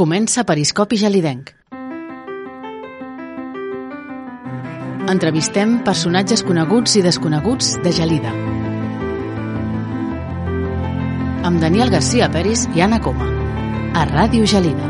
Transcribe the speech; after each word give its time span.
Comença 0.00 0.46
Periscopi 0.48 0.96
Gelidenc. 0.96 1.50
Entrevistem 5.12 5.74
personatges 5.84 6.40
coneguts 6.40 6.94
i 6.96 7.02
desconeguts 7.04 7.74
de 7.84 7.92
Gelida. 7.92 8.32
Amb 11.44 11.60
Daniel 11.60 11.92
García 11.92 12.30
Peris 12.32 12.64
i 12.72 12.80
Anna 12.80 13.02
Coma. 13.04 13.28
A 13.92 14.06
Ràdio 14.08 14.48
Gelida. 14.48 14.88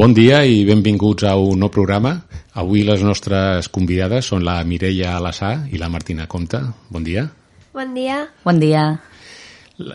Bon 0.00 0.16
dia 0.16 0.46
i 0.48 0.62
benvinguts 0.64 1.28
a 1.28 1.36
un 1.36 1.60
nou 1.60 1.68
programa. 1.68 2.16
Avui 2.58 2.82
les 2.82 3.02
nostres 3.06 3.68
convidades 3.70 4.26
són 4.32 4.42
la 4.42 4.58
Mireia 4.66 5.14
Alassà 5.18 5.52
i 5.70 5.78
la 5.78 5.90
Martina 5.92 6.26
Comte. 6.26 6.58
Bon 6.90 7.04
dia. 7.06 7.28
Bon 7.72 7.94
dia. 7.94 8.24
Bon 8.44 8.58
dia. 8.58 8.84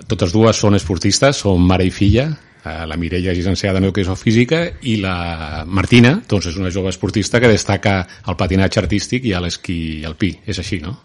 Totes 0.08 0.32
dues 0.32 0.58
són 0.58 0.78
esportistes, 0.78 1.44
són 1.44 1.66
mare 1.68 1.86
i 1.86 1.92
filla. 1.92 2.30
Eh, 2.66 2.86
La 2.90 2.96
Mireia 2.98 3.34
és 3.34 3.38
llicenciada 3.38 3.78
en 3.78 3.86
educació 3.86 4.16
física 4.18 4.64
i 4.82 4.96
la 5.04 5.66
Martina 5.68 6.16
doncs, 6.26 6.48
és 6.50 6.56
una 6.58 6.72
jove 6.74 6.90
esportista 6.90 7.42
que 7.44 7.52
destaca 7.52 8.00
el 8.26 8.38
patinatge 8.40 8.82
artístic 8.82 9.28
i 9.28 9.36
l'esquí 9.36 9.78
alpí. 10.08 10.32
És 10.48 10.64
així, 10.64 10.80
no? 10.82 10.96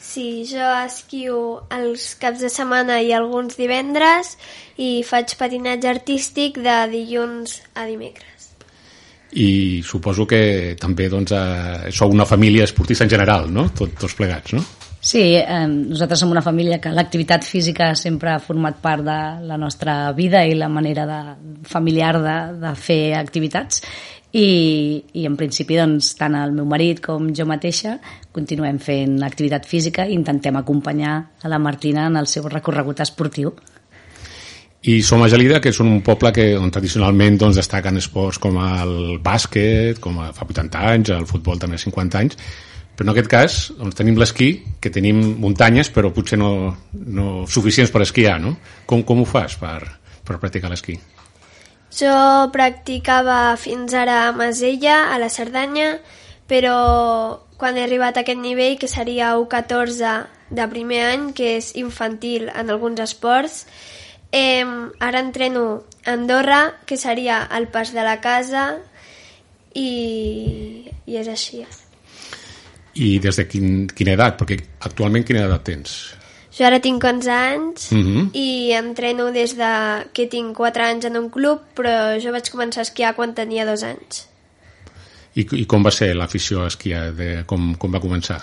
Sí, 0.00 0.42
jo 0.48 0.66
esquio 0.82 1.38
els 1.76 2.16
caps 2.20 2.42
de 2.42 2.50
setmana 2.50 2.98
i 3.04 3.12
alguns 3.14 3.56
divendres 3.60 4.34
i 4.76 5.04
faig 5.06 5.36
patinatge 5.38 5.88
artístic 5.92 6.58
de 6.64 6.76
dilluns 6.90 7.60
a 7.76 7.86
dimecres. 7.86 8.39
I 9.32 9.82
suposo 9.86 10.26
que 10.26 10.74
també 10.80 11.08
doncs, 11.08 11.32
eh, 11.32 11.90
sou 11.94 12.10
una 12.10 12.26
família 12.26 12.64
esportista 12.64 13.04
en 13.04 13.10
general, 13.10 13.50
no? 13.52 13.68
Tot, 13.70 13.94
tots 14.00 14.16
plegats, 14.18 14.54
no? 14.58 14.64
Sí, 15.00 15.22
eh, 15.38 15.66
nosaltres 15.66 16.20
som 16.20 16.30
una 16.30 16.42
família 16.44 16.80
que 16.80 16.90
l'activitat 16.92 17.46
física 17.48 17.94
sempre 17.96 18.34
ha 18.34 18.40
format 18.42 18.82
part 18.82 19.04
de 19.06 19.20
la 19.48 19.56
nostra 19.56 20.12
vida 20.12 20.42
i 20.44 20.52
la 20.58 20.68
manera 20.68 21.06
de, 21.08 21.20
familiar 21.64 22.18
de, 22.20 22.36
de 22.60 22.74
fer 22.76 23.14
activitats 23.16 23.80
i, 24.32 25.02
i 25.16 25.24
en 25.26 25.38
principi 25.40 25.78
doncs, 25.78 26.12
tant 26.18 26.36
el 26.38 26.52
meu 26.54 26.68
marit 26.68 27.00
com 27.02 27.30
jo 27.34 27.46
mateixa 27.48 27.96
continuem 28.36 28.78
fent 28.78 29.16
activitat 29.26 29.64
física 29.66 30.04
i 30.06 30.14
intentem 30.14 30.60
acompanyar 30.60 31.14
a 31.42 31.50
la 31.50 31.58
Martina 31.58 32.06
en 32.06 32.20
el 32.20 32.28
seu 32.30 32.46
recorregut 32.46 33.00
esportiu. 33.00 33.54
I 34.82 35.02
som 35.04 35.20
a 35.20 35.28
Gelida, 35.28 35.58
que 35.60 35.68
és 35.74 35.78
un 35.84 35.98
poble 36.00 36.30
que, 36.32 36.54
on 36.56 36.70
tradicionalment 36.72 37.36
doncs, 37.40 37.58
destaquen 37.60 38.00
esports 38.00 38.40
com 38.40 38.56
el 38.62 39.18
bàsquet, 39.20 40.00
com 40.00 40.16
a 40.24 40.30
fa 40.32 40.46
80 40.48 40.84
anys, 40.94 41.10
el 41.12 41.26
futbol 41.28 41.60
també 41.60 41.76
50 41.76 42.20
anys, 42.22 42.38
però 42.96 43.10
en 43.10 43.12
aquest 43.12 43.28
cas 43.28 43.58
doncs, 43.76 43.98
tenim 43.98 44.16
l'esquí, 44.16 44.48
que 44.80 44.92
tenim 44.92 45.20
muntanyes, 45.42 45.92
però 45.92 46.14
potser 46.16 46.40
no, 46.40 46.52
no 46.92 47.44
suficients 47.44 47.92
per 47.92 48.06
esquiar, 48.06 48.38
no? 48.40 48.54
Com, 48.88 49.04
com 49.04 49.20
ho 49.20 49.28
fas 49.28 49.58
per, 49.60 49.82
per 50.24 50.40
practicar 50.40 50.72
l'esquí? 50.72 50.96
Jo 51.92 52.16
practicava 52.54 53.52
fins 53.60 53.92
ara 53.92 54.30
a 54.30 54.32
Masella, 54.32 55.10
a 55.12 55.20
la 55.20 55.28
Cerdanya, 55.28 55.92
però 56.48 56.74
quan 57.60 57.76
he 57.76 57.84
arribat 57.84 58.16
a 58.16 58.24
aquest 58.24 58.40
nivell, 58.40 58.78
que 58.80 58.88
seria 58.88 59.34
U14 59.36 60.18
de 60.56 60.70
primer 60.72 61.04
any, 61.12 61.32
que 61.36 61.58
és 61.58 61.74
infantil 61.76 62.48
en 62.48 62.72
alguns 62.72 63.04
esports, 63.04 63.66
eh, 64.32 64.64
ara 65.00 65.20
entreno 65.20 65.84
a 66.04 66.12
Andorra, 66.12 66.76
que 66.86 66.96
seria 66.96 67.42
el 67.56 67.68
pas 67.68 67.92
de 67.92 68.02
la 68.02 68.20
casa, 68.20 68.78
i, 69.74 70.90
i 71.06 71.16
és 71.20 71.28
així. 71.28 71.64
I 73.00 73.18
des 73.22 73.36
de 73.38 73.44
quin, 73.48 73.84
quina 73.94 74.16
edat? 74.16 74.38
Perquè 74.40 74.58
actualment 74.86 75.24
quina 75.26 75.44
edat 75.46 75.62
tens? 75.68 75.98
Jo 76.50 76.66
ara 76.66 76.80
tinc 76.82 77.04
11 77.06 77.30
anys 77.30 77.92
Mhm. 77.94 78.30
i 78.34 78.72
entreno 78.74 79.30
des 79.32 79.54
de 79.56 79.70
que 80.12 80.26
tinc 80.26 80.56
4 80.56 80.82
anys 80.82 81.04
en 81.06 81.16
un 81.16 81.30
club, 81.30 81.60
però 81.76 82.18
jo 82.20 82.32
vaig 82.32 82.50
començar 82.50 82.82
a 82.82 82.88
esquiar 82.88 83.14
quan 83.14 83.34
tenia 83.34 83.64
2 83.64 83.82
anys. 83.86 84.26
I, 85.36 85.46
I 85.62 85.64
com 85.66 85.84
va 85.86 85.92
ser 85.94 86.14
l'afició 86.16 86.64
a 86.64 86.66
esquiar? 86.66 87.12
De, 87.14 87.44
com, 87.46 87.74
com 87.78 87.92
va 87.94 88.00
començar? 88.02 88.40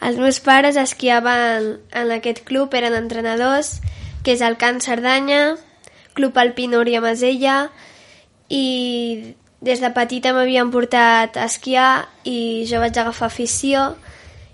Els 0.00 0.16
meus 0.16 0.38
pares 0.40 0.76
esquiaven 0.76 1.80
en 1.90 2.10
aquest 2.12 2.44
club, 2.44 2.72
eren 2.74 2.94
entrenadors, 2.94 3.80
que 4.24 4.34
és 4.34 4.42
el 4.42 4.56
Can 4.58 4.80
Cerdanya, 4.80 5.54
Club 6.16 6.36
Alpí 6.40 6.66
Núria 6.70 7.02
Masella, 7.04 7.68
i 8.48 9.34
des 9.64 9.80
de 9.80 9.90
petita 9.96 10.34
m'havien 10.36 10.72
portat 10.72 11.38
a 11.40 11.46
esquiar 11.48 12.08
i 12.28 12.64
jo 12.68 12.80
vaig 12.82 12.96
agafar 13.00 13.30
afició 13.30 13.94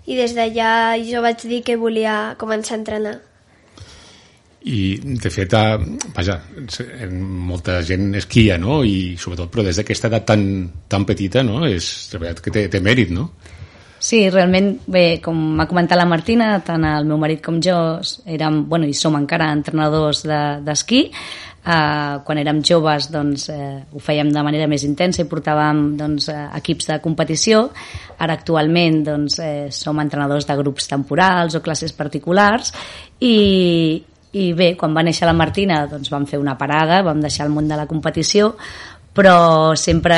i 0.07 0.15
des 0.15 0.35
d'allà 0.37 0.95
jo 1.07 1.21
vaig 1.23 1.43
dir 1.47 1.61
que 1.67 1.77
volia 1.79 2.35
començar 2.39 2.77
a 2.77 2.81
entrenar. 2.81 3.17
I, 4.61 4.99
de 5.01 5.29
fet, 5.33 5.55
vaja, 6.13 6.35
molta 7.17 7.79
gent 7.81 8.11
esquia, 8.19 8.59
no? 8.61 8.83
I 8.85 9.15
sobretot, 9.17 9.49
però 9.49 9.65
des 9.65 9.79
d'aquesta 9.79 10.11
edat 10.11 10.27
tan, 10.29 10.43
tan 10.87 11.07
petita, 11.09 11.41
no? 11.41 11.63
És, 11.65 11.87
de 12.11 12.21
veritat 12.21 12.43
que 12.45 12.53
té, 12.53 12.67
té 12.69 12.81
mèrit, 12.83 13.09
no? 13.09 13.31
Sí, 14.01 14.23
realment, 14.33 14.79
bé, 14.89 15.19
com 15.21 15.59
ha 15.61 15.67
comentat 15.69 15.99
la 15.99 16.07
Martina, 16.09 16.55
tant 16.65 16.83
el 16.89 17.05
meu 17.05 17.19
marit 17.21 17.43
com 17.45 17.59
jo 17.61 17.75
érem, 18.25 18.63
bueno, 18.67 18.89
i 18.89 18.95
som 18.97 19.13
encara 19.15 19.51
entrenadors 19.53 20.23
de- 20.25 20.59
d'esquí. 20.65 21.03
De, 21.11 21.51
Uh, 21.61 22.23
quan 22.25 22.39
érem 22.41 22.63
joves 22.65 23.05
doncs, 23.13 23.43
eh, 23.53 23.83
ho 23.93 23.99
fèiem 24.01 24.31
de 24.33 24.41
manera 24.41 24.65
més 24.65 24.81
intensa 24.81 25.21
i 25.21 25.27
portàvem 25.29 25.91
doncs, 25.93 26.25
eh, 26.33 26.47
equips 26.57 26.87
de 26.89 26.95
competició. 27.03 27.67
Ara 28.17 28.33
actualment 28.33 29.03
doncs, 29.05 29.37
eh, 29.37 29.67
som 29.69 29.99
entrenadors 30.01 30.47
de 30.49 30.55
grups 30.57 30.89
temporals 30.89 31.53
o 31.53 31.61
classes 31.61 31.93
particulars 31.93 32.73
i, 33.19 34.01
i 34.33 34.47
bé, 34.57 34.71
quan 34.75 34.97
va 34.97 35.03
néixer 35.05 35.29
la 35.29 35.37
Martina 35.37 35.83
doncs 35.85 36.09
vam 36.09 36.25
fer 36.25 36.39
una 36.41 36.57
parada, 36.57 37.03
vam 37.05 37.21
deixar 37.21 37.45
el 37.45 37.53
món 37.53 37.69
de 37.69 37.77
la 37.77 37.85
competició 37.85 38.55
però 39.13 39.75
sempre 39.75 40.15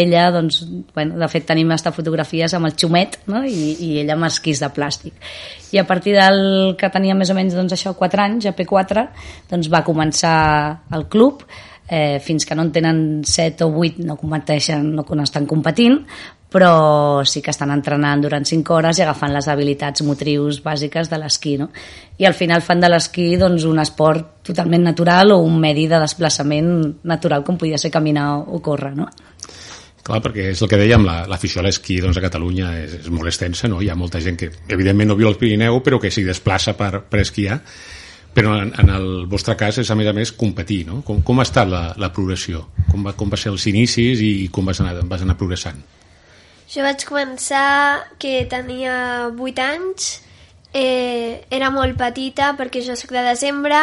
ella, 0.00 0.30
doncs, 0.32 0.62
bueno, 0.94 1.18
de 1.20 1.28
fet 1.28 1.44
tenim 1.50 1.70
hasta 1.74 1.92
fotografies 1.92 2.54
amb 2.56 2.70
el 2.70 2.76
xumet 2.80 3.18
no? 3.28 3.42
I, 3.44 3.74
i 3.76 3.90
ella 4.00 4.16
amb 4.16 4.28
esquís 4.30 4.62
de 4.64 4.70
plàstic. 4.72 5.12
I 5.76 5.82
a 5.82 5.84
partir 5.84 6.14
del 6.16 6.74
que 6.80 6.88
tenia 6.94 7.16
més 7.18 7.32
o 7.32 7.36
menys 7.36 7.56
doncs, 7.56 7.76
això 7.76 7.92
4 7.98 8.24
anys, 8.24 8.48
a 8.48 8.54
P4, 8.56 9.06
doncs 9.50 9.68
va 9.72 9.84
començar 9.84 10.36
el 10.96 11.08
club, 11.12 11.44
eh, 11.88 12.20
fins 12.24 12.46
que 12.48 12.56
no 12.56 12.64
en 12.64 12.72
tenen 12.72 13.02
7 13.28 13.66
o 13.66 13.74
8 13.82 14.06
no 14.08 14.16
competeixen, 14.16 14.94
no, 14.96 15.04
no 15.04 15.26
estan 15.26 15.44
competint, 15.50 16.00
però 16.54 17.24
sí 17.26 17.42
que 17.42 17.50
estan 17.50 17.72
entrenant 17.74 18.20
durant 18.22 18.44
5 18.46 18.76
hores 18.76 19.00
i 19.00 19.02
agafant 19.02 19.32
les 19.34 19.48
habilitats 19.50 20.04
motrius 20.06 20.60
bàsiques 20.62 21.10
de 21.10 21.18
l'esquí, 21.18 21.56
no? 21.58 21.72
I 22.22 22.28
al 22.28 22.36
final 22.38 22.62
fan 22.62 22.78
de 22.84 22.92
l'esquí 22.92 23.32
doncs, 23.40 23.64
un 23.66 23.80
esport 23.82 24.44
totalment 24.46 24.84
natural 24.86 25.32
o 25.34 25.40
un 25.42 25.56
medi 25.58 25.88
de 25.90 25.98
desplaçament 25.98 26.68
natural 27.02 27.42
com 27.42 27.58
podia 27.58 27.80
ser 27.82 27.90
caminar 27.90 28.28
o 28.38 28.60
córrer, 28.62 28.92
no? 28.94 29.08
Clar, 30.04 30.20
perquè 30.22 30.50
és 30.52 30.60
el 30.62 30.68
que 30.70 30.78
dèiem, 30.78 31.02
la- 31.02 31.24
l'afició 31.26 31.62
a 31.62 31.64
l'esquí 31.64 31.96
doncs, 32.04 32.20
a 32.20 32.22
Catalunya 32.22 32.70
és, 32.84 32.94
és 33.00 33.10
molt 33.10 33.26
extensa, 33.32 33.66
no? 33.72 33.80
Hi 33.82 33.88
ha 33.90 33.96
molta 33.98 34.20
gent 34.20 34.38
que, 34.38 34.50
evidentment, 34.68 35.10
no 35.10 35.16
viu 35.18 35.26
al 35.32 35.38
Pirineu, 35.40 35.80
però 35.82 35.98
que 35.98 36.12
s'hi 36.12 36.22
desplaça 36.28 36.76
per, 36.78 37.00
per 37.08 37.24
esquiar. 37.24 37.58
Però 38.34 38.54
en, 38.60 38.70
en 38.78 38.94
el 38.94 39.26
vostre 39.30 39.56
cas 39.56 39.78
és, 39.82 39.90
a 39.90 39.96
més 39.98 40.06
a 40.06 40.12
més, 40.12 40.30
competir, 40.38 40.84
no? 40.86 41.00
Com, 41.02 41.22
com 41.26 41.40
ha 41.40 41.48
estat 41.48 41.66
la, 41.70 41.82
la 41.98 42.12
progressió? 42.12 42.66
Com 42.92 43.02
va, 43.06 43.16
com 43.18 43.32
va 43.32 43.40
ser 43.40 43.50
els 43.50 43.66
inicis 43.70 44.22
i 44.22 44.32
com 44.52 44.66
vas 44.66 44.82
anar, 44.84 45.00
vas 45.08 45.22
anar 45.26 45.38
progressant? 45.40 45.82
Jo 46.74 46.82
vaig 46.82 47.04
començar 47.06 48.02
que 48.18 48.48
tenia 48.50 49.30
8 49.30 49.62
anys, 49.62 50.24
eh, 50.74 51.46
era 51.50 51.70
molt 51.70 51.94
petita 51.94 52.54
perquè 52.58 52.82
jo 52.82 52.96
sóc 52.98 53.12
de 53.14 53.22
desembre 53.22 53.78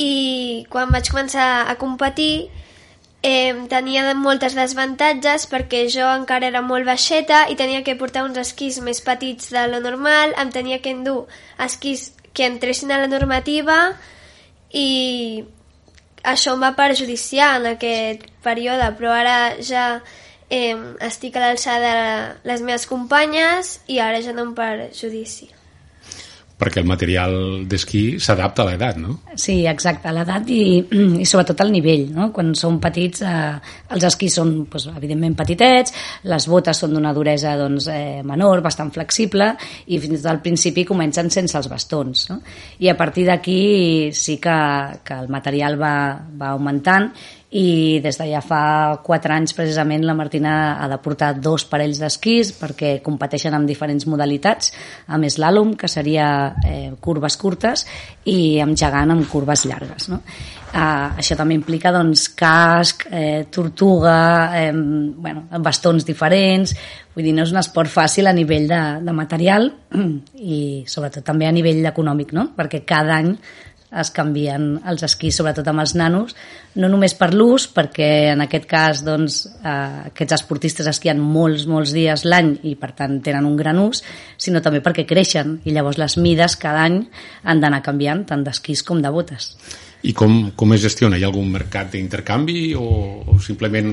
i 0.00 0.64
quan 0.72 0.88
vaig 0.94 1.10
començar 1.12 1.68
a 1.68 1.74
competir 1.76 2.48
eh, 3.20 3.52
tenia 3.68 4.14
moltes 4.16 4.56
desavantatges 4.56 5.44
perquè 5.52 5.82
jo 5.92 6.06
encara 6.14 6.48
era 6.48 6.62
molt 6.62 6.88
baixeta 6.88 7.42
i 7.52 7.58
tenia 7.60 7.82
que 7.84 7.98
portar 8.00 8.24
uns 8.24 8.40
esquís 8.40 8.78
més 8.80 9.02
petits 9.04 9.50
de 9.52 9.66
lo 9.68 9.82
normal, 9.84 10.32
em 10.40 10.48
tenia 10.54 10.80
que 10.80 10.94
endur 10.96 11.26
esquís 11.60 12.14
que 12.32 12.46
entressin 12.46 12.92
a 12.94 13.02
la 13.02 13.10
normativa 13.10 13.98
i 14.72 15.44
això 16.24 16.54
em 16.56 16.64
va 16.64 16.72
perjudiciar 16.78 17.58
en 17.58 17.74
aquest 17.74 18.24
període, 18.44 18.88
però 18.96 19.12
ara 19.12 19.36
ja 19.60 20.00
eh, 20.50 20.74
estic 21.04 21.36
a 21.36 21.44
l'alçada 21.46 21.92
de 21.98 22.50
les 22.50 22.64
meves 22.64 22.88
companyes 22.90 23.78
i 23.86 24.00
ara 24.02 24.22
ja 24.24 24.34
no 24.36 24.48
em 24.48 24.56
perjudici 24.56 25.52
perquè 26.58 26.82
el 26.82 26.88
material 26.90 27.34
d'esquí 27.70 28.18
s'adapta 28.18 28.64
a 28.64 28.66
l'edat, 28.66 28.98
no? 28.98 29.20
Sí, 29.38 29.60
exacte, 29.70 30.10
a 30.10 30.14
l'edat 30.14 30.48
i, 30.50 30.62
i 31.22 31.26
sobretot 31.28 31.62
al 31.62 31.70
nivell, 31.70 32.08
no? 32.14 32.28
Quan 32.34 32.50
som 32.58 32.80
petits, 32.82 33.22
eh, 33.22 33.54
els 33.94 34.06
esquís 34.08 34.34
són, 34.40 34.50
doncs, 34.66 34.88
evidentment, 34.98 35.36
petitets, 35.38 35.94
les 36.26 36.48
botes 36.50 36.82
són 36.82 36.96
d'una 36.96 37.14
duresa 37.14 37.54
doncs, 37.60 37.86
eh, 37.94 38.20
menor, 38.26 38.62
bastant 38.64 38.90
flexible, 38.94 39.52
i 39.86 40.02
fins 40.02 40.26
al 40.26 40.42
principi 40.42 40.86
comencen 40.88 41.30
sense 41.30 41.54
els 41.58 41.70
bastons, 41.70 42.26
no? 42.32 42.40
I 42.82 42.90
a 42.90 42.98
partir 42.98 43.28
d'aquí 43.30 44.10
sí 44.10 44.40
que, 44.42 44.58
que 45.06 45.22
el 45.22 45.30
material 45.30 45.78
va, 45.78 45.94
va 46.34 46.54
augmentant 46.56 47.12
i 47.50 48.00
des 48.04 48.18
de 48.20 48.26
ja 48.28 48.42
fa 48.44 49.00
4 49.00 49.32
anys 49.32 49.54
precisament 49.56 50.02
la 50.04 50.12
Martina 50.12 50.76
ha 50.82 50.88
de 50.90 50.98
portar 51.00 51.30
dos 51.40 51.64
parells 51.64 51.96
d'esquís 52.02 52.50
perquè 52.58 52.98
competeixen 53.04 53.54
amb 53.56 53.68
diferents 53.68 54.04
modalitats 54.04 54.74
amb 55.08 55.24
l'àlum, 55.24 55.72
que 55.74 55.88
seria 55.88 56.52
eh, 56.68 56.92
curves 57.00 57.38
curtes 57.40 57.86
i 58.28 58.60
amb 58.60 58.76
gegant 58.76 59.14
amb 59.14 59.24
curves 59.32 59.64
llargues 59.64 60.10
no? 60.12 60.20
eh, 60.74 61.08
això 61.22 61.38
també 61.40 61.56
implica 61.56 61.92
doncs, 61.94 62.28
casc, 62.36 63.06
eh, 63.10 63.46
tortuga 63.50 64.52
eh, 64.60 64.72
bueno, 64.72 65.46
bastons 65.64 66.04
diferents 66.04 66.74
vull 67.14 67.24
dir, 67.24 67.32
no 67.32 67.46
és 67.48 67.54
un 67.54 67.62
esport 67.62 67.88
fàcil 67.88 68.28
a 68.28 68.36
nivell 68.36 68.68
de, 68.68 68.82
de 69.08 69.14
material 69.16 69.70
i 70.36 70.84
sobretot 70.84 71.24
també 71.24 71.48
a 71.48 71.54
nivell 71.56 71.80
econòmic 71.88 72.36
no? 72.36 72.50
perquè 72.58 72.84
cada 72.84 73.16
any 73.16 73.32
es 73.88 74.10
canvien 74.12 74.74
els 74.88 75.02
esquís, 75.06 75.36
sobretot 75.38 75.66
amb 75.70 75.80
els 75.80 75.94
nanos, 75.96 76.34
no 76.76 76.90
només 76.92 77.14
per 77.16 77.30
l'ús, 77.34 77.68
perquè 77.72 78.34
en 78.34 78.44
aquest 78.44 78.68
cas 78.68 79.02
doncs, 79.06 79.40
eh, 79.62 80.10
aquests 80.12 80.36
esportistes 80.40 80.90
esquien 80.90 81.20
molts, 81.20 81.66
molts 81.70 81.94
dies 81.96 82.26
l'any 82.28 82.54
i 82.68 82.74
per 82.76 82.92
tant 82.98 83.18
tenen 83.24 83.48
un 83.48 83.56
gran 83.56 83.80
ús, 83.80 84.02
sinó 84.36 84.60
també 84.64 84.82
perquè 84.84 85.06
creixen 85.08 85.58
i 85.64 85.72
llavors 85.72 85.98
les 85.98 86.18
mides 86.20 86.58
cada 86.60 86.84
any 86.84 87.02
han 87.44 87.60
d'anar 87.64 87.82
canviant, 87.82 88.26
tant 88.28 88.44
d'esquís 88.44 88.84
com 88.84 89.00
de 89.02 89.12
botes. 89.14 89.54
I 90.06 90.12
com, 90.14 90.52
com 90.54 90.72
es 90.76 90.84
gestiona? 90.84 91.18
Hi 91.18 91.24
ha 91.24 91.30
algun 91.32 91.48
mercat 91.50 91.90
d'intercanvi 91.90 92.74
o, 92.78 92.84
o 93.26 93.38
simplement 93.42 93.88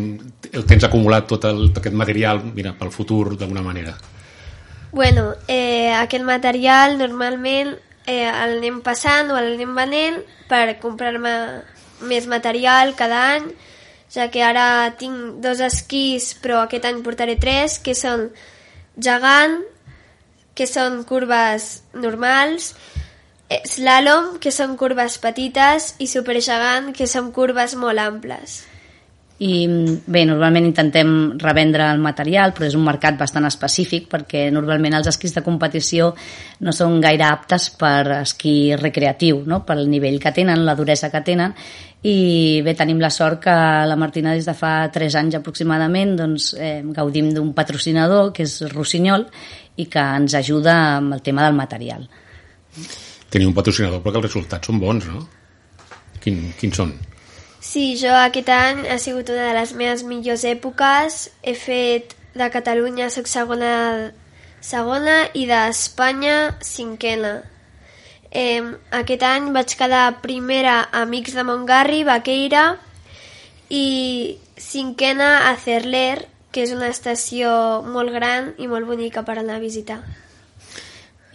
el 0.52 0.68
tens 0.70 0.86
acumulat 0.86 1.26
tot, 1.32 1.48
el, 1.50 1.70
tot 1.72 1.82
aquest 1.82 1.98
material 1.98 2.44
mira, 2.54 2.76
pel 2.78 2.94
futur 2.94 3.34
d'alguna 3.34 3.64
manera? 3.66 3.96
Bueno, 4.96 5.34
eh, 5.48 5.92
aquest 5.98 6.24
material 6.24 7.00
normalment 7.00 7.74
eh, 8.08 8.32
l'anem 8.32 8.82
passant 8.86 9.32
o 9.32 9.38
l'anem 9.40 9.76
venent 9.78 10.20
per 10.50 10.78
comprar-me 10.82 11.36
més 12.06 12.28
material 12.28 12.94
cada 13.00 13.22
any, 13.36 13.48
ja 14.12 14.28
que 14.32 14.44
ara 14.44 14.92
tinc 15.00 15.40
dos 15.44 15.64
esquís, 15.64 16.34
però 16.42 16.64
aquest 16.64 16.86
any 16.86 17.02
portaré 17.06 17.38
tres, 17.42 17.80
que 17.80 17.96
són 17.96 18.30
gegant, 18.98 19.62
que 20.56 20.68
són 20.68 21.02
curves 21.08 21.82
normals, 21.94 22.74
eh, 23.50 23.64
slalom, 23.68 24.38
que 24.40 24.52
són 24.52 24.78
curves 24.78 25.18
petites, 25.24 25.96
i 26.00 26.08
supergegant, 26.08 26.94
que 26.94 27.08
són 27.08 27.34
curves 27.36 27.76
molt 27.80 28.00
amples 28.00 28.64
i 29.44 29.66
bé, 29.68 30.22
normalment 30.24 30.64
intentem 30.64 31.10
revendre 31.42 31.90
el 31.92 32.00
material, 32.00 32.54
però 32.56 32.70
és 32.70 32.76
un 32.78 32.86
mercat 32.88 33.18
bastant 33.20 33.44
específic 33.50 34.06
perquè 34.08 34.46
normalment 34.54 34.96
els 34.96 35.10
esquís 35.12 35.34
de 35.36 35.44
competició 35.44 36.14
no 36.64 36.72
són 36.72 37.02
gaire 37.04 37.26
aptes 37.28 37.68
per 37.76 38.22
esquí 38.22 38.76
recreatiu, 38.80 39.42
no? 39.44 39.66
pel 39.68 39.84
nivell 39.92 40.22
que 40.24 40.32
tenen, 40.32 40.64
la 40.64 40.76
duresa 40.80 41.12
que 41.12 41.20
tenen 41.26 41.52
i 42.06 42.62
bé, 42.64 42.76
tenim 42.80 43.02
la 43.02 43.10
sort 43.12 43.42
que 43.44 43.56
la 43.90 43.98
Martina 44.00 44.36
des 44.38 44.48
de 44.48 44.54
fa 44.56 44.88
3 44.94 45.18
anys 45.20 45.40
aproximadament 45.40 46.14
doncs, 46.20 46.54
eh, 46.56 46.80
gaudim 46.96 47.34
d'un 47.34 47.52
patrocinador 47.58 48.32
que 48.32 48.46
és 48.46 48.62
Rossinyol 48.72 49.26
i 49.82 49.88
que 49.92 50.06
ens 50.20 50.38
ajuda 50.40 50.78
amb 51.02 51.18
el 51.18 51.26
tema 51.26 51.44
del 51.44 51.58
material. 51.58 52.08
Teniu 53.34 53.50
un 53.52 53.58
patrocinador 53.58 54.00
perquè 54.06 54.22
els 54.22 54.30
resultats 54.30 54.72
són 54.72 54.80
bons, 54.80 55.10
no? 55.12 55.26
Quin, 56.24 56.40
quins 56.56 56.80
són? 56.80 56.94
Sí, 57.66 57.96
jo 57.98 58.12
aquest 58.14 58.50
any 58.54 58.84
ha 58.94 58.96
sigut 59.02 59.30
una 59.34 59.48
de 59.48 59.54
les 59.58 59.72
meves 59.80 60.04
millors 60.06 60.44
èpoques. 60.46 61.16
He 61.42 61.56
fet 61.58 62.14
de 62.38 62.48
Catalunya 62.54 63.08
soc 63.10 63.30
segona, 63.32 63.72
segona 64.62 65.16
i 65.34 65.48
d'Espanya 65.50 66.36
cinquena. 66.70 67.34
Eh, 68.30 68.62
aquest 69.00 69.26
any 69.26 69.50
vaig 69.56 69.74
quedar 69.80 70.04
primera 70.22 70.76
a 70.84 71.02
Amics 71.08 71.34
de 71.40 71.48
Montgarri, 71.48 72.04
Baqueira, 72.06 72.66
i 73.70 73.88
cinquena 74.62 75.32
a 75.50 75.56
Cerler, 75.66 76.28
que 76.52 76.68
és 76.68 76.76
una 76.76 76.92
estació 76.94 77.50
molt 77.98 78.14
gran 78.14 78.54
i 78.62 78.70
molt 78.70 78.86
bonica 78.94 79.26
per 79.26 79.40
anar 79.42 79.58
a 79.58 79.66
visitar 79.66 80.04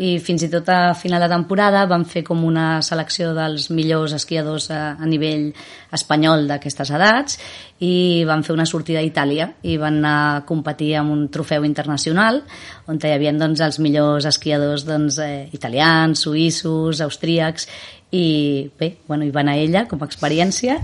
i 0.01 0.15
fins 0.25 0.47
i 0.47 0.49
tot 0.49 0.69
a 0.73 0.95
final 0.97 1.21
de 1.21 1.29
temporada 1.29 1.83
vam 1.89 2.07
fer 2.09 2.23
com 2.25 2.41
una 2.49 2.81
selecció 2.85 3.35
dels 3.37 3.69
millors 3.75 4.15
esquiadors 4.17 4.71
a, 4.73 4.97
a 4.97 5.09
nivell 5.09 5.51
espanyol 5.93 6.47
d'aquestes 6.49 6.93
edats 6.97 7.37
i 7.85 8.25
van 8.29 8.45
fer 8.47 8.55
una 8.55 8.69
sortida 8.69 9.03
a 9.03 9.05
Itàlia 9.05 9.51
i 9.61 9.77
van 9.81 10.01
anar 10.01 10.17
a 10.23 10.43
competir 10.49 10.95
amb 10.97 11.13
un 11.13 11.27
trofeu 11.33 11.69
internacional 11.69 12.41
on 12.89 13.01
hi 13.03 13.13
havia 13.13 13.37
doncs, 13.37 13.61
els 13.61 13.81
millors 13.85 14.29
esquiadors 14.31 14.87
doncs, 14.89 15.21
eh, 15.21 15.49
italians, 15.53 16.25
suïssos, 16.25 17.05
austríacs 17.05 17.69
i 18.11 18.71
bé, 18.81 18.95
bueno, 19.07 19.25
hi 19.25 19.35
va 19.35 19.45
anar 19.45 19.61
ella 19.61 19.85
com 19.91 20.01
a 20.01 20.09
experiència 20.09 20.81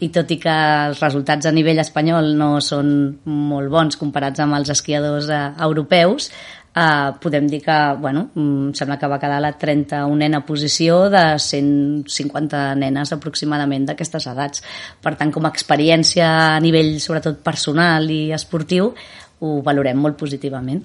i 0.00 0.08
tot 0.08 0.30
i 0.32 0.38
que 0.40 0.52
els 0.86 1.00
resultats 1.02 1.44
a 1.44 1.52
nivell 1.52 1.82
espanyol 1.82 2.32
no 2.38 2.54
són 2.64 2.88
molt 3.26 3.68
bons 3.72 3.98
comparats 4.00 4.40
amb 4.40 4.56
els 4.56 4.70
esquiadors 4.72 5.28
eh, 5.28 5.42
europeus, 5.66 6.30
Uh, 6.70 7.18
podem 7.18 7.48
dir 7.50 7.58
que, 7.64 7.76
bueno, 7.98 8.28
em 8.38 8.70
sembla 8.78 8.94
que 8.96 9.08
va 9.10 9.18
quedar 9.18 9.40
la 9.42 9.56
31a 9.58 10.38
posició 10.46 11.08
de 11.10 11.22
150 11.42 12.60
nenes 12.78 13.10
aproximadament 13.16 13.88
d'aquestes 13.88 14.28
edats. 14.30 14.62
Per 15.02 15.16
tant, 15.18 15.32
com 15.34 15.48
a 15.48 15.50
experiència 15.50 16.28
a 16.54 16.60
nivell 16.62 17.00
sobretot 17.02 17.42
personal 17.42 18.06
i 18.14 18.30
esportiu, 18.36 18.92
ho 19.40 19.56
valorem 19.66 19.98
molt 19.98 20.18
positivament. 20.20 20.84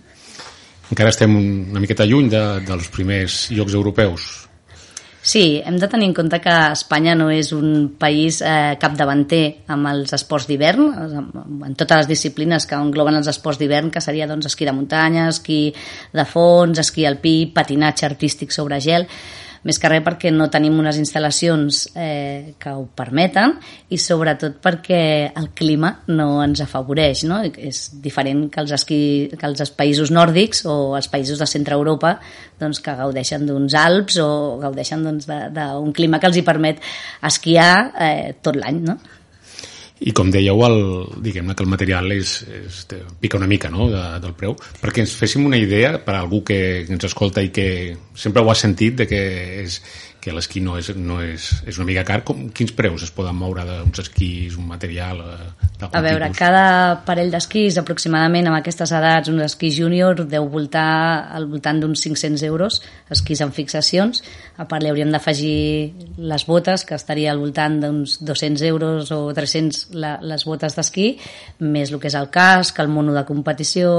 Encara 0.89 1.13
estem 1.13 1.37
una 1.37 1.81
miqueta 1.83 2.09
lluny 2.09 2.33
de, 2.33 2.43
dels 2.65 2.89
primers 2.93 3.37
Jocs 3.53 3.77
Europeus. 3.77 4.27
Sí, 5.25 5.59
hem 5.65 5.79
de 5.81 5.87
tenir 5.89 6.05
en 6.05 6.13
compte 6.13 6.37
que 6.37 6.53
Espanya 6.75 7.15
no 7.17 7.31
és 7.33 7.47
un 7.55 7.95
país 7.97 8.43
eh, 8.45 8.75
capdavanter 8.77 9.65
amb 9.73 9.89
els 9.89 10.13
esports 10.13 10.45
d'hivern, 10.45 10.91
en 11.65 11.73
totes 11.73 12.03
les 12.03 12.09
disciplines 12.11 12.67
que 12.69 12.77
engloben 12.77 13.17
els 13.17 13.31
esports 13.31 13.57
d'hivern, 13.57 13.89
que 13.89 14.03
seria 14.05 14.27
doncs, 14.29 14.51
esquí 14.51 14.69
de 14.69 14.75
muntanya, 14.77 15.25
esquí 15.31 15.57
de 16.13 16.27
fons, 16.29 16.77
esquí 16.83 17.07
alpí, 17.09 17.39
patinatge 17.57 18.05
artístic 18.05 18.53
sobre 18.53 18.77
gel 18.85 19.09
més 19.65 19.79
que 19.81 19.89
res 19.89 20.03
perquè 20.05 20.31
no 20.33 20.47
tenim 20.53 20.77
unes 20.79 20.99
instal·lacions 21.01 21.81
eh, 21.97 22.53
que 22.61 22.73
ho 22.75 22.85
permeten 22.97 23.55
i 23.89 23.97
sobretot 24.01 24.59
perquè 24.63 25.01
el 25.33 25.49
clima 25.57 25.91
no 26.11 26.29
ens 26.43 26.61
afavoreix, 26.65 27.25
no? 27.29 27.41
És 27.43 27.87
diferent 28.03 28.45
que 28.53 28.61
els, 28.61 28.75
esquí, 28.77 29.01
que 29.33 29.49
els 29.49 29.73
països 29.75 30.13
nòrdics 30.13 30.65
o 30.69 30.95
els 30.99 31.09
països 31.11 31.41
de 31.41 31.49
centre 31.49 31.77
Europa 31.77 32.15
doncs, 32.61 32.79
que 32.83 32.95
gaudeixen 32.95 33.45
d'uns 33.49 33.75
Alps 33.79 34.21
o 34.21 34.29
gaudeixen 34.61 35.03
doncs, 35.05 35.27
d'un 35.27 35.53
doncs, 35.57 35.95
clima 35.97 36.21
que 36.21 36.29
els 36.29 36.39
hi 36.39 36.45
permet 36.45 36.81
esquiar 37.25 37.71
eh, 37.97 38.33
tot 38.45 38.57
l'any, 38.59 38.83
no? 38.85 38.99
I 40.05 40.13
com 40.13 40.29
dèieu, 40.29 40.59
el, 40.67 40.79
diguem 41.25 41.49
que 41.57 41.65
el 41.65 41.69
material 41.71 42.11
és, 42.13 42.35
és, 42.45 42.81
pica 43.21 43.39
una 43.39 43.49
mica 43.49 43.71
no, 43.73 43.87
de, 43.89 44.03
del 44.21 44.35
preu, 44.37 44.53
perquè 44.81 45.01
ens 45.01 45.15
féssim 45.17 45.47
una 45.47 45.57
idea 45.57 45.95
per 46.05 46.13
a 46.13 46.19
algú 46.21 46.43
que 46.45 46.59
ens 46.85 47.07
escolta 47.09 47.41
i 47.41 47.49
que 47.53 47.67
sempre 48.13 48.43
ho 48.43 48.51
ha 48.51 48.57
sentit 48.59 48.99
de 49.01 49.07
que 49.09 49.21
és, 49.63 49.79
que 50.25 50.33
l'esquí 50.33 50.57
no, 50.65 50.73
és, 50.79 50.87
no 50.97 51.19
és, 51.21 51.51
és 51.69 51.77
una 51.77 51.85
mica 51.85 52.01
car. 52.07 52.23
Com, 52.25 52.47
quins 52.49 52.71
preus 52.73 53.03
es 53.05 53.11
poden 53.13 53.37
moure 53.37 53.61
d'uns 53.67 54.01
esquís, 54.01 54.55
un 54.57 54.65
material? 54.71 55.19
Eh, 55.21 55.83
a 55.85 56.01
veure, 56.01 56.31
tipus? 56.31 56.39
cada 56.39 56.63
parell 57.05 57.29
d'esquís, 57.29 57.77
aproximadament 57.77 58.49
amb 58.49 58.57
aquestes 58.57 58.89
edats, 58.97 59.29
un 59.29 59.43
esquí 59.45 59.69
júnior 59.75 60.23
deu 60.25 60.47
voltar 60.49 60.87
al 61.29 61.45
voltant 61.51 61.77
d'uns 61.83 62.01
500 62.07 62.41
euros, 62.47 62.79
esquís 63.13 63.43
amb 63.45 63.53
fixacions. 63.53 64.23
A 64.57 64.65
part, 64.65 64.81
li 64.81 64.89
hauríem 64.89 65.11
d'afegir 65.13 66.17
les 66.17 66.47
botes, 66.49 66.87
que 66.89 66.97
estaria 66.97 67.29
al 67.29 67.43
voltant 67.43 67.77
d'uns 67.83 68.17
200 68.25 68.65
euros 68.71 69.11
o 69.13 69.19
300 69.37 69.83
la, 69.93 70.15
les 70.25 70.47
botes 70.49 70.73
d'esquí, 70.79 71.11
més 71.61 71.93
el 71.93 72.01
que 72.01 72.09
és 72.09 72.17
el 72.17 72.31
casc, 72.33 72.81
el 72.81 72.89
mono 72.89 73.13
de 73.13 73.27
competició, 73.29 73.93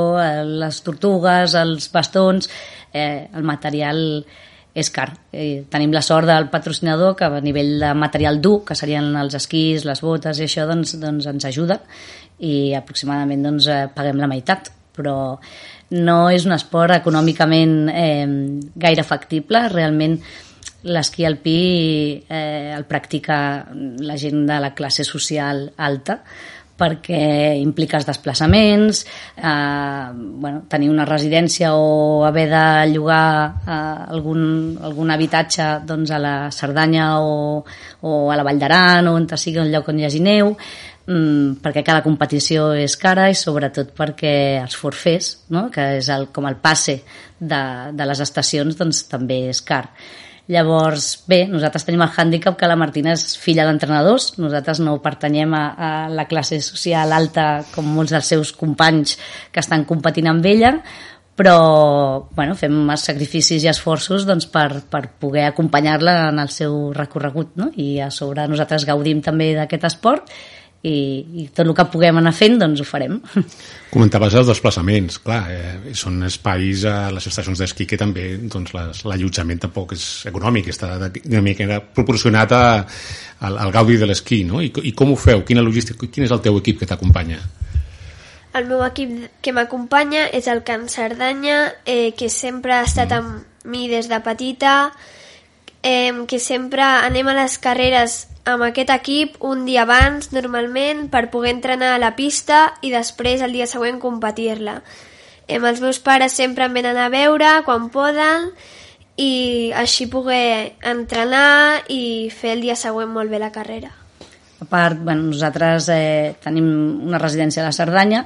les 0.66 0.82
tortugues, 0.82 1.54
els 1.62 1.86
bastons, 1.94 2.50
eh, 2.90 3.28
el 3.30 3.46
material 3.46 4.02
és 4.76 4.90
car. 4.92 5.08
Eh, 5.32 5.64
tenim 5.72 5.94
la 5.94 6.02
sort 6.04 6.28
del 6.28 6.50
patrocinador 6.52 7.14
que 7.16 7.24
a 7.24 7.40
nivell 7.40 7.78
de 7.80 7.92
material 7.96 8.42
dur, 8.44 8.58
que 8.68 8.76
serien 8.76 9.08
els 9.16 9.36
esquís, 9.38 9.86
les 9.88 10.02
botes 10.04 10.38
i 10.38 10.44
això, 10.44 10.66
doncs, 10.68 10.98
doncs 11.00 11.28
ens 11.32 11.48
ajuda 11.48 11.80
i 12.44 12.74
aproximadament 12.76 13.46
doncs, 13.48 13.70
eh, 13.72 13.86
paguem 13.94 14.20
la 14.20 14.28
meitat, 14.28 14.68
però 14.96 15.16
no 15.96 16.18
és 16.32 16.44
un 16.44 16.52
esport 16.56 16.98
econòmicament 16.98 17.88
eh, 17.88 18.26
gaire 18.76 19.06
factible, 19.06 19.64
realment 19.72 20.18
l'esquí 20.86 21.24
alpí 21.26 21.58
eh, 22.28 22.74
el 22.76 22.84
practica 22.86 23.38
la 23.72 24.16
gent 24.20 24.44
de 24.46 24.60
la 24.60 24.74
classe 24.74 25.04
social 25.08 25.70
alta, 25.76 26.20
perquè 26.76 27.56
implica 27.58 27.96
els 27.98 28.06
desplaçaments, 28.08 29.02
eh, 29.36 30.08
bueno, 30.14 30.64
tenir 30.68 30.90
una 30.92 31.06
residència 31.08 31.72
o 31.74 32.24
haver 32.24 32.48
de 32.50 32.66
llogar 32.92 33.62
eh, 33.66 33.78
algun, 34.12 34.76
algun 34.82 35.10
habitatge 35.10 35.68
doncs, 35.86 36.12
a 36.12 36.20
la 36.20 36.34
Cerdanya 36.52 37.14
o, 37.20 37.64
o 38.02 38.18
a 38.30 38.36
la 38.36 38.44
Vall 38.46 38.60
d'Aran 38.60 39.08
o 39.08 39.16
on 39.16 39.28
sigui 39.36 39.60
un 39.62 39.72
lloc 39.72 39.88
on 39.88 40.00
hi 40.00 40.06
hagi 40.08 40.20
neu, 40.20 40.52
mm, 41.06 41.62
perquè 41.64 41.82
cada 41.86 42.04
competició 42.04 42.72
és 42.76 42.96
cara 43.00 43.30
i 43.30 43.34
sobretot 43.34 43.94
perquè 43.96 44.36
els 44.60 44.76
forfers, 44.76 45.32
no? 45.50 45.68
que 45.72 45.96
és 45.98 46.12
el, 46.12 46.28
com 46.32 46.46
el 46.46 46.60
passe 46.60 47.00
de, 47.40 47.64
de 47.92 48.06
les 48.08 48.20
estacions, 48.20 48.76
doncs 48.76 49.06
també 49.10 49.46
és 49.50 49.64
car. 49.64 49.86
Llavors, 50.46 51.24
bé, 51.26 51.40
nosaltres 51.50 51.82
tenim 51.82 52.04
el 52.04 52.12
hàndicap 52.14 52.54
que 52.58 52.68
la 52.70 52.76
Martina 52.78 53.16
és 53.16 53.34
filla 53.42 53.64
d'entrenadors, 53.66 54.36
nosaltres 54.38 54.78
no 54.78 54.94
pertanyem 55.02 55.56
a, 55.58 55.64
a 55.74 55.90
la 56.06 56.28
classe 56.30 56.60
social 56.62 57.10
alta 57.16 57.64
com 57.72 57.88
molts 57.96 58.14
dels 58.14 58.30
seus 58.30 58.52
companys 58.54 59.16
que 59.50 59.62
estan 59.64 59.82
competint 59.88 60.30
amb 60.30 60.46
ella, 60.46 60.76
però 61.36 61.56
bueno, 62.34 62.54
fem 62.56 62.78
sacrificis 62.96 63.66
i 63.66 63.70
esforços 63.70 64.24
doncs, 64.28 64.46
per, 64.48 64.84
per 64.88 65.02
poder 65.20 65.48
acompanyar-la 65.50 66.30
en 66.30 66.38
el 66.40 66.54
seu 66.54 66.92
recorregut 66.96 67.58
no? 67.60 67.72
i 67.74 67.98
a 68.00 68.08
sobre 68.14 68.46
nosaltres 68.48 68.86
gaudim 68.88 69.20
també 69.26 69.50
d'aquest 69.58 69.84
esport 69.90 70.32
i, 70.82 70.96
i 71.42 71.44
tot 71.54 71.64
el 71.66 71.74
que 71.74 71.86
puguem 71.90 72.20
anar 72.20 72.32
fent 72.36 72.58
doncs 72.60 72.82
ho 72.82 72.86
farem. 72.86 73.16
Comentaves 73.94 74.36
els 74.38 74.50
desplaçaments, 74.50 75.18
clar, 75.24 75.40
eh, 75.50 75.94
són 75.96 76.20
espais 76.28 76.84
a 76.88 76.96
les 77.14 77.26
estacions 77.30 77.62
d'esquí 77.62 77.86
que 77.88 77.98
també 78.00 78.28
doncs, 78.42 78.74
l'allotjament 79.06 79.64
tampoc 79.66 79.96
és 79.96 80.06
econòmic, 80.30 80.70
està 80.74 80.94
una 80.98 81.42
mica 81.44 81.80
proporcionat 81.80 82.52
a, 82.52 82.64
al, 83.48 83.58
al 83.64 83.74
gaudi 83.74 83.98
de 84.00 84.10
l'esquí, 84.10 84.42
no? 84.44 84.62
I, 84.62 84.72
I 84.90 84.92
com 84.96 85.14
ho 85.14 85.18
feu? 85.20 85.42
Quina 85.48 85.64
logística, 85.64 86.10
quin 86.12 86.28
és 86.28 86.34
el 86.34 86.44
teu 86.44 86.60
equip 86.60 86.82
que 86.82 86.90
t'acompanya? 86.90 87.40
El 88.56 88.70
meu 88.70 88.80
equip 88.86 89.10
que 89.44 89.52
m'acompanya 89.52 90.30
és 90.36 90.46
el 90.48 90.62
Can 90.64 90.86
Cerdanya, 90.88 91.58
eh, 91.84 92.14
que 92.16 92.30
sempre 92.32 92.72
ha 92.78 92.86
estat 92.86 93.12
mm. 93.12 93.18
amb 93.18 93.68
mi 93.68 93.88
des 93.90 94.08
de 94.08 94.20
petita, 94.24 94.92
eh, 95.82 96.12
que 96.28 96.38
sempre 96.40 96.82
anem 96.82 97.28
a 97.28 97.36
les 97.42 97.58
carreres 97.60 98.16
amb 98.46 98.62
aquest 98.68 98.92
equip 98.94 99.36
un 99.44 99.64
dia 99.66 99.82
abans, 99.82 100.30
normalment, 100.32 101.08
per 101.10 101.26
poder 101.34 101.52
entrenar 101.56 101.94
a 101.96 102.00
la 102.02 102.14
pista 102.16 102.78
i 102.86 102.92
després 102.94 103.42
el 103.42 103.52
dia 103.56 103.66
següent 103.66 103.98
competir-la. 104.00 104.80
Eh, 105.46 105.58
els 105.58 105.82
meus 105.82 105.98
pares 105.98 106.38
sempre 106.38 106.66
em 106.66 106.74
venen 106.78 106.96
a 106.96 107.10
veure 107.10 107.50
quan 107.66 107.90
poden 107.90 108.52
i 109.16 109.72
així 109.74 110.06
poder 110.12 110.76
entrenar 110.82 111.82
i 111.90 112.30
fer 112.30 112.56
el 112.56 112.66
dia 112.66 112.78
següent 112.78 113.10
molt 113.10 113.32
bé 113.32 113.42
la 113.42 113.52
carrera. 113.52 114.05
A 114.56 114.64
part, 114.64 114.96
bueno, 115.04 115.26
nosaltres 115.28 115.90
eh, 115.92 116.36
tenim 116.40 116.66
una 117.04 117.18
residència 117.20 117.60
a 117.60 117.66
la 117.66 117.74
Cerdanya 117.76 118.22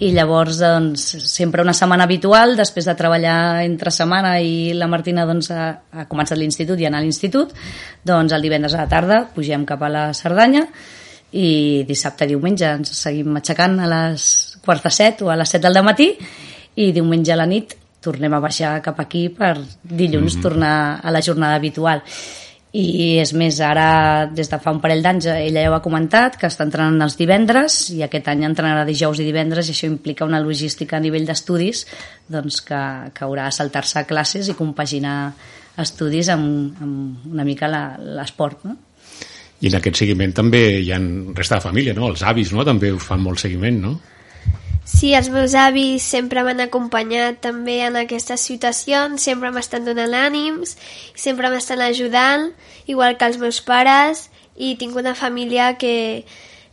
i 0.00 0.08
llavors 0.12 0.56
doncs, 0.60 1.04
sempre 1.28 1.60
una 1.60 1.74
setmana 1.76 2.06
habitual, 2.08 2.56
després 2.56 2.88
de 2.88 2.94
treballar 2.96 3.64
entre 3.64 3.92
setmana 3.92 4.38
i 4.40 4.72
la 4.72 4.88
Martina 4.88 5.26
doncs, 5.28 5.50
ha, 5.52 5.68
ha 5.92 6.06
començat 6.08 6.40
l'institut 6.40 6.80
i 6.80 6.88
anar 6.88 7.02
a 7.02 7.04
l'institut, 7.04 7.52
doncs 8.04 8.32
el 8.32 8.44
divendres 8.48 8.72
a 8.72 8.86
la 8.86 8.88
tarda 8.88 9.22
pugem 9.34 9.68
cap 9.68 9.84
a 9.84 9.92
la 9.92 10.06
Cerdanya 10.16 10.64
i 11.36 11.84
dissabte 11.88 12.24
i 12.24 12.32
diumenge 12.32 12.68
ens 12.78 12.92
seguim 12.96 13.36
aixecant 13.36 13.80
a 13.82 13.88
les 13.90 14.28
quarts 14.64 14.86
de 14.86 14.94
set 14.94 15.24
o 15.26 15.28
a 15.28 15.36
les 15.36 15.52
set 15.52 15.64
del 15.64 15.82
matí 15.84 16.12
i 16.76 16.92
diumenge 16.92 17.34
a 17.34 17.40
la 17.40 17.48
nit 17.50 17.76
tornem 18.00 18.32
a 18.32 18.40
baixar 18.40 18.78
cap 18.84 19.00
aquí 19.02 19.28
per 19.28 19.56
dilluns 19.82 20.34
mm 20.34 20.38
-hmm. 20.38 20.42
tornar 20.42 21.00
a 21.02 21.10
la 21.10 21.20
jornada 21.20 21.56
habitual 21.56 22.02
i 22.76 23.16
és 23.22 23.32
més, 23.36 23.58
ara 23.64 24.28
des 24.28 24.50
de 24.52 24.58
fa 24.60 24.72
un 24.74 24.80
parell 24.82 25.02
d'anys 25.04 25.28
ella 25.32 25.62
ja 25.64 25.70
ho 25.70 25.76
ha 25.76 25.82
comentat 25.84 26.36
que 26.40 26.48
està 26.50 26.66
entrenant 26.66 27.00
els 27.06 27.16
divendres 27.16 27.78
i 27.94 28.02
aquest 28.04 28.28
any 28.32 28.44
entrenarà 28.48 28.84
dijous 28.88 29.20
i 29.22 29.26
divendres 29.26 29.70
i 29.70 29.74
això 29.74 29.88
implica 29.88 30.28
una 30.28 30.42
logística 30.44 30.98
a 30.98 31.02
nivell 31.02 31.24
d'estudis 31.28 31.84
doncs 32.28 32.60
que, 32.66 32.80
que 33.16 33.24
haurà 33.24 33.46
de 33.48 33.56
saltar-se 33.56 34.02
a 34.02 34.08
classes 34.08 34.50
i 34.50 34.58
compaginar 34.58 35.16
estudis 35.80 36.28
amb, 36.32 36.76
amb 36.82 37.32
una 37.32 37.46
mica 37.48 37.70
l'esport 37.70 38.66
no? 38.68 38.76
I 39.64 39.70
en 39.70 39.78
aquest 39.78 40.02
seguiment 40.02 40.34
també 40.36 40.60
hi 40.82 40.92
ha 40.92 40.98
resta 41.00 41.56
de 41.56 41.64
família, 41.64 41.94
no? 41.96 42.10
Els 42.12 42.26
avis 42.28 42.52
no? 42.52 42.64
també 42.68 42.92
us 42.92 43.06
fan 43.08 43.22
molt 43.24 43.40
seguiment, 43.40 43.80
no? 43.80 43.94
Sí, 44.86 45.10
els 45.18 45.26
meus 45.34 45.56
avis 45.58 46.04
sempre 46.06 46.44
m'han 46.46 46.62
acompanyat 46.62 47.40
també 47.42 47.80
en 47.82 47.98
aquestes 47.98 48.44
situacions, 48.46 49.18
sempre 49.18 49.50
m'estan 49.50 49.84
donant 49.84 50.14
ànims, 50.14 50.76
sempre 51.18 51.50
m'estan 51.50 51.82
ajudant, 51.82 52.52
igual 52.86 53.18
que 53.18 53.26
els 53.26 53.40
meus 53.42 53.58
pares, 53.66 54.28
i 54.54 54.76
tinc 54.78 54.94
una 54.96 55.16
família 55.18 55.72
que 55.74 56.24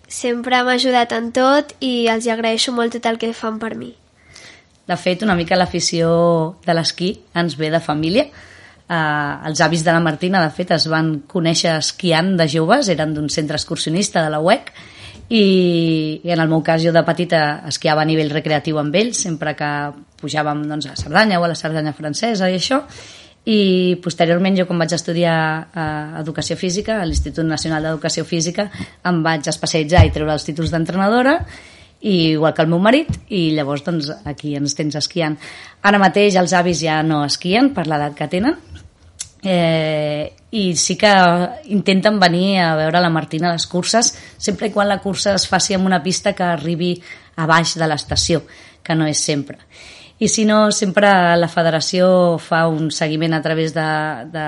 sempre 0.06 0.62
m'ha 0.62 0.78
ajudat 0.78 1.18
en 1.18 1.34
tot 1.34 1.74
i 1.82 2.06
els 2.14 2.30
agraeixo 2.30 2.72
molt 2.72 2.94
tot 3.00 3.10
el 3.10 3.18
que 3.18 3.34
fan 3.34 3.58
per 3.58 3.74
mi. 3.82 3.96
De 4.86 4.98
fet, 5.00 5.26
una 5.26 5.36
mica 5.40 5.58
l'afició 5.58 6.14
de 6.68 6.78
l'esquí 6.78 7.16
ens 7.34 7.58
ve 7.58 7.74
de 7.74 7.82
família. 7.82 8.28
Uh, 8.84 9.42
els 9.50 9.62
avis 9.64 9.82
de 9.82 9.94
la 9.96 10.04
Martina, 10.04 10.44
de 10.44 10.54
fet, 10.54 10.76
es 10.76 10.86
van 10.92 11.16
conèixer 11.32 11.80
esquiant 11.80 12.36
de 12.38 12.46
joves, 12.52 12.94
eren 12.94 13.16
d'un 13.16 13.30
centre 13.32 13.58
excursionista 13.58 14.22
de 14.22 14.30
la 14.30 14.42
UEC, 14.44 14.70
i, 15.30 16.22
i 16.24 16.32
en 16.32 16.40
el 16.40 16.50
meu 16.50 16.62
cas 16.64 16.84
jo 16.84 16.92
de 16.92 17.04
petita 17.08 17.64
esquiava 17.70 18.04
a 18.04 18.08
nivell 18.08 18.32
recreatiu 18.34 18.80
amb 18.82 18.96
ells 18.96 19.24
sempre 19.26 19.56
que 19.58 19.70
pujàvem 20.22 20.66
doncs, 20.70 20.90
a 20.92 20.96
Cerdanya 21.00 21.40
o 21.40 21.46
a 21.46 21.52
la 21.52 21.60
Cerdanya 21.60 21.94
francesa 21.96 22.50
i 22.52 22.58
això. 22.60 22.84
I 23.44 24.00
posteriorment 24.04 24.56
jo 24.56 24.66
quan 24.70 24.80
vaig 24.80 24.94
estudiar 24.96 25.36
eh, 25.68 26.20
Educació 26.22 26.56
Física 26.56 27.02
a 27.02 27.08
l'Institut 27.08 27.44
Nacional 27.48 27.84
d'Educació 27.84 28.24
Física 28.24 28.70
em 29.04 29.20
vaig 29.24 29.50
especialitzar 29.52 30.06
i 30.08 30.14
treure 30.16 30.32
els 30.32 30.48
títols 30.48 30.72
d'entrenadora 30.72 31.40
i 32.04 32.36
igual 32.36 32.54
que 32.56 32.64
el 32.64 32.72
meu 32.72 32.80
marit 32.84 33.12
i 33.32 33.50
llavors 33.56 33.84
doncs, 33.84 34.12
aquí 34.28 34.56
ens 34.60 34.76
tens 34.76 34.96
esquiant. 35.00 35.36
Ara 35.84 36.00
mateix 36.00 36.36
els 36.40 36.56
avis 36.56 36.80
ja 36.84 37.02
no 37.04 37.24
esquien 37.28 37.72
per 37.76 37.88
l'edat 37.88 38.16
que 38.16 38.28
tenen 38.32 38.60
eh, 39.44 40.34
i 40.52 40.76
sí 40.78 40.96
que 40.98 41.12
intenten 41.74 42.20
venir 42.20 42.60
a 42.62 42.76
veure 42.78 43.02
la 43.02 43.10
Martina 43.10 43.50
a 43.50 43.58
les 43.58 43.66
curses 43.68 44.14
sempre 44.38 44.70
i 44.70 44.74
quan 44.74 44.88
la 44.90 45.02
cursa 45.02 45.34
es 45.34 45.48
faci 45.50 45.74
en 45.74 45.86
una 45.86 46.04
pista 46.04 46.34
que 46.34 46.46
arribi 46.46 46.96
a 47.36 47.48
baix 47.50 47.74
de 47.80 47.90
l'estació, 47.90 48.44
que 48.84 48.96
no 48.96 49.08
és 49.10 49.18
sempre. 49.18 49.58
I 50.24 50.30
si 50.30 50.46
no, 50.46 50.70
sempre 50.72 51.10
la 51.36 51.50
federació 51.50 52.38
fa 52.40 52.62
un 52.72 52.92
seguiment 52.94 53.34
a 53.34 53.42
través 53.44 53.74
d'unes 53.74 54.30
de, 54.32 54.46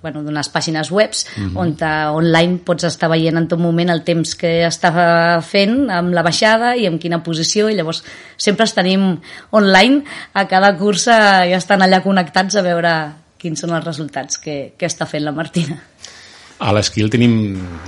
bueno, 0.00 0.22
pàgines 0.52 0.90
webs 0.90 1.26
mm 1.26 1.44
-hmm. 1.44 1.58
on 1.58 1.74
te, 1.74 1.90
online 2.06 2.58
pots 2.64 2.84
estar 2.84 3.10
veient 3.10 3.36
en 3.36 3.48
tot 3.48 3.58
moment 3.58 3.90
el 3.90 4.04
temps 4.04 4.34
que 4.34 4.66
està 4.66 5.42
fent 5.42 5.90
amb 5.90 6.14
la 6.14 6.22
baixada 6.22 6.76
i 6.76 6.86
en 6.86 6.98
quina 6.98 7.22
posició 7.22 7.68
i 7.68 7.74
llavors 7.74 8.04
sempre 8.36 8.62
els 8.62 8.74
tenim 8.74 9.20
online 9.50 10.04
a 10.32 10.46
cada 10.46 10.76
cursa 10.76 11.46
i 11.46 11.52
estan 11.52 11.82
allà 11.82 12.00
connectats 12.02 12.54
a 12.54 12.62
veure 12.62 13.12
quins 13.38 13.60
són 13.62 13.74
els 13.76 13.86
resultats 13.86 14.40
que, 14.42 14.58
que 14.78 14.88
està 14.88 15.06
fent 15.06 15.24
la 15.24 15.34
Martina. 15.36 15.78
A 16.58 16.72
l'esquí 16.74 17.04
el 17.04 17.10
tenim, 17.10 17.34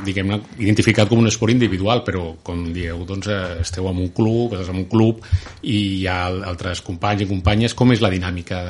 diguem 0.06 0.30
identificat 0.62 1.08
com 1.10 1.18
un 1.18 1.26
esport 1.26 1.50
individual, 1.50 2.04
però, 2.06 2.36
com 2.46 2.68
dieu, 2.70 3.02
doncs, 3.06 3.26
eh, 3.26 3.56
esteu 3.64 3.88
en 3.90 3.98
un 3.98 4.12
club, 4.14 4.54
estàs 4.54 4.70
en 4.70 4.78
un 4.84 4.86
club 4.92 5.24
i 5.62 5.78
hi 5.96 6.04
ha 6.06 6.20
altres 6.52 6.82
companys 6.86 7.24
i 7.24 7.28
companyes. 7.32 7.74
Com 7.74 7.90
és 7.90 8.02
la 8.04 8.12
dinàmica 8.14 8.60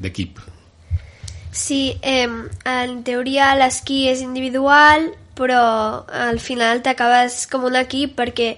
d'equip? 0.00 0.40
De, 0.40 0.46
de, 0.46 1.50
sí, 1.52 1.82
eh, 2.00 2.24
en 2.24 2.96
teoria 3.04 3.52
l'esquí 3.60 4.06
és 4.08 4.24
individual, 4.24 5.10
però 5.36 5.60
al 6.08 6.40
final 6.40 6.80
t'acabes 6.80 7.44
com 7.52 7.68
un 7.68 7.76
equip 7.76 8.16
perquè 8.16 8.54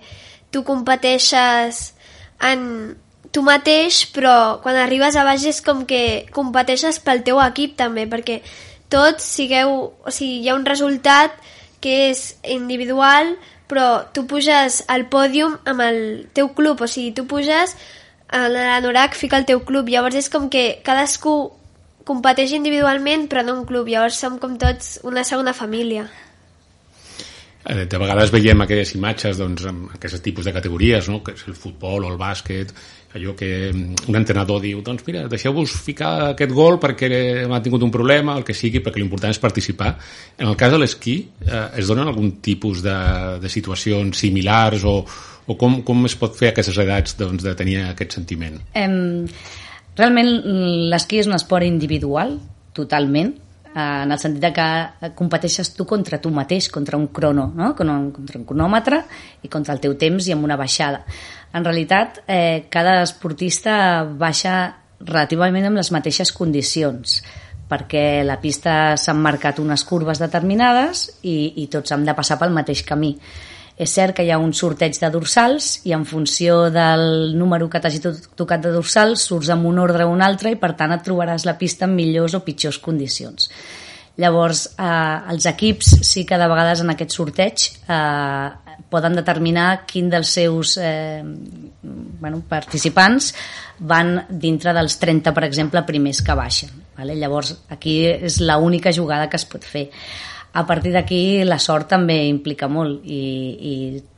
tu 0.55 0.63
competeixes 0.63 1.83
en, 2.47 2.63
tu 3.37 3.43
mateix, 3.45 4.07
però 4.17 4.63
quan 4.65 4.79
arribes 4.81 5.17
a 5.17 5.25
baix 5.27 5.45
és 5.51 5.61
com 5.65 5.85
que 5.89 6.25
competeixes 6.33 7.03
pel 7.05 7.21
teu 7.27 7.43
equip 7.45 7.77
també, 7.77 8.07
perquè 8.09 8.41
tots 8.89 9.29
sigueu... 9.37 9.77
O 10.01 10.15
sigui, 10.15 10.41
hi 10.41 10.49
ha 10.49 10.57
un 10.57 10.65
resultat 10.65 11.37
que 11.85 12.09
és 12.09 12.23
individual, 12.49 13.35
però 13.69 14.07
tu 14.17 14.25
puges 14.31 14.81
al 14.89 15.05
pòdium 15.13 15.59
amb 15.69 15.85
el 15.85 16.01
teu 16.33 16.49
club, 16.57 16.81
o 16.81 16.89
sigui, 16.89 17.13
tu 17.13 17.27
puges 17.29 17.77
a 18.27 18.47
l'anorac 18.51 19.15
fica 19.15 19.39
el 19.39 19.47
teu 19.47 19.61
club, 19.67 19.91
llavors 19.93 20.17
és 20.19 20.31
com 20.33 20.49
que 20.51 20.81
cadascú 20.87 21.37
competeix 22.07 22.55
individualment 22.57 23.27
però 23.31 23.43
no 23.45 23.59
un 23.61 23.67
club, 23.69 23.91
llavors 23.91 24.19
som 24.23 24.41
com 24.43 24.57
tots 24.59 24.97
una 25.05 25.27
segona 25.27 25.53
família. 25.53 26.07
eh, 27.69 27.85
de 27.85 27.99
vegades 27.99 28.31
veiem 28.31 28.61
aquelles 28.63 28.95
imatges 28.95 29.39
doncs, 29.39 29.65
amb 29.67 29.91
aquests 29.95 30.23
tipus 30.23 30.47
de 30.47 30.53
categories, 30.55 31.09
no? 31.11 31.23
que 31.23 31.35
és 31.35 31.47
el 31.51 31.55
futbol 31.59 32.05
o 32.05 32.13
el 32.13 32.19
bàsquet, 32.19 32.73
allò 33.17 33.35
que 33.37 33.51
mm, 33.73 34.09
un 34.11 34.19
entrenador 34.19 34.61
diu, 34.63 34.83
doncs 34.85 35.05
mira, 35.07 35.27
deixeu-vos 35.31 35.73
ficar 35.83 36.13
aquest 36.33 36.53
gol 36.55 36.81
perquè 36.83 37.09
ha 37.45 37.61
tingut 37.65 37.85
un 37.87 37.93
problema, 37.95 38.37
el 38.39 38.45
que 38.47 38.57
sigui, 38.57 38.83
perquè 38.85 39.03
l'important 39.03 39.35
és 39.35 39.43
participar. 39.43 39.95
En 40.39 40.51
el 40.53 40.59
cas 40.61 40.75
de 40.75 40.81
l'esquí, 40.81 41.17
eh, 41.47 41.65
es 41.81 41.89
donen 41.91 42.09
algun 42.11 42.37
tipus 42.45 42.85
de, 42.85 42.99
de 43.43 43.53
situacions 43.53 44.21
similars 44.27 44.85
o, 44.87 44.99
o 45.47 45.57
com, 45.59 45.81
com 45.87 46.05
es 46.09 46.17
pot 46.19 46.37
fer 46.37 46.51
a 46.51 46.55
aquestes 46.55 46.79
edats 46.83 47.17
doncs, 47.19 47.45
de 47.47 47.57
tenir 47.59 47.81
aquest 47.87 48.19
sentiment? 48.19 48.61
Um, 48.77 49.27
realment 49.99 50.33
l'esquí 50.93 51.23
és 51.23 51.31
un 51.31 51.37
esport 51.39 51.67
individual, 51.67 52.37
totalment, 52.77 53.35
en 53.77 54.13
el 54.13 54.19
sentit 54.19 54.41
de 54.41 54.53
que 54.57 55.11
competeixes 55.19 55.75
tu 55.77 55.85
contra 55.85 56.17
tu 56.23 56.31
mateix, 56.33 56.71
contra 56.73 56.97
un 56.97 57.09
crono, 57.13 57.51
no? 57.55 57.75
contra 57.77 58.39
un 58.41 58.47
cronòmetre 58.49 59.03
i 59.45 59.53
contra 59.53 59.77
el 59.77 59.83
teu 59.85 59.95
temps 60.01 60.27
i 60.27 60.33
amb 60.33 60.49
una 60.49 60.57
baixada. 60.57 61.03
En 61.53 61.65
realitat, 61.65 62.23
eh, 62.27 62.67
cada 62.73 63.03
esportista 63.05 64.05
baixa 64.05 64.57
relativament 65.01 65.69
amb 65.69 65.77
les 65.77 65.93
mateixes 65.93 66.33
condicions 66.33 67.21
perquè 67.69 68.23
la 68.25 68.39
pista 68.41 68.97
s'han 68.97 69.21
marcat 69.21 69.59
unes 69.59 69.85
curves 69.85 70.23
determinades 70.23 71.09
i, 71.27 71.53
i 71.63 71.67
tots 71.69 71.93
hem 71.93 72.07
de 72.07 72.15
passar 72.15 72.39
pel 72.41 72.55
mateix 72.55 72.85
camí. 72.87 73.17
És 73.77 73.93
cert 73.93 74.17
que 74.17 74.25
hi 74.25 74.31
ha 74.33 74.39
un 74.41 74.55
sorteig 74.57 74.97
de 74.97 75.11
dorsals 75.13 75.83
i 75.85 75.93
en 75.93 76.07
funció 76.09 76.71
del 76.73 77.35
número 77.37 77.69
que 77.69 77.81
t'hagi 77.81 78.01
tocat 78.01 78.63
de 78.65 78.73
dorsals 78.73 79.27
surts 79.29 79.51
amb 79.53 79.69
un 79.69 79.81
ordre 79.83 80.07
o 80.07 80.13
un 80.15 80.25
altre 80.25 80.55
i 80.55 80.61
per 80.61 80.73
tant 80.79 80.95
et 80.97 81.05
trobaràs 81.05 81.45
la 81.45 81.59
pista 81.61 81.85
en 81.85 81.93
millors 81.97 82.35
o 82.39 82.41
pitjors 82.47 82.81
condicions. 82.81 83.51
Llavors, 84.17 84.63
eh, 84.81 85.33
els 85.33 85.45
equips 85.45 85.99
sí 86.09 86.25
que 86.25 86.39
de 86.41 86.49
vegades 86.49 86.81
en 86.81 86.95
aquest 86.95 87.13
sorteig 87.13 87.67
eh, 87.85 88.77
poden 88.89 89.19
determinar 89.19 89.83
quin 89.85 90.09
dels 90.09 90.31
seus 90.39 90.79
eh, 90.81 91.21
bueno, 91.83 92.41
participants 92.49 93.35
van 93.79 94.23
dintre 94.31 94.73
dels 94.73 94.97
30, 95.03 95.35
per 95.37 95.45
exemple, 95.45 95.85
primers 95.85 96.23
que 96.25 96.39
baixen. 96.39 96.73
Vale? 96.97 97.19
Llavors, 97.21 97.53
aquí 97.69 97.99
és 98.09 98.41
l'única 98.41 98.93
jugada 98.93 99.29
que 99.29 99.37
es 99.37 99.45
pot 99.45 99.65
fer 99.69 99.91
a 100.57 100.65
partir 100.67 100.93
d'aquí 100.95 101.45
la 101.45 101.59
sort 101.61 101.91
també 101.93 102.23
implica 102.31 102.69
molt 102.73 103.05
i, 103.05 103.23
i 103.61 103.75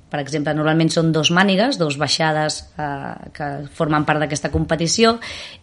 per 0.08 0.20
exemple, 0.22 0.54
normalment 0.56 0.88
són 0.88 1.10
dos 1.12 1.28
mànigues, 1.36 1.76
dos 1.76 1.98
baixades 2.00 2.62
eh, 2.80 3.30
que 3.34 3.48
formen 3.76 4.06
part 4.08 4.22
d'aquesta 4.22 4.48
competició 4.52 5.18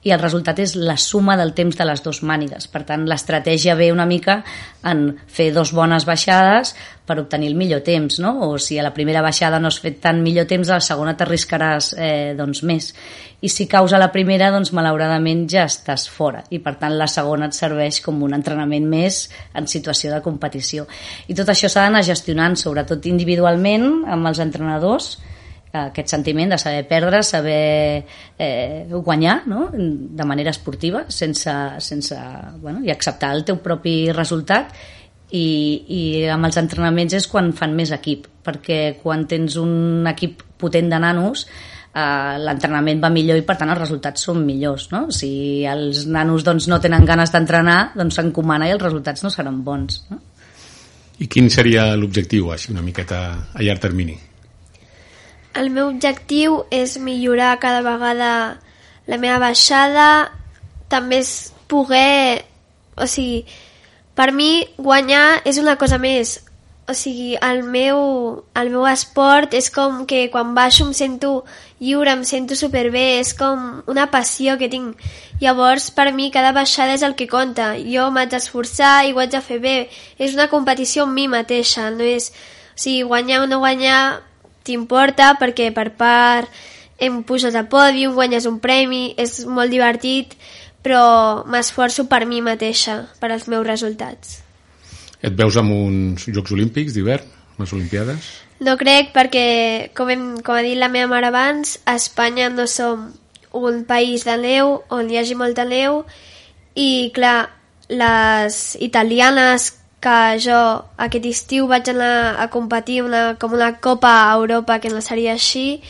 i 0.05 0.13
el 0.13 0.21
resultat 0.21 0.59
és 0.61 0.75
la 0.77 0.97
suma 1.01 1.37
del 1.39 1.55
temps 1.57 1.79
de 1.79 1.87
les 1.87 2.03
dues 2.05 2.21
mànigues. 2.21 2.67
Per 2.69 2.83
tant, 2.85 3.07
l'estratègia 3.09 3.77
ve 3.79 3.89
una 3.93 4.05
mica 4.05 4.43
en 4.85 5.07
fer 5.25 5.49
dos 5.55 5.73
bones 5.73 6.05
baixades 6.05 6.75
per 7.05 7.19
obtenir 7.21 7.51
el 7.51 7.55
millor 7.55 7.83
temps, 7.85 8.17
no? 8.19 8.33
O 8.49 8.57
si 8.59 8.79
a 8.79 8.83
la 8.83 8.93
primera 8.93 9.21
baixada 9.21 9.59
no 9.61 9.69
has 9.69 9.77
fet 9.81 9.99
tant 10.03 10.21
millor 10.25 10.47
temps, 10.49 10.69
a 10.69 10.79
la 10.79 10.85
segona 10.85 11.15
t'arriscaràs 11.17 11.91
eh, 11.97 12.33
doncs 12.37 12.63
més. 12.65 12.89
I 13.45 13.51
si 13.51 13.67
caus 13.69 13.93
a 13.93 13.99
la 14.01 14.09
primera, 14.13 14.49
doncs 14.53 14.73
malauradament 14.73 15.45
ja 15.51 15.67
estàs 15.69 16.07
fora. 16.09 16.41
I 16.49 16.59
per 16.65 16.75
tant 16.81 16.97
la 16.97 17.09
segona 17.11 17.51
et 17.51 17.57
serveix 17.57 18.01
com 18.01 18.23
un 18.25 18.33
entrenament 18.33 18.87
més 18.89 19.25
en 19.53 19.69
situació 19.69 20.15
de 20.15 20.23
competició. 20.25 20.87
I 21.29 21.37
tot 21.37 21.53
això 21.53 21.69
s'ha 21.69 21.85
d'anar 21.85 22.01
gestionant, 22.07 22.57
sobretot 22.57 23.05
individualment, 23.11 24.05
amb 24.09 24.31
els 24.31 24.41
entrenadors, 24.41 25.15
aquest 25.75 26.07
sentiment 26.07 26.53
de 26.53 26.57
saber 26.57 26.85
perdre, 26.87 27.21
saber 27.23 28.05
eh, 28.39 28.85
guanyar 28.89 29.41
no? 29.51 29.69
de 29.73 30.25
manera 30.25 30.53
esportiva 30.53 31.05
sense, 31.09 31.51
sense, 31.79 32.17
bueno, 32.61 32.83
i 32.85 32.91
acceptar 32.93 33.33
el 33.35 33.43
teu 33.47 33.59
propi 33.63 34.11
resultat 34.15 34.71
i, 35.35 35.45
i 35.87 36.01
amb 36.31 36.47
els 36.47 36.57
entrenaments 36.61 37.15
és 37.17 37.27
quan 37.31 37.51
fan 37.57 37.75
més 37.77 37.91
equip 37.95 38.27
perquè 38.45 38.97
quan 39.01 39.25
tens 39.29 39.57
un 39.61 40.05
equip 40.11 40.43
potent 40.61 40.91
de 40.91 40.99
nanos 41.01 41.45
eh, 41.45 42.35
l'entrenament 42.43 43.01
va 43.03 43.11
millor 43.13 43.39
i 43.39 43.45
per 43.47 43.57
tant 43.59 43.73
els 43.73 43.81
resultats 43.81 44.27
són 44.27 44.43
millors 44.45 44.89
no? 44.93 45.07
si 45.15 45.65
els 45.69 46.05
nanos 46.11 46.45
doncs, 46.47 46.69
no 46.71 46.79
tenen 46.83 47.07
ganes 47.07 47.33
d'entrenar 47.33 47.79
doncs 47.95 48.19
s'encomana 48.19 48.69
i 48.69 48.75
els 48.75 48.85
resultats 48.85 49.25
no 49.25 49.33
seran 49.33 49.61
bons 49.65 50.03
no? 50.11 50.21
I 51.19 51.29
quin 51.31 51.47
seria 51.49 51.93
l'objectiu 51.95 52.49
així 52.51 52.73
una 52.73 52.83
miqueta 52.83 53.19
a 53.55 53.61
llarg 53.63 53.79
termini? 53.79 54.17
El 55.55 55.69
meu 55.71 55.87
objectiu 55.93 56.65
és 56.75 56.97
millorar 56.99 57.53
cada 57.63 57.79
vegada 57.85 58.31
la 59.07 59.19
meva 59.21 59.39
baixada 59.39 60.09
també 60.91 61.21
és 61.23 61.31
poder 61.71 62.43
o 62.95 63.07
sigui, 63.07 63.43
per 64.15 64.31
mi, 64.31 64.65
guanyar 64.77 65.41
és 65.45 65.59
una 65.61 65.75
cosa 65.77 65.99
més. 65.99 66.39
O 66.87 66.93
sigui, 66.93 67.33
el 67.41 67.63
meu, 67.65 67.99
el 68.53 68.69
meu 68.69 68.85
esport 68.85 69.55
és 69.57 69.71
com 69.73 70.03
que 70.05 70.27
quan 70.29 70.53
baixo 70.53 70.85
em 70.85 70.91
sento 70.93 71.31
lliure, 71.81 72.13
em 72.13 72.21
sento 72.23 72.55
superbé, 72.55 73.17
és 73.19 73.33
com 73.33 73.81
una 73.89 74.05
passió 74.13 74.53
que 74.59 74.69
tinc. 74.69 75.01
Llavors, 75.41 75.89
per 75.91 76.11
mi, 76.13 76.29
cada 76.31 76.53
baixada 76.55 76.93
és 76.93 77.03
el 77.03 77.17
que 77.17 77.27
compta. 77.27 77.73
Jo 77.81 78.11
m'haig 78.13 78.29
d'esforçar 78.31 79.07
i 79.07 79.15
ho 79.15 79.19
haig 79.19 79.33
de 79.33 79.41
fer 79.41 79.59
bé. 79.63 79.75
És 80.19 80.37
una 80.37 80.47
competició 80.51 81.03
amb 81.03 81.17
mi 81.17 81.27
mateixa, 81.27 81.89
no 81.89 82.05
és... 82.05 82.31
O 82.75 82.79
sigui, 82.79 83.03
guanyar 83.07 83.41
o 83.41 83.49
no 83.49 83.61
guanyar 83.63 84.21
t'importa 84.67 85.29
perquè 85.39 85.69
per 85.73 85.89
part 85.95 86.49
em 86.97 87.21
puges 87.27 87.55
a 87.55 87.65
pòdium, 87.71 88.13
guanyes 88.15 88.45
un 88.47 88.59
premi, 88.63 89.13
és 89.19 89.43
molt 89.45 89.71
divertit, 89.71 90.35
però 90.85 91.43
m'esforço 91.49 92.05
per 92.05 92.27
mi 92.29 92.43
mateixa, 92.45 93.01
per 93.19 93.31
als 93.33 93.49
meus 93.49 93.65
resultats. 93.65 94.39
Et 95.25 95.33
veus 95.33 95.57
amb 95.57 95.73
uns 95.73 96.27
Jocs 96.29 96.53
Olímpics 96.53 96.93
d'hivern, 96.93 97.25
les 97.57 97.73
Olimpiades? 97.73 98.27
No 98.61 98.75
crec 98.77 99.09
perquè, 99.15 99.47
com, 99.97 100.11
hem, 100.13 100.25
com 100.45 100.55
ha 100.55 100.63
dit 100.63 100.77
la 100.77 100.91
meva 100.93 101.09
mare 101.11 101.31
abans, 101.31 101.79
a 101.89 101.97
Espanya 101.97 102.51
no 102.53 102.67
som 102.69 103.09
un 103.55 103.83
país 103.87 104.27
de 104.27 104.35
neu 104.37 104.81
on 104.93 105.09
hi 105.09 105.17
hagi 105.17 105.35
molta 105.39 105.65
neu 105.65 106.03
i, 106.75 107.09
clar, 107.15 107.49
les 107.89 108.75
italianes 108.83 109.71
que 110.05 110.17
jo 110.43 110.59
aquest 111.01 111.25
estiu 111.31 111.69
vaig 111.71 111.89
anar 111.89 112.35
a 112.41 112.49
competir 112.53 113.01
una, 113.01 113.23
com 113.41 113.55
una 113.57 113.71
Copa 113.81 114.11
a 114.27 114.35
Europa 114.35 114.77
que 114.83 114.91
no 114.93 115.01
seria 115.01 115.33
així 115.33 115.81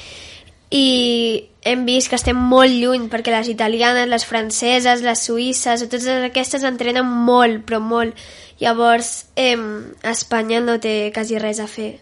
i 0.72 1.50
hem 1.66 1.86
vist 1.86 2.10
que 2.10 2.18
estem 2.18 2.38
molt 2.38 2.74
lluny 2.74 3.08
perquè 3.12 3.34
les 3.34 3.50
italianes, 3.50 4.10
les 4.10 4.26
franceses, 4.26 5.04
les 5.06 5.22
suïsses, 5.28 5.86
totes 5.86 6.08
aquestes 6.30 6.66
entrenen 6.66 7.06
molt, 7.06 7.64
però 7.66 7.82
molt. 7.82 8.18
Llavors, 8.62 9.32
eh, 9.36 9.58
Espanya 10.04 10.62
no 10.62 10.80
té 10.80 11.12
quasi 11.14 11.40
res 11.42 11.60
a 11.60 11.68
fer. 11.68 11.96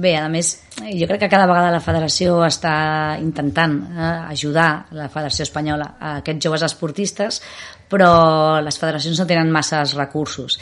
Bé, 0.00 0.14
a 0.16 0.28
més, 0.30 0.52
jo 0.78 1.06
crec 1.10 1.24
que 1.24 1.28
cada 1.28 1.48
vegada 1.50 1.72
la 1.74 1.82
federació 1.82 2.38
està 2.46 3.18
intentant 3.20 3.74
eh, 3.90 4.12
ajudar 4.30 4.86
la 4.96 5.08
federació 5.10 5.44
espanyola 5.44 5.96
a 5.98 6.12
aquests 6.20 6.46
joves 6.46 6.62
esportistes, 6.62 7.40
però 7.90 8.60
les 8.62 8.78
federacions 8.78 9.18
no 9.18 9.26
tenen 9.26 9.50
masses 9.50 9.96
recursos 9.98 10.60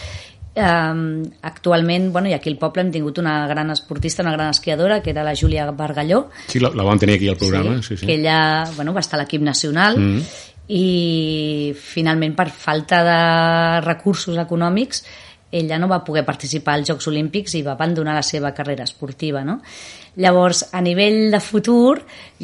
Um, 0.59 1.23
actualment, 1.47 2.09
bueno, 2.12 2.27
i 2.29 2.35
aquí 2.35 2.51
al 2.51 2.59
poble 2.59 2.83
hem 2.83 2.90
tingut 2.90 3.21
una 3.23 3.47
gran 3.47 3.71
esportista, 3.71 4.25
una 4.25 4.33
gran 4.35 4.51
esquiadora, 4.51 5.01
que 5.03 5.11
era 5.14 5.23
la 5.23 5.37
Júlia 5.38 5.71
Bargalló. 5.71 6.29
Sí, 6.49 6.59
la, 6.59 6.73
la 6.75 6.83
vam 6.83 6.99
tenir 6.99 7.14
aquí 7.16 7.29
al 7.29 7.38
programa. 7.38 7.79
Sí, 7.83 7.94
sí, 7.94 7.99
sí. 7.99 8.07
Que 8.07 8.16
ella 8.18 8.64
bueno, 8.75 8.92
va 8.92 9.05
estar 9.05 9.21
a 9.21 9.23
l'equip 9.23 9.44
nacional 9.47 9.99
mm 9.99 10.47
i 10.68 11.73
finalment 11.73 12.35
per 12.37 12.51
falta 12.53 13.01
de 13.07 13.21
recursos 13.87 14.37
econòmics 14.37 15.01
ella 15.50 15.78
no 15.78 15.88
va 15.88 16.04
poder 16.04 16.24
participar 16.26 16.74
als 16.76 16.90
Jocs 16.90 17.06
Olímpics 17.08 17.54
i 17.56 17.62
va 17.64 17.72
abandonar 17.72 18.14
la 18.18 18.24
seva 18.26 18.52
carrera 18.52 18.84
esportiva, 18.84 19.40
no? 19.44 19.58
Llavors, 20.20 20.66
a 20.72 20.82
nivell 20.84 21.30
de 21.32 21.40
futur, 21.40 22.02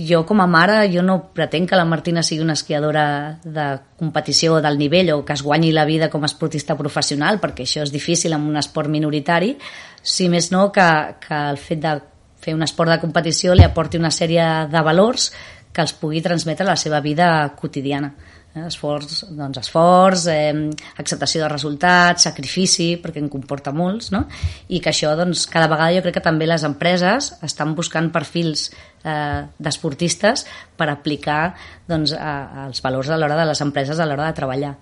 jo 0.08 0.22
com 0.24 0.40
a 0.40 0.46
mare, 0.48 0.78
jo 0.92 1.02
no 1.02 1.18
pretenc 1.36 1.68
que 1.70 1.76
la 1.76 1.84
Martina 1.84 2.22
sigui 2.22 2.44
una 2.44 2.56
esquiadora 2.56 3.40
de 3.44 3.66
competició 3.98 4.60
del 4.64 4.78
nivell 4.78 5.12
o 5.12 5.24
que 5.24 5.36
es 5.36 5.42
guanyi 5.42 5.72
la 5.72 5.84
vida 5.84 6.08
com 6.08 6.22
a 6.22 6.30
esportista 6.30 6.78
professional, 6.78 7.40
perquè 7.42 7.66
això 7.66 7.84
és 7.84 7.92
difícil 7.92 8.32
en 8.32 8.48
un 8.48 8.56
esport 8.56 8.88
minoritari, 8.88 9.56
si 10.02 10.30
més 10.32 10.50
no 10.52 10.70
que, 10.72 10.88
que 11.20 11.42
el 11.50 11.60
fet 11.60 11.82
de 11.82 11.98
fer 12.40 12.54
un 12.54 12.64
esport 12.64 12.92
de 12.92 13.00
competició 13.02 13.56
li 13.56 13.64
aporti 13.64 14.00
una 14.00 14.12
sèrie 14.12 14.46
de 14.72 14.84
valors 14.84 15.32
que 15.74 15.82
els 15.82 15.92
pugui 15.98 16.22
transmetre 16.22 16.64
a 16.64 16.72
la 16.72 16.80
seva 16.80 17.00
vida 17.04 17.28
quotidiana 17.58 18.14
esforç, 18.62 19.24
doncs 19.34 19.58
esforç, 19.58 20.26
eh, 20.30 20.70
acceptació 21.00 21.42
de 21.42 21.48
resultats, 21.50 22.22
sacrifici, 22.28 22.94
perquè 23.02 23.18
en 23.18 23.28
comporta 23.28 23.72
molts, 23.74 24.12
no? 24.14 24.24
i 24.68 24.80
que 24.80 24.92
això 24.92 25.14
doncs, 25.18 25.46
cada 25.50 25.68
vegada 25.72 25.96
jo 25.96 26.04
crec 26.04 26.18
que 26.20 26.24
també 26.24 26.46
les 26.46 26.62
empreses 26.66 27.32
estan 27.42 27.74
buscant 27.74 28.12
perfils 28.14 28.68
eh, 29.02 29.42
d'esportistes 29.58 30.46
per 30.76 30.88
aplicar 30.92 31.54
doncs, 31.88 32.14
a, 32.14 32.66
als 32.68 32.82
valors 32.84 33.10
a 33.10 33.18
l'hora 33.18 33.40
de 33.40 33.48
les 33.50 33.60
empreses 33.64 33.98
a 33.98 34.06
l'hora 34.06 34.30
de 34.30 34.38
treballar. 34.38 34.74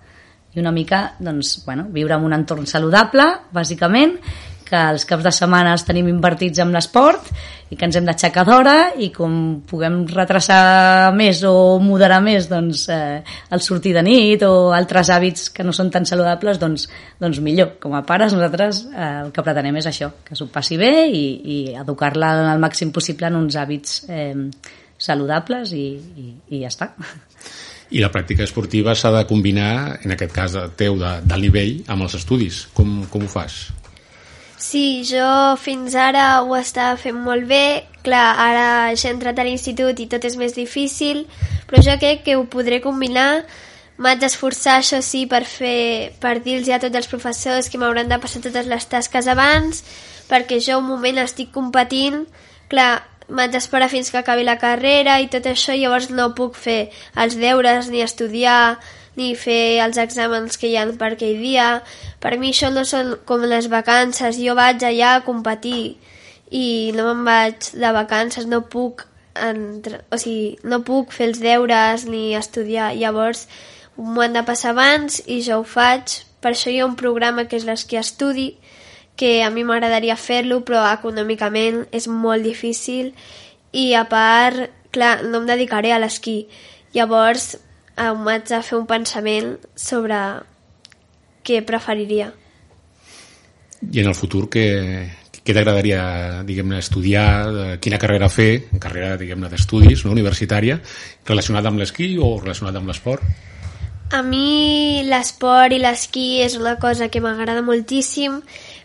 I 0.53 0.61
una 0.61 0.73
mica 0.73 1.15
doncs, 1.19 1.63
bueno, 1.65 1.87
viure 1.89 2.19
en 2.19 2.27
un 2.29 2.37
entorn 2.37 2.67
saludable, 2.69 3.25
bàsicament, 3.57 4.19
que 4.73 4.81
els 4.95 5.05
caps 5.09 5.27
de 5.27 5.33
setmana 5.37 5.75
els 5.77 5.85
tenim 5.85 6.09
invertits 6.09 6.63
amb 6.63 6.73
l'esport 6.73 7.29
i 7.73 7.77
que 7.77 7.85
ens 7.89 7.97
hem 7.99 8.07
d'aixecar 8.09 8.45
d'hora 8.49 8.77
i 9.05 9.11
com 9.13 9.35
puguem 9.69 10.03
retrasar 10.09 11.13
més 11.17 11.43
o 11.49 11.55
moderar 11.83 12.21
més 12.25 12.49
doncs, 12.49 12.87
eh, 12.93 13.21
el 13.53 13.65
sortir 13.65 13.93
de 13.97 14.05
nit 14.05 14.45
o 14.49 14.73
altres 14.77 15.13
hàbits 15.13 15.51
que 15.53 15.65
no 15.65 15.75
són 15.77 15.93
tan 15.93 16.09
saludables, 16.09 16.61
doncs, 16.61 16.87
doncs 17.21 17.41
millor. 17.45 17.75
Com 17.83 17.97
a 17.97 18.05
pares 18.09 18.33
nosaltres 18.37 18.87
eh, 18.93 19.11
el 19.27 19.33
que 19.33 19.45
pretenem 19.45 19.81
és 19.83 19.91
això, 19.93 20.13
que 20.25 20.39
s'ho 20.39 20.49
passi 20.53 20.81
bé 20.81 20.93
i, 21.09 21.27
i 21.57 21.59
educar-la 21.85 22.33
al 22.55 22.63
màxim 22.63 22.93
possible 22.97 23.29
en 23.29 23.37
uns 23.41 23.61
hàbits 23.61 24.03
eh, 24.09 24.33
saludables 25.03 25.77
i, 25.77 25.87
i, 25.99 26.33
i 26.53 26.65
ja 26.65 26.73
està. 26.73 26.93
I 27.93 28.01
la 28.01 28.09
pràctica 28.09 28.45
esportiva 28.47 28.95
s'ha 28.97 29.13
de 29.13 29.27
combinar, 29.29 29.99
en 30.01 30.15
aquest 30.15 30.33
cas 30.33 30.57
teu, 30.81 30.97
de, 30.97 31.13
de 31.29 31.41
nivell, 31.45 31.79
amb 31.93 32.07
els 32.07 32.17
estudis. 32.17 32.65
Com, 32.73 33.03
com 33.13 33.29
ho 33.29 33.29
fas? 33.29 33.67
Sí, 34.63 35.03
jo 35.03 35.57
fins 35.59 35.97
ara 35.99 36.25
ho 36.47 36.55
estava 36.55 36.95
fent 37.01 37.19
molt 37.19 37.49
bé. 37.51 37.83
Clar, 38.07 38.29
ara 38.45 38.67
ja 38.95 39.09
he 39.09 39.13
entrat 39.15 39.41
a 39.43 39.47
l'institut 39.47 39.99
i 39.99 40.07
tot 40.11 40.23
és 40.29 40.37
més 40.39 40.55
difícil, 40.55 41.25
però 41.67 41.83
jo 41.83 41.97
crec 41.99 42.23
que 42.27 42.37
ho 42.39 42.45
podré 42.53 42.79
combinar. 42.85 43.43
M'haig 44.03 44.23
d'esforçar, 44.23 44.77
això 44.79 45.01
sí, 45.03 45.25
per, 45.31 45.43
fer, 45.51 46.15
per 46.23 46.37
dir-los 46.47 46.71
a 46.71 46.79
tots 46.83 47.01
els 47.01 47.11
professors 47.11 47.69
que 47.71 47.79
m'hauran 47.79 48.11
de 48.11 48.21
passar 48.23 48.43
totes 48.47 48.71
les 48.71 48.87
tasques 48.95 49.29
abans, 49.35 49.83
perquè 50.31 50.61
jo 50.63 50.79
un 50.79 50.87
moment 50.87 51.19
estic 51.25 51.51
competint. 51.55 52.23
Clar, 52.71 53.03
m'haig 53.35 53.53
d'esperar 53.55 53.91
fins 53.91 54.15
que 54.15 54.23
acabi 54.23 54.47
la 54.47 54.61
carrera 54.63 55.19
i 55.23 55.31
tot 55.31 55.51
això, 55.51 55.75
llavors 55.75 56.11
no 56.15 56.33
puc 56.39 56.55
fer 56.55 56.81
els 57.19 57.35
deures, 57.39 57.91
ni 57.91 58.07
estudiar, 58.07 58.79
ni 59.17 59.35
fer 59.37 59.83
els 59.85 59.99
exàmens 60.01 60.59
que 60.59 60.71
hi 60.71 60.77
ha 60.77 60.87
per 60.99 61.13
aquell 61.15 61.41
dia. 61.43 61.69
Per 62.21 62.37
mi 62.39 62.53
això 62.53 62.71
no 62.73 62.85
són 62.89 63.17
com 63.29 63.45
les 63.49 63.69
vacances, 63.73 64.41
jo 64.41 64.57
vaig 64.59 64.83
allà 64.85 65.17
a 65.17 65.25
competir 65.27 65.97
i 66.53 66.93
no 66.97 67.09
me'n 67.09 67.25
vaig 67.25 67.73
de 67.73 67.93
vacances, 67.97 68.47
no 68.47 68.63
puc 68.73 69.07
entre... 69.35 70.03
o 70.13 70.19
sigui, 70.21 70.59
no 70.65 70.83
puc 70.85 71.13
fer 71.13 71.31
els 71.31 71.41
deures 71.41 72.05
ni 72.09 72.35
estudiar, 72.37 72.93
llavors 72.97 73.47
m'ho 73.97 74.25
han 74.25 74.37
de 74.37 74.43
passar 74.45 74.73
abans 74.73 75.21
i 75.27 75.41
jo 75.45 75.61
ho 75.61 75.65
faig, 75.69 76.21
per 76.41 76.53
això 76.53 76.73
hi 76.73 76.81
ha 76.81 76.89
un 76.89 76.97
programa 76.97 77.47
que 77.49 77.57
és 77.57 77.67
l'esquí 77.69 77.97
estudi, 78.01 78.53
que 79.17 79.43
a 79.45 79.51
mi 79.53 79.65
m'agradaria 79.65 80.17
fer-lo, 80.17 80.63
però 80.67 80.85
econòmicament 80.91 81.85
és 81.93 82.09
molt 82.09 82.45
difícil 82.45 83.13
i 83.73 83.93
a 83.97 84.05
part, 84.09 84.73
clar, 84.93 85.23
no 85.25 85.43
em 85.43 85.49
dedicaré 85.49 85.93
a 85.93 86.01
l'esquí. 86.01 86.47
Llavors 86.97 87.55
em 87.97 88.25
vaig 88.25 88.53
a 88.53 88.63
fer 88.65 88.79
un 88.79 88.87
pensament 88.89 89.57
sobre 89.77 90.17
què 91.45 91.61
preferiria. 91.67 92.31
I 93.83 94.01
en 94.01 94.11
el 94.11 94.15
futur 94.15 94.47
què, 94.53 94.67
què 95.43 95.55
t'agradaria, 95.55 96.03
diguem-ne, 96.47 96.79
estudiar, 96.79 97.79
quina 97.83 97.99
carrera 97.99 98.31
fer, 98.31 98.69
carrera, 98.81 99.17
diguem-ne, 99.21 99.51
d'estudis, 99.51 100.05
no? 100.07 100.13
universitària, 100.15 100.79
relacionada 101.29 101.73
amb 101.73 101.83
l'esquí 101.83 102.15
o 102.19 102.37
relacionada 102.39 102.79
amb 102.79 102.93
l'esport? 102.93 103.27
A 104.13 104.21
mi 104.23 105.03
l'esport 105.09 105.73
i 105.73 105.81
l'esquí 105.81 106.43
és 106.45 106.55
una 106.61 106.77
cosa 106.79 107.09
que 107.09 107.21
m'agrada 107.25 107.65
moltíssim 107.65 108.43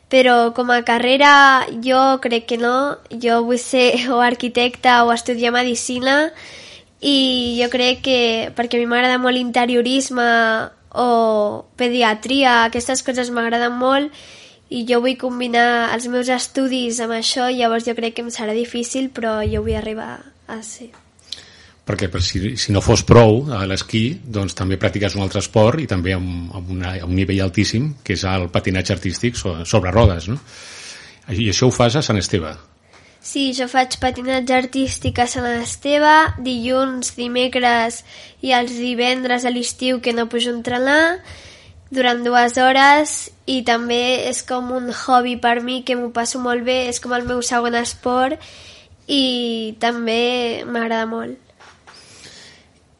però 0.08 0.54
com 0.56 0.72
a 0.72 0.84
carrera 0.88 1.68
jo 1.84 2.20
crec 2.24 2.48
que 2.48 2.58
no. 2.58 2.98
Jo 3.12 3.42
vull 3.44 3.60
ser 3.60 4.08
o 4.12 4.22
arquitecta 4.24 5.04
o 5.04 5.12
estudiar 5.12 5.52
medicina 5.52 6.30
i 6.30 6.67
jo 7.02 7.70
crec 7.70 8.02
que, 8.06 8.20
perquè 8.58 8.80
a 8.80 8.82
mi 8.82 8.90
m'agrada 8.90 9.20
molt 9.22 9.38
l'interiorisme 9.38 10.28
o 10.98 11.10
pediatria, 11.78 12.64
aquestes 12.66 13.04
coses 13.06 13.30
m'agraden 13.30 13.76
molt 13.78 14.14
i 14.74 14.84
jo 14.90 15.00
vull 15.04 15.18
combinar 15.20 15.94
els 15.96 16.08
meus 16.12 16.30
estudis 16.34 17.00
amb 17.04 17.20
això, 17.20 17.48
llavors 17.54 17.86
jo 17.88 17.96
crec 17.96 18.18
que 18.18 18.26
em 18.26 18.32
serà 18.34 18.56
difícil, 18.58 19.12
però 19.14 19.40
jo 19.46 19.62
vull 19.64 19.78
arribar 19.78 20.18
a 20.48 20.62
ser 20.66 20.90
perquè 21.88 22.10
per 22.12 22.20
si, 22.20 22.58
si 22.60 22.74
no 22.76 22.82
fos 22.84 23.06
prou 23.08 23.46
a 23.56 23.62
l'esquí, 23.70 24.20
doncs 24.20 24.58
també 24.58 24.76
practiques 24.80 25.16
un 25.16 25.24
altre 25.24 25.40
esport 25.40 25.80
i 25.80 25.88
també 25.88 26.12
amb, 26.18 26.50
amb, 26.60 26.72
una, 26.76 26.98
amb 26.98 27.14
un 27.14 27.16
nivell 27.16 27.46
altíssim, 27.46 27.94
que 28.04 28.18
és 28.18 28.26
el 28.28 28.50
patinatge 28.52 28.98
artístic 28.98 29.40
sobre 29.40 29.94
rodes, 29.96 30.28
no? 30.28 30.36
I 31.32 31.48
això 31.52 31.70
ho 31.70 31.72
fas 31.72 31.96
a 31.96 32.04
Sant 32.04 32.20
Esteve. 32.20 32.52
Sí, 33.28 33.50
jo 33.52 33.66
faig 33.68 33.98
patinatge 34.00 34.56
artístic 34.56 35.18
a 35.20 35.26
Sant 35.28 35.48
Esteve, 35.60 36.14
dilluns, 36.46 37.10
dimecres 37.18 38.04
i 38.40 38.54
els 38.56 38.72
divendres 38.80 39.44
a 39.44 39.52
l'estiu 39.52 40.00
que 40.00 40.14
no 40.16 40.30
pujo 40.32 40.54
entrenar, 40.56 41.18
durant 41.92 42.24
dues 42.24 42.56
hores 42.62 43.18
i 43.52 43.58
també 43.68 44.30
és 44.30 44.40
com 44.48 44.72
un 44.76 44.88
hobby 44.96 45.36
per 45.44 45.58
mi 45.66 45.82
que 45.84 45.98
m'ho 46.00 46.14
passo 46.16 46.40
molt 46.40 46.64
bé, 46.68 46.86
és 46.88 47.02
com 47.04 47.16
el 47.18 47.28
meu 47.28 47.44
segon 47.44 47.76
esport 47.80 48.40
i 49.12 49.76
també 49.84 50.64
m'agrada 50.64 51.12
molt 51.12 51.44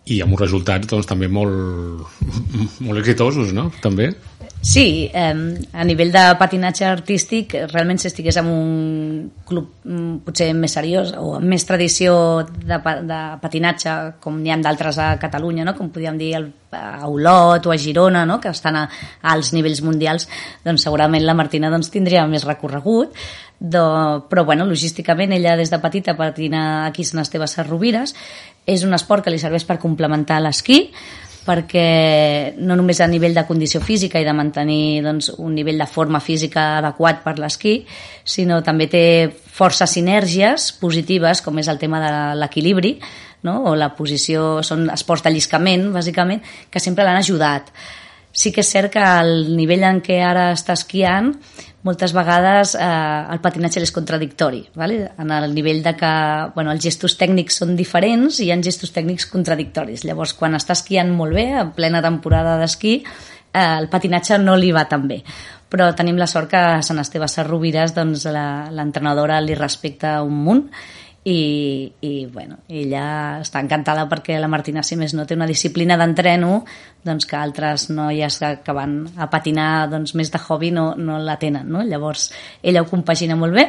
i 0.08 0.22
amb 0.24 0.36
uns 0.36 0.44
resultats 0.46 0.88
doncs, 0.88 1.08
també 1.08 1.28
molt, 1.28 2.08
molt 2.86 3.02
exitosos, 3.02 3.52
no? 3.56 3.68
També. 3.84 4.14
Sí, 4.60 5.10
eh, 5.14 5.60
a 5.72 5.84
nivell 5.86 6.12
de 6.12 6.24
patinatge 6.40 6.86
artístic, 6.90 7.54
realment 7.70 8.00
si 8.02 8.10
estigués 8.10 8.40
en 8.42 8.48
un 8.50 8.72
club 9.46 9.70
mm, 9.86 10.26
potser 10.26 10.50
més 10.58 10.74
seriós 10.74 11.14
o 11.16 11.36
amb 11.38 11.46
més 11.54 11.64
tradició 11.64 12.16
de, 12.44 12.80
de 13.06 13.20
patinatge, 13.44 13.94
com 14.20 14.40
n'hi 14.42 14.52
ha 14.52 14.58
d'altres 14.60 14.98
a 14.98 15.12
Catalunya, 15.22 15.64
no? 15.64 15.76
com 15.78 15.92
podríem 15.94 16.18
dir 16.18 16.34
el, 16.40 16.50
a 16.74 17.06
Olot 17.08 17.70
o 17.70 17.72
a 17.72 17.78
Girona, 17.78 18.26
no? 18.26 18.40
que 18.42 18.50
estan 18.50 18.80
a, 18.82 18.88
a 19.22 19.36
alts 19.36 19.54
nivells 19.54 19.84
mundials, 19.86 20.26
doncs 20.66 20.88
segurament 20.90 21.24
la 21.24 21.38
Martina 21.38 21.70
doncs, 21.72 21.94
tindria 21.94 22.26
més 22.28 22.48
recorregut, 22.48 23.14
de, 23.60 23.84
però 24.30 24.44
bueno, 24.46 24.66
logísticament 24.66 25.38
ella 25.38 25.56
des 25.58 25.70
de 25.70 25.80
petita 25.82 26.18
patina 26.18 26.88
aquí 26.90 27.06
a 27.06 27.12
Sant 27.14 27.24
Esteve 27.24 27.48
Sarrovires, 27.48 28.18
és 28.68 28.84
un 28.84 28.98
esport 28.98 29.24
que 29.24 29.32
li 29.32 29.40
serveix 29.40 29.64
per 29.70 29.80
complementar 29.80 30.42
l'esquí, 30.44 30.88
perquè 31.48 32.54
no 32.60 32.76
només 32.76 33.00
a 33.02 33.08
nivell 33.08 33.36
de 33.38 33.46
condició 33.48 33.80
física 33.82 34.20
i 34.20 34.28
de 34.28 34.36
mantenir 34.36 35.02
doncs, 35.06 35.32
un 35.40 35.56
nivell 35.56 35.80
de 35.80 35.88
forma 35.88 36.20
física 36.20 36.78
adequat 36.82 37.24
per 37.24 37.38
l'esquí, 37.40 37.80
sinó 38.28 38.60
també 38.64 38.90
té 38.92 39.06
força 39.32 39.88
sinergies 39.88 40.74
positives, 40.82 41.42
com 41.42 41.58
és 41.58 41.72
el 41.72 41.80
tema 41.80 42.02
de 42.04 42.12
l'equilibri, 42.42 42.98
no? 43.48 43.62
o 43.72 43.76
la 43.76 43.94
posició, 43.96 44.60
són 44.64 44.90
esports 44.94 45.24
de 45.26 45.34
lliscament, 45.34 45.88
bàsicament, 45.96 46.44
que 46.70 46.84
sempre 46.84 47.08
l'han 47.08 47.22
ajudat. 47.22 47.72
Sí 48.38 48.52
que 48.54 48.62
és 48.62 48.70
cert 48.70 48.92
que 48.94 49.02
el 49.02 49.56
nivell 49.58 49.88
en 49.88 50.04
què 50.06 50.20
ara 50.22 50.52
està 50.54 50.76
esquiant 50.78 51.32
moltes 51.88 52.14
vegades 52.16 52.76
eh, 52.76 52.88
el 53.32 53.40
patinatge 53.44 53.82
és 53.86 53.94
contradictori, 53.96 54.66
¿vale? 54.76 55.00
en 55.18 55.32
el 55.32 55.54
nivell 55.56 55.82
de 55.86 55.96
que 55.96 56.12
bueno, 56.56 56.74
els 56.74 56.84
gestos 56.84 57.18
tècnics 57.20 57.62
són 57.62 57.76
diferents 57.80 58.42
i 58.42 58.48
hi 58.48 58.52
ha 58.52 58.60
gestos 58.64 58.92
tècnics 58.96 59.30
contradictoris. 59.32 60.04
Llavors, 60.08 60.36
quan 60.38 60.58
està 60.60 60.76
esquiant 60.76 61.14
molt 61.16 61.38
bé, 61.38 61.48
en 61.62 61.72
plena 61.78 62.04
temporada 62.04 62.58
d'esquí, 62.62 63.00
eh, 63.02 63.66
el 63.68 63.90
patinatge 63.94 64.40
no 64.44 64.58
li 64.60 64.74
va 64.76 64.88
tan 64.90 65.08
bé. 65.08 65.22
Però 65.68 65.90
tenim 65.96 66.20
la 66.20 66.30
sort 66.32 66.52
que 66.52 66.60
a 66.60 66.84
Sant 66.86 67.02
Esteve 67.04 67.28
Sarrovires 67.28 67.96
doncs, 67.96 68.24
l'entrenadora 68.28 69.42
li 69.44 69.56
respecta 69.56 70.22
un 70.24 70.38
munt 70.46 70.64
i, 71.28 71.92
i 72.08 72.26
bueno, 72.32 72.62
ella 72.72 73.42
està 73.44 73.60
encantada 73.60 74.06
perquè 74.08 74.38
la 74.40 74.48
Martina, 74.48 74.80
si 74.80 74.96
més 74.96 75.12
no, 75.12 75.26
té 75.28 75.36
una 75.36 75.48
disciplina 75.50 75.98
d'entreno 76.00 76.62
doncs, 77.04 77.28
que 77.28 77.36
altres 77.36 77.90
noies 77.92 78.40
que 78.64 78.76
van 78.76 79.02
a 79.20 79.28
patinar 79.32 79.90
doncs, 79.92 80.16
més 80.16 80.32
de 80.32 80.40
hobby 80.40 80.72
no, 80.72 80.94
no 80.96 81.20
la 81.20 81.36
tenen. 81.42 81.68
No? 81.68 81.84
Llavors, 81.84 82.30
ella 82.64 82.86
ho 82.86 82.88
compagina 82.88 83.36
molt 83.36 83.60
bé 83.60 83.68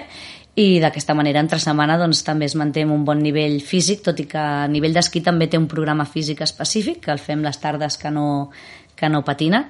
i 0.59 0.79
d'aquesta 0.83 1.19
manera 1.19 1.43
entre 1.43 1.59
setmana 1.63 1.99
doncs, 1.99 2.23
també 2.27 2.47
es 2.47 2.55
manté 2.59 2.87
un 2.87 3.03
bon 3.07 3.19
nivell 3.27 3.59
físic, 3.59 4.05
tot 4.07 4.23
i 4.23 4.29
que 4.31 4.39
a 4.39 4.71
nivell 4.71 4.95
d'esquí 4.95 5.25
també 5.27 5.51
té 5.51 5.59
un 5.59 5.67
programa 5.71 6.07
físic 6.07 6.45
específic, 6.47 7.03
que 7.05 7.15
el 7.15 7.23
fem 7.23 7.43
les 7.43 7.59
tardes 7.59 7.99
que 7.99 8.15
no, 8.15 8.29
que 8.95 9.11
no 9.11 9.25
patina, 9.27 9.67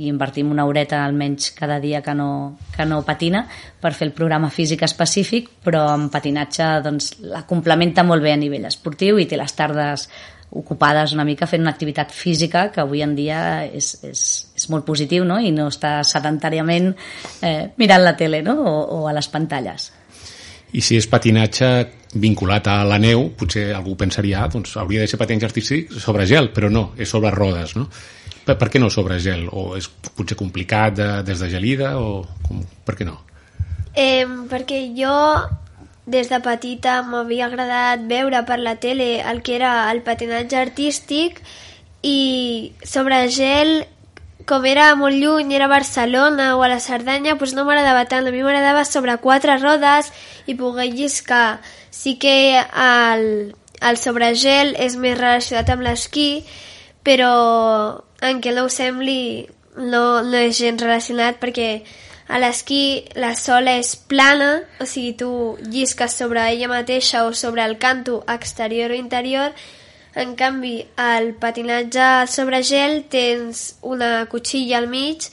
i 0.00 0.08
invertim 0.08 0.50
una 0.50 0.64
horeta 0.64 1.02
almenys 1.04 1.50
cada 1.52 1.78
dia 1.80 2.00
que 2.02 2.14
no, 2.16 2.58
que 2.74 2.84
no 2.88 3.02
patina 3.04 3.44
per 3.80 3.92
fer 3.92 4.08
el 4.08 4.14
programa 4.16 4.48
físic 4.50 4.82
específic, 4.86 5.50
però 5.64 5.84
en 5.94 6.08
patinatge 6.12 6.68
doncs, 6.84 7.14
la 7.28 7.44
complementa 7.48 8.04
molt 8.06 8.24
bé 8.24 8.32
a 8.32 8.38
nivell 8.40 8.64
esportiu 8.70 9.20
i 9.20 9.28
té 9.28 9.36
les 9.36 9.52
tardes 9.58 10.08
ocupades 10.52 11.14
una 11.16 11.24
mica 11.24 11.48
fent 11.48 11.64
una 11.64 11.72
activitat 11.72 12.12
física 12.12 12.66
que 12.72 12.82
avui 12.82 13.02
en 13.04 13.14
dia 13.16 13.64
és, 13.64 13.94
és, 14.04 14.22
és 14.56 14.68
molt 14.72 14.84
positiu 14.84 15.24
no? 15.28 15.38
i 15.40 15.52
no 15.52 15.68
està 15.72 15.98
sedentàriament 16.04 16.92
eh, 17.40 17.72
mirant 17.80 18.04
la 18.04 18.16
tele 18.16 18.42
no? 18.44 18.58
o, 18.60 18.74
o 18.96 19.02
a 19.08 19.16
les 19.16 19.28
pantalles. 19.32 19.90
I 20.72 20.80
si 20.80 20.96
és 20.96 21.08
patinatge 21.08 21.68
vinculat 22.20 22.68
a 22.68 22.78
la 22.84 22.98
neu, 23.00 23.26
potser 23.36 23.70
algú 23.76 23.92
pensaria, 24.00 24.40
ah, 24.40 24.48
doncs 24.52 24.74
hauria 24.80 25.04
de 25.04 25.08
ser 25.08 25.20
patinatge 25.20 25.48
artístic 25.48 25.92
sobre 26.00 26.24
gel, 26.28 26.48
però 26.52 26.68
no, 26.72 26.90
és 27.00 27.12
sobre 27.12 27.32
rodes, 27.32 27.76
no? 27.76 27.88
Per, 28.46 28.56
per 28.58 28.68
què 28.72 28.80
no 28.82 28.90
sobre 28.90 29.20
gel? 29.22 29.46
O 29.52 29.72
és 29.78 29.88
potser 30.16 30.38
complicat 30.38 30.96
de, 30.98 31.08
des 31.26 31.42
de 31.42 31.50
gelida? 31.52 31.94
O 32.00 32.22
com, 32.46 32.62
per 32.86 32.96
què 32.98 33.06
no? 33.08 33.20
Eh, 33.94 34.26
perquè 34.50 34.84
jo 34.96 35.16
des 36.06 36.28
de 36.32 36.40
petita 36.42 36.96
m'havia 37.06 37.46
agradat 37.46 38.02
veure 38.10 38.42
per 38.48 38.58
la 38.58 38.74
tele 38.82 39.20
el 39.20 39.42
que 39.46 39.54
era 39.54 39.90
el 39.92 40.02
patinatge 40.02 40.58
artístic 40.58 41.38
i 42.02 42.72
sobre 42.82 43.28
gel 43.30 43.84
com 44.46 44.64
era 44.66 44.88
molt 44.98 45.14
lluny, 45.14 45.52
era 45.54 45.68
a 45.68 45.70
Barcelona 45.70 46.56
o 46.56 46.62
a 46.66 46.68
la 46.72 46.80
Cerdanya, 46.82 47.36
doncs 47.38 47.54
no 47.54 47.62
m'agradava 47.66 48.04
tant. 48.10 48.26
A 48.26 48.32
mi 48.34 48.42
m'agradava 48.42 48.84
sobre 48.88 49.16
quatre 49.22 49.56
rodes 49.60 50.10
i 50.50 50.56
poder 50.58 50.88
lliscar. 50.90 51.60
Sí 51.90 52.16
que 52.18 52.58
el, 52.58 53.54
el 53.78 54.00
sobregel 54.00 54.74
és 54.82 54.98
més 54.98 55.18
relacionat 55.18 55.70
amb 55.70 55.86
l'esquí, 55.86 56.42
però 57.02 58.04
en 58.22 58.40
no 58.40 58.64
ho 58.64 58.68
sembli 58.70 59.48
no, 59.76 60.22
no 60.22 60.38
és 60.38 60.58
gens 60.58 60.82
relacionat 60.82 61.40
perquè 61.40 61.82
a 62.28 62.38
l'esquí 62.38 63.04
la 63.18 63.34
sola 63.36 63.76
és 63.76 63.94
plana, 63.96 64.62
o 64.80 64.86
sigui, 64.86 65.12
tu 65.18 65.30
llisques 65.68 66.14
sobre 66.16 66.44
ella 66.52 66.68
mateixa 66.70 67.26
o 67.26 67.32
sobre 67.34 67.64
el 67.64 67.78
canto 67.78 68.22
exterior 68.28 68.92
o 68.92 68.94
interior, 68.94 69.52
en 70.14 70.34
canvi, 70.36 70.86
al 70.96 71.32
patinatge 71.40 72.28
sobre 72.28 72.62
gel 72.62 73.02
tens 73.08 73.76
una 73.80 74.26
cotxilla 74.32 74.78
al 74.78 74.88
mig 74.88 75.28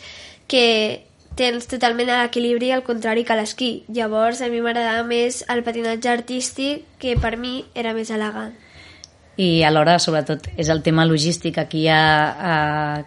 que 0.48 1.06
tens 1.40 1.68
totalment 1.72 2.10
l'equilibri 2.12 2.72
al 2.72 2.84
contrari 2.84 3.24
que 3.24 3.36
l'esquí. 3.40 3.72
Llavors, 3.88 4.42
a 4.42 4.50
mi 4.52 4.60
m'agradava 4.64 5.06
més 5.08 5.44
el 5.48 5.64
patinatge 5.64 6.12
artístic, 6.12 6.88
que 7.00 7.16
per 7.20 7.38
mi 7.38 7.62
era 7.76 7.94
més 7.96 8.12
elegant. 8.12 8.56
I 9.40 9.64
alhora, 9.64 9.96
sobretot, 10.04 10.50
és 10.60 10.68
el 10.68 10.82
tema 10.84 11.06
logístic. 11.08 11.58
Aquí 11.62 11.86
a, 11.88 12.02
a 12.52 12.56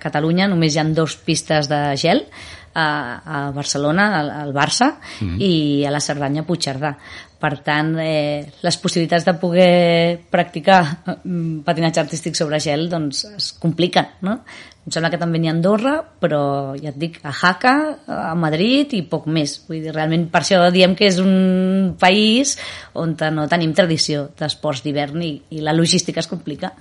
Catalunya 0.01 0.49
només 0.49 0.75
hi 0.75 0.81
ha 0.81 0.87
dos 0.97 1.19
pistes 1.21 1.69
de 1.69 1.81
gel, 2.01 2.25
a, 2.73 2.87
a 3.21 3.41
Barcelona, 3.53 4.07
al, 4.21 4.31
al 4.31 4.55
Barça, 4.57 4.95
mm 5.21 5.29
-hmm. 5.29 5.37
i 5.43 5.85
a 5.85 5.91
la 5.91 6.01
Cerdanya, 6.01 6.43
Puigcerdà. 6.43 6.97
Per 7.43 7.57
tant, 7.67 7.97
eh, 7.99 8.45
les 8.63 8.77
possibilitats 8.79 9.25
de 9.27 9.33
poder 9.35 10.21
practicar 10.31 10.83
mm, 11.25 11.65
patinatge 11.67 12.05
artístic 12.05 12.39
sobre 12.39 12.61
gel 12.63 12.87
doncs, 12.91 13.25
es 13.35 13.49
compliquen, 13.59 14.13
no? 14.23 14.37
Em 14.83 14.95
sembla 14.95 15.11
que 15.11 15.19
també 15.19 15.39
n'hi 15.39 15.51
ha 15.51 15.55
Andorra, 15.55 15.97
però 16.23 16.43
ja 16.79 16.93
et 16.93 16.99
dic, 16.99 17.21
a 17.27 17.35
Jaca, 17.35 17.75
a 18.07 18.33
Madrid 18.39 18.95
i 18.99 19.03
poc 19.11 19.27
més. 19.31 19.57
Vull 19.67 19.83
dir, 19.83 19.95
realment 19.95 20.29
per 20.31 20.45
això 20.45 20.63
diem 20.75 20.95
que 20.99 21.07
és 21.11 21.21
un 21.23 21.95
país 21.99 22.57
on 22.99 23.15
no 23.35 23.51
tenim 23.51 23.75
tradició 23.75 24.29
d'esports 24.39 24.83
d'hivern 24.87 25.23
i, 25.23 25.33
i 25.55 25.67
la 25.67 25.75
logística 25.75 26.23
es 26.23 26.31
complica. 26.31 26.73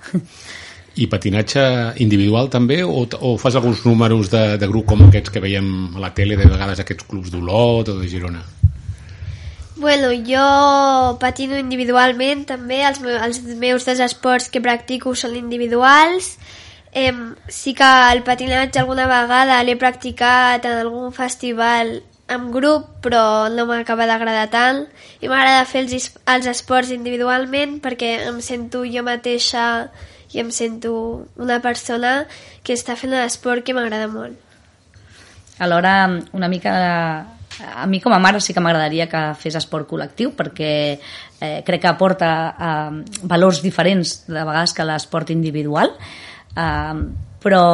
I 1.02 1.06
patinatge 1.08 1.62
individual 2.04 2.50
també 2.52 2.82
o, 2.84 3.06
o 3.06 3.36
fas 3.40 3.58
alguns 3.58 3.82
números 3.86 4.30
de, 4.30 4.58
de 4.62 4.70
grup 4.70 4.90
com 4.92 5.06
aquests 5.08 5.32
que 5.32 5.42
veiem 5.42 5.96
a 5.96 6.02
la 6.02 6.14
tele 6.14 6.36
de 6.36 6.50
vegades 6.50 6.82
aquests 6.82 7.08
clubs 7.08 7.32
d'Olot 7.32 7.94
o 7.94 8.02
de 8.02 8.10
Girona? 8.10 8.61
Bueno, 9.82 10.12
jo 10.14 11.18
patino 11.18 11.56
individualment 11.58 12.44
també, 12.46 12.84
els, 12.86 13.00
meus, 13.02 13.16
els 13.18 13.40
meus 13.58 13.82
dos 13.88 13.98
esports 14.04 14.46
que 14.46 14.60
practico 14.62 15.10
són 15.18 15.34
individuals. 15.34 16.36
Eh, 16.94 17.10
sí 17.50 17.74
que 17.74 17.88
el 18.12 18.22
patinatge 18.22 18.78
alguna 18.78 19.08
vegada 19.10 19.58
l'he 19.66 19.74
practicat 19.80 20.68
en 20.70 20.76
algun 20.84 21.10
festival 21.16 21.96
amb 22.30 22.54
grup, 22.54 22.86
però 23.02 23.24
no 23.50 23.66
m'acaba 23.66 24.06
d'agradar 24.06 24.46
tant. 24.54 24.80
I 25.18 25.26
m'agrada 25.26 25.66
fer 25.66 25.82
els, 25.88 26.12
els 26.30 26.48
esports 26.54 26.94
individualment 26.94 27.80
perquè 27.82 28.14
em 28.30 28.38
sento 28.38 28.86
jo 28.86 29.02
mateixa 29.02 29.66
i 30.30 30.46
em 30.46 30.54
sento 30.54 30.94
una 31.42 31.58
persona 31.58 32.28
que 32.62 32.78
està 32.78 32.94
fent 32.94 33.18
l'esport 33.18 33.66
que 33.66 33.74
m'agrada 33.74 34.06
molt. 34.06 34.38
Alhora, 35.58 36.06
una 36.30 36.46
mica 36.46 36.78
a 37.60 37.86
mi 37.86 38.00
com 38.00 38.12
a 38.14 38.20
mare 38.22 38.40
sí 38.40 38.54
que 38.54 38.62
m'agradaria 38.64 39.08
que 39.10 39.22
fes 39.38 39.56
esport 39.60 39.88
col·lectiu 39.90 40.32
perquè 40.36 40.72
eh, 40.96 41.62
crec 41.66 41.82
que 41.84 41.90
aporta 41.90 42.32
eh, 42.52 43.02
valors 43.28 43.62
diferents 43.62 44.22
de 44.28 44.40
vegades 44.40 44.72
que 44.76 44.86
l'esport 44.88 45.30
individual 45.34 45.92
eh, 46.56 47.02
però 47.42 47.64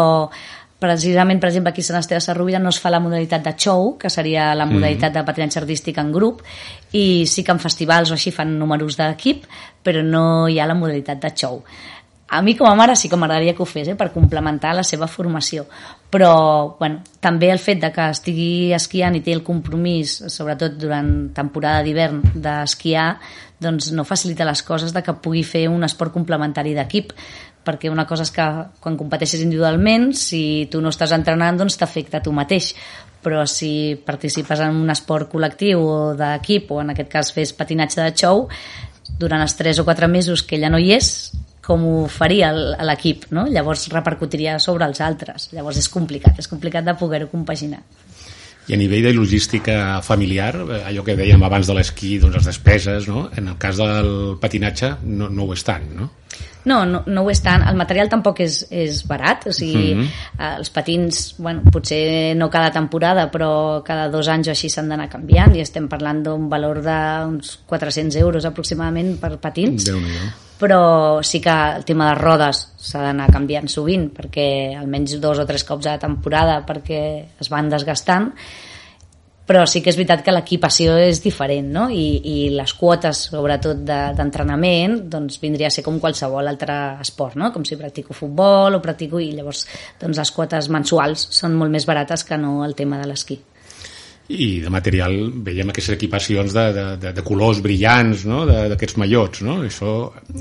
precisament, 0.79 1.41
per 1.43 1.49
exemple, 1.49 1.73
aquí 1.73 1.83
a 1.83 1.89
Sant 1.89 1.99
Esteve 1.99 2.23
Sarrubida 2.23 2.61
no 2.63 2.71
es 2.71 2.79
fa 2.79 2.91
la 2.95 3.01
modalitat 3.03 3.43
de 3.43 3.53
show, 3.59 3.97
que 3.99 4.11
seria 4.11 4.53
la 4.55 4.65
mm. 4.65 4.77
modalitat 4.79 5.17
de 5.17 5.25
patinatge 5.27 5.59
artístic 5.59 5.99
en 5.99 6.13
grup, 6.15 6.45
i 6.95 7.27
sí 7.27 7.43
que 7.43 7.51
en 7.51 7.59
festivals 7.59 8.13
o 8.13 8.15
així 8.15 8.31
fan 8.31 8.55
números 8.61 8.97
d'equip, 8.97 9.49
però 9.83 10.05
no 10.07 10.23
hi 10.47 10.61
ha 10.63 10.69
la 10.71 10.79
modalitat 10.79 11.19
de 11.25 11.33
show 11.35 11.65
a 12.29 12.43
mi 12.43 12.55
com 12.57 12.69
a 12.69 12.75
mare 12.77 12.95
sí 12.97 13.09
que 13.09 13.17
m'agradaria 13.17 13.55
que 13.57 13.63
ho 13.65 13.69
fes, 13.69 13.89
eh, 13.89 13.97
per 13.97 14.11
complementar 14.13 14.75
la 14.77 14.85
seva 14.85 15.09
formació. 15.09 15.65
Però, 16.13 16.77
bueno, 16.79 17.03
també 17.21 17.51
el 17.51 17.59
fet 17.59 17.81
de 17.81 17.91
que 17.93 18.11
estigui 18.13 18.73
esquiant 18.77 19.17
i 19.17 19.23
té 19.25 19.33
el 19.33 19.43
compromís, 19.43 20.19
sobretot 20.29 20.77
durant 20.77 21.31
temporada 21.35 21.83
d'hivern, 21.83 22.23
d'esquiar, 22.35 23.19
doncs 23.59 23.91
no 23.93 24.05
facilita 24.05 24.45
les 24.45 24.63
coses 24.63 24.93
de 24.93 25.03
que 25.03 25.17
pugui 25.25 25.43
fer 25.43 25.67
un 25.69 25.85
esport 25.85 26.13
complementari 26.13 26.77
d'equip 26.77 27.13
perquè 27.69 27.91
una 27.91 28.07
cosa 28.07 28.23
és 28.25 28.31
que 28.33 28.45
quan 28.81 28.97
competeixes 28.97 29.43
individualment, 29.45 30.13
si 30.17 30.69
tu 30.71 30.81
no 30.81 30.89
estàs 30.89 31.13
entrenant, 31.13 31.59
doncs 31.59 31.77
t'afecta 31.77 32.23
tu 32.25 32.33
mateix 32.33 32.73
però 33.23 33.45
si 33.51 33.99
participes 34.07 34.61
en 34.63 34.77
un 34.79 34.93
esport 34.95 35.29
col·lectiu 35.33 35.83
o 35.83 35.99
d'equip, 36.17 36.71
o 36.71 36.81
en 36.81 36.95
aquest 36.95 37.11
cas 37.11 37.33
fes 37.35 37.53
patinatge 37.53 38.01
de 38.01 38.15
show, 38.15 38.47
durant 39.19 39.43
els 39.43 39.57
3 39.59 39.83
o 39.83 39.85
4 39.85 40.09
mesos 40.09 40.45
que 40.47 40.57
ella 40.57 40.71
no 40.71 40.79
hi 40.79 40.93
és, 40.95 41.33
com 41.69 41.85
ho 41.85 41.97
faria 42.09 42.51
l'equip, 42.55 43.29
no? 43.37 43.45
Llavors 43.53 43.89
repercutiria 43.93 44.57
sobre 44.63 44.89
els 44.89 45.03
altres. 45.05 45.51
Llavors 45.53 45.81
és 45.83 45.89
complicat, 45.93 46.41
és 46.41 46.49
complicat 46.49 46.87
de 46.87 46.97
poder-ho 46.97 47.29
compaginar. 47.29 47.83
I 48.69 48.77
a 48.77 48.77
nivell 48.77 49.07
de 49.09 49.15
logística 49.17 50.01
familiar, 50.05 50.53
eh, 50.61 50.83
allò 50.91 51.05
que 51.05 51.17
dèiem 51.17 51.45
abans 51.45 51.69
de 51.69 51.77
l'esquí, 51.77 52.19
doncs 52.21 52.37
les 52.37 52.49
despeses, 52.51 53.09
no? 53.09 53.29
en 53.37 53.53
el 53.53 53.59
cas 53.61 53.81
del 53.81 54.37
patinatge 54.41 54.95
no, 55.05 55.29
no 55.33 55.47
ho 55.47 55.57
és 55.57 55.65
tant, 55.65 55.87
no? 55.97 56.11
No, 56.69 56.83
no, 56.85 57.01
no 57.07 57.23
ho 57.25 57.31
és 57.33 57.41
tant. 57.41 57.63
El 57.65 57.79
material 57.81 58.11
tampoc 58.13 58.43
és, 58.45 58.59
és 58.69 59.01
barat, 59.09 59.47
o 59.49 59.55
sigui, 59.57 59.95
mm 59.95 60.03
-hmm. 60.03 60.59
els 60.59 60.71
patins, 60.71 61.35
bueno, 61.39 61.63
potser 61.73 62.37
no 62.37 62.51
cada 62.51 62.71
temporada, 62.71 63.31
però 63.31 63.83
cada 63.83 64.09
dos 64.09 64.29
anys 64.29 64.49
o 64.49 64.51
així 64.51 64.69
s'han 64.69 64.89
d'anar 64.89 65.09
canviant 65.09 65.57
i 65.57 65.61
estem 65.61 65.89
parlant 65.89 66.23
d'un 66.23 66.49
valor 66.49 66.83
d'uns 66.83 67.61
400 67.65 68.17
euros 68.17 68.45
aproximadament 68.45 69.17
per 69.21 69.39
patins. 69.39 69.85
déu 69.85 70.01
nhi 70.01 70.48
però 70.59 71.23
sí 71.23 71.41
que 71.41 71.55
el 71.79 71.85
tema 71.87 72.11
de 72.11 72.17
rodes 72.19 72.65
s'ha 72.77 73.05
d'anar 73.07 73.31
canviant 73.33 73.71
sovint 73.71 74.09
perquè 74.15 74.49
almenys 74.79 75.19
dos 75.23 75.39
o 75.39 75.47
tres 75.47 75.65
cops 75.65 75.87
a 75.87 75.97
la 75.97 76.03
temporada 76.03 76.65
perquè 76.67 77.03
es 77.39 77.51
van 77.53 77.71
desgastant 77.71 78.33
però 79.49 79.63
sí 79.65 79.81
que 79.81 79.89
és 79.89 79.97
veritat 79.97 80.21
que 80.25 80.35
l'equipació 80.35 80.99
és 81.01 81.23
diferent 81.25 81.71
no? 81.73 81.87
I, 81.89 82.21
i 82.21 82.37
les 82.53 82.75
quotes 82.77 83.23
sobretot 83.31 83.81
d'entrenament 83.87 84.99
de, 84.99 85.05
doncs 85.15 85.39
vindria 85.41 85.71
a 85.71 85.75
ser 85.75 85.87
com 85.87 86.01
qualsevol 86.03 86.51
altre 86.51 86.77
esport 87.01 87.39
no? 87.41 87.53
com 87.55 87.65
si 87.65 87.79
practico 87.81 88.17
futbol 88.17 88.77
o 88.77 88.83
practico 88.85 89.23
i 89.23 89.31
llavors 89.33 89.65
doncs 90.03 90.21
les 90.21 90.35
quotes 90.37 90.69
mensuals 90.75 91.29
són 91.39 91.57
molt 91.57 91.73
més 91.73 91.89
barates 91.89 92.27
que 92.29 92.37
no 92.37 92.61
el 92.67 92.77
tema 92.77 93.01
de 93.01 93.09
l'esquí 93.09 93.39
i 94.29 94.49
de 94.61 94.71
material 94.73 95.15
veiem 95.45 95.71
aquestes 95.73 95.95
equipacions 95.97 96.53
de, 96.53 96.65
de, 96.77 96.85
de, 97.01 97.13
de 97.17 97.25
colors 97.25 97.63
brillants 97.65 98.27
no? 98.29 98.43
d'aquests 98.47 98.99
mallots 99.01 99.41
no? 99.47 99.63
això 99.65 99.95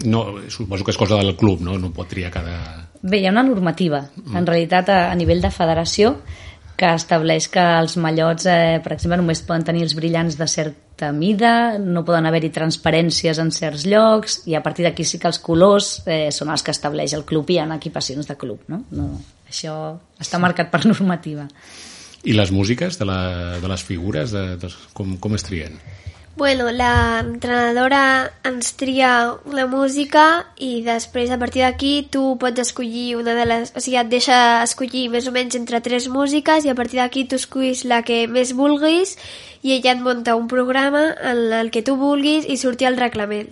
no, 0.04 0.26
suposo 0.52 0.84
que 0.84 0.92
és 0.92 1.00
cosa 1.00 1.22
del 1.22 1.38
club 1.40 1.64
no, 1.64 1.78
no 1.80 1.94
pot 1.96 2.10
triar 2.12 2.34
cada... 2.34 2.58
Bé, 3.00 3.22
hi 3.22 3.30
ha 3.30 3.32
una 3.32 3.46
normativa 3.48 4.02
mm. 4.04 4.36
en 4.36 4.50
realitat 4.50 4.92
a, 4.92 5.00
a 5.14 5.16
nivell 5.16 5.40
de 5.44 5.54
federació 5.54 6.18
que 6.78 6.92
estableix 6.94 7.48
que 7.50 7.64
els 7.80 7.96
mallots, 7.98 8.46
eh, 8.46 8.78
per 8.86 8.94
exemple, 8.94 9.18
només 9.18 9.42
poden 9.42 9.66
tenir 9.66 9.82
els 9.88 9.96
brillants 9.98 10.38
de 10.38 10.46
certa 10.52 11.10
mida, 11.12 11.80
no 11.82 12.04
poden 12.06 12.30
haver-hi 12.30 12.52
transparències 12.54 13.42
en 13.42 13.50
certs 13.56 13.88
llocs, 13.90 14.44
i 14.46 14.54
a 14.54 14.62
partir 14.62 14.86
d'aquí 14.86 15.04
sí 15.04 15.18
que 15.18 15.30
els 15.32 15.42
colors 15.42 16.04
eh, 16.06 16.30
són 16.30 16.54
els 16.54 16.62
que 16.62 16.76
estableix 16.76 17.18
el 17.18 17.26
club 17.26 17.50
i 17.50 17.58
hi 17.58 17.64
ha 17.64 17.68
equipacions 17.74 18.30
de 18.30 18.38
club. 18.38 18.62
No? 18.70 18.84
No, 18.94 19.10
això 19.50 19.74
està 20.22 20.38
marcat 20.38 20.70
per 20.70 20.86
normativa. 20.92 21.48
I 22.26 22.34
les 22.34 22.52
músiques 22.52 22.98
de, 23.00 23.06
la, 23.06 23.22
de 23.62 23.68
les 23.70 23.84
figures, 23.84 24.34
de, 24.34 24.58
de, 24.58 24.74
com, 24.98 25.16
com 25.22 25.38
es 25.38 25.46
trien? 25.46 25.78
Bueno, 26.38 26.68
l'entrenadora 26.70 28.30
ens 28.46 28.76
tria 28.78 29.34
una 29.50 29.64
música 29.66 30.46
i 30.62 30.84
després, 30.86 31.32
a 31.34 31.40
partir 31.42 31.64
d'aquí, 31.64 32.06
tu 32.14 32.36
pots 32.38 32.62
escollir 32.62 33.16
una 33.18 33.34
de 33.34 33.48
les... 33.50 33.72
O 33.74 33.82
sigui, 33.82 33.98
et 33.98 34.12
deixa 34.12 34.62
escollir 34.62 35.08
més 35.10 35.26
o 35.26 35.34
menys 35.34 35.58
entre 35.58 35.82
tres 35.82 36.06
músiques 36.14 36.68
i 36.68 36.70
a 36.70 36.76
partir 36.78 37.02
d'aquí 37.02 37.26
tu 37.26 37.40
escollis 37.42 37.82
la 37.90 38.04
que 38.06 38.28
més 38.30 38.54
vulguis 38.54 39.16
i 39.66 39.74
ella 39.80 39.96
et 39.96 40.04
munta 40.06 40.38
un 40.38 40.46
programa 40.46 41.08
en 41.26 41.42
el 41.58 41.74
que 41.74 41.82
tu 41.82 41.98
vulguis 41.98 42.46
i 42.46 42.62
surti 42.62 42.86
el 42.86 43.02
reglament. 43.02 43.50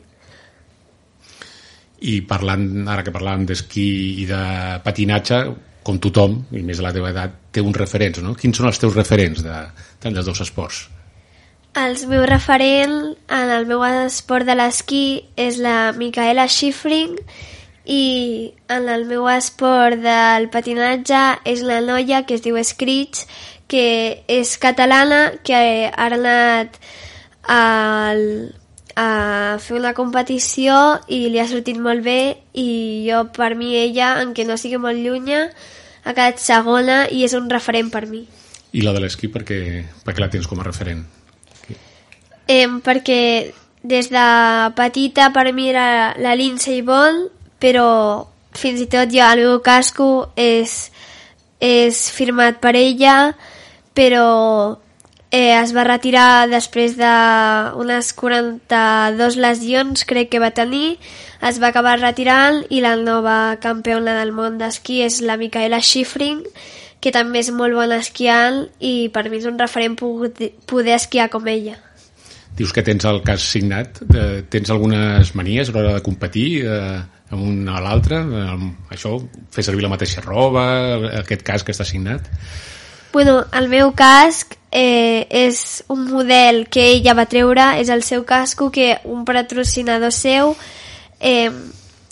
I 2.06 2.20
parlant, 2.30 2.86
ara 2.86 3.02
que 3.02 3.16
parlàvem 3.16 3.48
d'esquí 3.50 3.90
i 4.22 4.30
de 4.30 4.44
patinatge, 4.86 5.42
com 5.86 6.02
tothom, 6.02 6.40
i 6.52 6.64
més 6.66 6.82
de 6.82 6.86
la 6.86 6.94
teva 6.96 7.12
edat, 7.14 7.34
té 7.54 7.62
uns 7.62 7.78
referents, 7.78 8.22
no? 8.26 8.34
Quins 8.40 8.58
són 8.58 8.72
els 8.72 8.82
teus 8.82 8.96
referents 8.98 9.44
de, 9.46 9.58
tant 10.02 10.16
dels 10.18 10.26
dos 10.26 10.42
esports? 10.42 10.86
Els 11.78 12.06
meus 12.10 12.26
referents 12.30 13.20
en 13.36 13.52
el 13.52 13.68
meu 13.70 13.84
esport 13.86 14.48
de 14.48 14.56
l'esquí 14.56 15.06
és 15.36 15.60
la 15.62 15.92
Micaela 15.98 16.48
Schifrin 16.48 17.18
i 17.86 18.54
en 18.72 18.88
el 18.90 19.06
meu 19.06 19.28
esport 19.30 20.00
del 20.02 20.48
patinatge 20.54 21.22
és 21.46 21.62
la 21.68 21.82
noia 21.86 22.24
que 22.26 22.40
es 22.40 22.46
diu 22.46 22.58
Screech, 22.64 23.26
que 23.68 23.86
és 24.32 24.56
catalana, 24.58 25.36
que 25.46 25.92
ha 25.92 26.08
anat 26.16 26.80
al, 27.44 28.24
a 28.96 29.58
fer 29.60 29.76
una 29.76 29.94
competició 29.94 30.76
i 31.12 31.26
li 31.32 31.40
ha 31.42 31.48
sortit 31.52 31.78
molt 31.82 32.04
bé 32.06 32.38
i 32.56 33.04
jo 33.10 33.26
per 33.36 33.54
mi 33.60 33.76
ella, 33.76 34.16
en 34.24 34.32
què 34.34 34.46
no 34.48 34.56
sigui 34.58 34.80
molt 34.80 35.00
llunya, 35.04 35.50
ha 36.06 36.14
quedat 36.14 36.40
segona 36.40 37.04
i 37.12 37.26
és 37.28 37.36
un 37.36 37.50
referent 37.52 37.92
per 37.92 38.06
mi. 38.08 38.24
I 38.76 38.84
la 38.84 38.96
de 38.96 39.04
l'esquí 39.04 39.28
perquè, 39.32 39.60
perquè 40.06 40.24
la 40.24 40.32
tens 40.32 40.48
com 40.48 40.60
a 40.64 40.68
referent? 40.68 41.04
Eh, 42.48 42.68
perquè 42.86 43.22
des 43.84 44.10
de 44.14 44.28
petita 44.78 45.30
per 45.34 45.52
mi 45.54 45.70
era 45.70 46.16
la 46.22 46.36
Lindsay 46.36 46.82
Ball, 46.82 47.26
però 47.60 48.26
fins 48.56 48.82
i 48.82 48.88
tot 48.92 49.12
jo 49.12 49.26
el 49.26 49.44
meu 49.44 49.60
casco 49.66 50.30
és, 50.40 50.90
és 51.60 52.00
firmat 52.16 52.62
per 52.64 52.76
ella, 52.80 53.36
però 53.96 54.78
eh, 55.36 55.52
es 55.60 55.74
va 55.76 55.84
retirar 55.84 56.48
després 56.48 56.96
d'unes 56.96 58.12
42 58.16 59.38
lesions, 59.44 60.06
crec 60.08 60.32
que 60.32 60.42
va 60.42 60.54
tenir, 60.56 60.96
es 61.44 61.60
va 61.62 61.72
acabar 61.74 61.98
retirant 62.00 62.62
i 62.72 62.82
la 62.84 62.96
nova 62.96 63.58
campiona 63.62 64.16
del 64.22 64.32
món 64.36 64.60
d'esquí 64.62 65.02
és 65.06 65.20
la 65.26 65.36
Micaela 65.42 65.82
Schifrin, 65.84 66.42
que 67.04 67.12
també 67.14 67.44
és 67.44 67.52
molt 67.54 67.76
bona 67.76 68.00
esquiant 68.02 68.64
i 68.80 69.10
per 69.14 69.28
mi 69.30 69.42
és 69.42 69.50
un 69.50 69.60
referent 69.60 69.98
poder, 70.00 70.54
poder 70.66 70.96
esquiar 70.96 71.28
com 71.34 71.46
ella. 71.52 71.76
Dius 72.56 72.72
que 72.72 72.86
tens 72.88 73.04
el 73.04 73.20
cas 73.26 73.44
signat, 73.44 74.00
eh, 74.16 74.46
tens 74.50 74.72
algunes 74.72 75.34
manies 75.36 75.70
a 75.70 75.76
l'hora 75.76 75.98
de 75.98 76.06
competir 76.06 76.48
eh, 76.64 77.02
amb 77.36 77.42
un 77.44 77.68
a 77.68 77.82
l'altre, 77.84 78.22
eh, 78.24 78.70
això, 78.96 79.18
fer 79.52 79.68
servir 79.68 79.84
la 79.84 79.92
mateixa 79.92 80.24
roba, 80.24 80.64
aquest 81.20 81.44
cas 81.44 81.68
que 81.68 81.76
està 81.76 81.84
signat? 81.84 82.32
Bueno, 83.12 83.42
el 83.56 83.68
meu 83.72 83.92
casc 83.96 84.56
eh, 84.76 85.26
és 85.30 85.86
un 85.88 86.04
model 86.12 86.66
que 86.68 86.84
ella 86.92 87.14
va 87.16 87.30
treure, 87.32 87.64
és 87.80 87.88
el 87.88 88.04
seu 88.04 88.26
casco 88.28 88.68
que 88.76 88.98
un 89.08 89.24
patrocinador 89.24 90.12
seu 90.12 90.52
eh, 91.24 91.48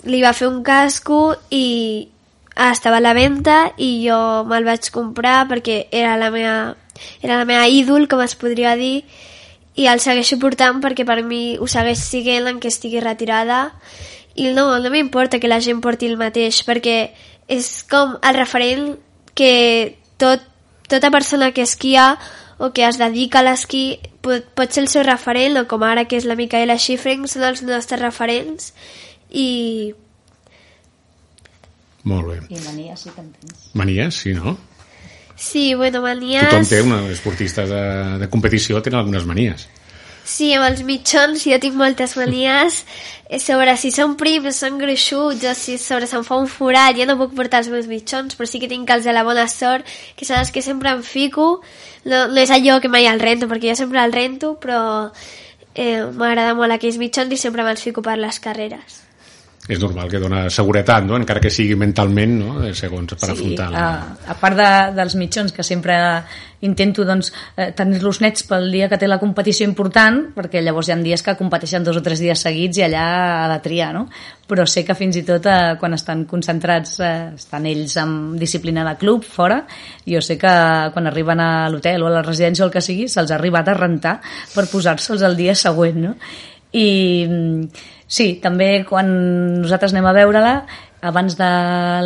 li 0.08 0.22
va 0.24 0.32
fer 0.32 0.48
un 0.48 0.62
casco 0.64 1.36
i 1.52 2.08
estava 2.56 3.02
a 3.02 3.04
la 3.04 3.12
venda 3.18 3.74
i 3.76 4.06
jo 4.06 4.18
me'l 4.48 4.64
vaig 4.64 4.88
comprar 4.96 5.42
perquè 5.50 5.90
era 5.92 6.14
la 6.16 6.30
meva, 6.32 6.78
era 7.20 7.42
la 7.42 7.48
meva 7.50 7.68
ídol, 7.68 8.08
com 8.08 8.24
es 8.24 8.38
podria 8.40 8.78
dir, 8.80 9.04
i 9.76 9.90
el 9.92 10.00
segueixo 10.00 10.38
portant 10.40 10.80
perquè 10.80 11.04
per 11.04 11.20
mi 11.28 11.58
ho 11.60 11.68
segueix 11.68 12.00
siguent 12.00 12.48
en 12.48 12.62
què 12.64 12.72
estigui 12.72 13.02
retirada. 13.04 13.74
I 14.40 14.54
no, 14.56 14.70
no 14.80 14.94
m'importa 14.94 15.42
que 15.42 15.52
la 15.52 15.60
gent 15.60 15.82
porti 15.84 16.08
el 16.08 16.16
mateix 16.16 16.62
perquè 16.64 17.12
és 17.52 17.68
com 17.92 18.16
el 18.24 18.40
referent 18.40 18.96
que 19.36 19.52
tot, 20.22 20.48
tota 20.88 21.12
persona 21.12 21.52
que 21.52 21.68
esquia 21.68 22.14
o 22.58 22.72
que 22.74 22.86
es 22.88 23.00
dedica 23.02 23.42
a 23.42 23.48
l'esquí 23.48 24.00
pot, 24.22 24.46
pot 24.56 24.72
ser 24.72 24.84
el 24.84 24.92
seu 24.92 25.06
referent 25.08 25.58
o 25.62 25.66
com 25.70 25.84
ara 25.88 26.06
que 26.10 26.20
és 26.20 26.28
la 26.30 26.38
Micaela 26.40 26.78
Schifrin 26.78 27.28
són 27.28 27.48
els 27.50 27.64
nostres 27.66 28.02
referents 28.02 28.72
i... 29.30 29.94
Molt 32.04 32.28
bé. 32.28 32.38
I 32.52 32.60
manies 32.66 33.06
sí 33.06 33.14
que 33.16 33.22
en 33.24 33.32
tens. 33.32 33.70
Manies, 33.80 34.18
sí, 34.26 34.34
no? 34.36 34.58
Sí, 35.36 35.74
bueno, 35.74 36.02
manies... 36.04 36.50
Tothom 36.50 36.68
té, 36.70 36.82
una, 36.84 37.00
esportistes 37.12 37.70
de, 37.70 37.84
de 38.22 38.30
competició 38.30 38.82
tenen 38.84 39.00
algunes 39.02 39.26
manies. 39.26 39.68
Sí, 40.24 40.54
amb 40.56 40.66
els 40.70 40.82
mitjons 40.88 41.44
jo 41.44 41.58
tinc 41.60 41.76
moltes 41.76 42.16
manies. 42.16 42.84
Eh, 43.28 43.40
sobre 43.44 43.76
si 43.80 43.92
són 43.92 44.16
prims, 44.20 44.62
són 44.64 44.80
gruixuts 44.80 45.44
o 45.50 45.54
si 45.58 45.78
sobre 45.82 46.08
se'm 46.08 46.24
fa 46.24 46.40
un 46.40 46.48
forat, 46.48 46.96
jo 46.96 47.08
no 47.10 47.18
puc 47.20 47.36
portar 47.36 47.64
els 47.64 47.72
meus 47.74 47.90
mitjons, 47.92 48.38
però 48.40 48.48
sí 48.48 48.62
que 48.64 48.72
tinc 48.72 48.90
els 48.96 49.04
de 49.08 49.16
la 49.16 49.26
bona 49.28 49.48
sort, 49.52 49.88
que 50.16 50.28
són 50.28 50.40
els 50.40 50.52
que 50.56 50.64
sempre 50.64 50.96
em 50.96 51.04
fico. 51.04 51.48
No, 52.06 52.28
no 52.32 52.40
és 52.40 52.52
allò 52.56 52.80
que 52.80 52.92
mai 52.92 53.08
el 53.12 53.20
rento, 53.20 53.52
perquè 53.52 53.74
jo 53.74 53.80
sempre 53.84 54.04
el 54.04 54.16
rento, 54.16 54.56
però 54.64 54.84
eh, 55.76 56.04
m'agrada 56.12 56.56
molt 56.56 56.76
aquells 56.76 57.02
mitjons 57.02 57.34
i 57.34 57.40
sempre 57.40 57.68
me'ls 57.68 57.84
fico 57.84 58.06
per 58.06 58.20
les 58.22 58.40
carreres 58.40 59.03
és 59.64 59.80
normal 59.80 60.10
que 60.12 60.20
dona 60.20 60.50
seguretat, 60.52 61.06
no? 61.08 61.16
encara 61.16 61.40
que 61.40 61.52
sigui 61.54 61.78
mentalment, 61.80 62.34
no? 62.36 62.56
Eh, 62.68 62.74
segons 62.76 63.14
per 63.16 63.30
sí, 63.30 63.36
afrontar 63.38 63.70
la... 63.72 63.84
a, 63.84 64.34
a 64.34 64.36
part 64.42 64.60
de, 64.60 64.72
dels 64.98 65.16
mitjons 65.16 65.56
que 65.56 65.64
sempre 65.64 65.96
intento 66.68 67.06
doncs, 67.08 67.30
eh, 67.56 67.70
tenir-los 67.76 68.20
nets 68.24 68.44
pel 68.48 68.70
dia 68.72 68.90
que 68.92 69.00
té 69.00 69.08
la 69.08 69.22
competició 69.22 69.68
important, 69.68 70.20
perquè 70.36 70.60
llavors 70.64 70.90
hi 70.90 70.96
ha 70.96 71.00
dies 71.00 71.24
que 71.24 71.38
competeixen 71.40 71.84
dos 71.88 72.00
o 72.00 72.04
tres 72.04 72.20
dies 72.24 72.44
seguits 72.44 72.80
i 72.80 72.86
allà 72.90 73.08
ha 73.46 73.48
de 73.54 73.60
triar, 73.64 73.94
no? 73.96 74.06
però 74.48 74.66
sé 74.68 74.84
que 74.84 74.96
fins 75.00 75.16
i 75.20 75.24
tot 75.28 75.48
eh, 75.48 75.76
quan 75.80 75.96
estan 75.96 76.26
concentrats 76.28 77.00
eh, 77.00 77.16
estan 77.40 77.68
ells 77.70 77.96
amb 78.04 78.36
disciplina 78.40 78.84
de 78.88 78.98
club 79.00 79.24
fora, 79.24 79.62
jo 80.04 80.20
sé 80.20 80.36
que 80.40 80.54
quan 80.92 81.08
arriben 81.08 81.40
a 81.40 81.70
l'hotel 81.72 82.04
o 82.04 82.12
a 82.12 82.18
la 82.18 82.26
residència 82.26 82.66
o 82.66 82.68
el 82.68 82.76
que 82.76 82.84
sigui 82.84 83.08
se'ls 83.08 83.32
ha 83.32 83.40
arribat 83.40 83.72
a 83.72 83.80
rentar 83.80 84.18
per 84.52 84.68
posar-se'ls 84.68 85.24
el 85.24 85.40
dia 85.40 85.56
següent 85.56 86.04
no? 86.04 86.18
i 86.74 86.88
Sí, 88.14 88.36
també 88.42 88.84
quan 88.86 89.08
nosaltres 89.64 89.94
anem 89.96 90.06
a 90.06 90.14
veure-la, 90.14 90.58
abans 91.04 91.36
de 91.36 91.48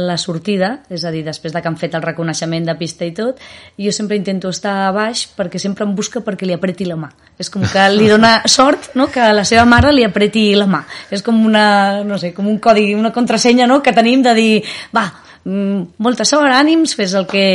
la 0.07 0.15
sortida, 0.17 0.69
és 0.89 1.03
a 1.05 1.11
dir, 1.13 1.21
després 1.25 1.53
de 1.53 1.61
que 1.61 1.69
han 1.69 1.77
fet 1.77 1.93
el 1.93 2.01
reconeixement 2.05 2.65
de 2.65 2.73
pista 2.79 3.05
i 3.05 3.11
tot, 3.13 3.41
jo 3.77 3.91
sempre 3.93 4.17
intento 4.17 4.49
estar 4.49 4.87
a 4.87 4.93
baix 4.95 5.27
perquè 5.37 5.59
sempre 5.61 5.85
em 5.85 5.93
busca 5.95 6.23
perquè 6.25 6.47
li 6.47 6.55
apreti 6.55 6.87
la 6.87 6.97
mà. 6.97 7.11
És 7.37 7.51
com 7.53 7.61
que 7.61 7.83
li 7.93 8.07
dona 8.09 8.39
sort 8.57 8.95
no? 8.97 9.09
que 9.13 9.27
la 9.35 9.45
seva 9.45 9.67
mare 9.69 9.91
li 9.93 10.07
apreti 10.07 10.49
la 10.57 10.65
mà. 10.71 10.81
És 11.13 11.21
com 11.21 11.43
una, 11.45 11.67
no 12.07 12.17
sé, 12.17 12.33
com 12.33 12.47
un 12.49 12.57
codi, 12.63 12.89
una 12.95 13.13
contrasenya 13.13 13.69
no? 13.69 13.83
que 13.85 13.93
tenim 13.93 14.23
de 14.25 14.33
dir, 14.37 14.49
va, 14.95 15.05
mm, 15.43 16.01
molta 16.07 16.25
sort, 16.25 16.49
ànims, 16.55 16.95
fes 16.97 17.13
el 17.19 17.29
que, 17.29 17.45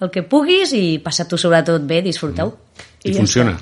el 0.00 0.10
que 0.10 0.26
puguis 0.26 0.74
i 0.74 0.98
passa 1.04 1.28
tu 1.28 1.38
sobretot 1.38 1.84
bé, 1.86 2.02
disfruteu. 2.02 2.56
Mm. 2.56 2.71
I, 3.04 3.10
I 3.10 3.14
funciona. 3.14 3.56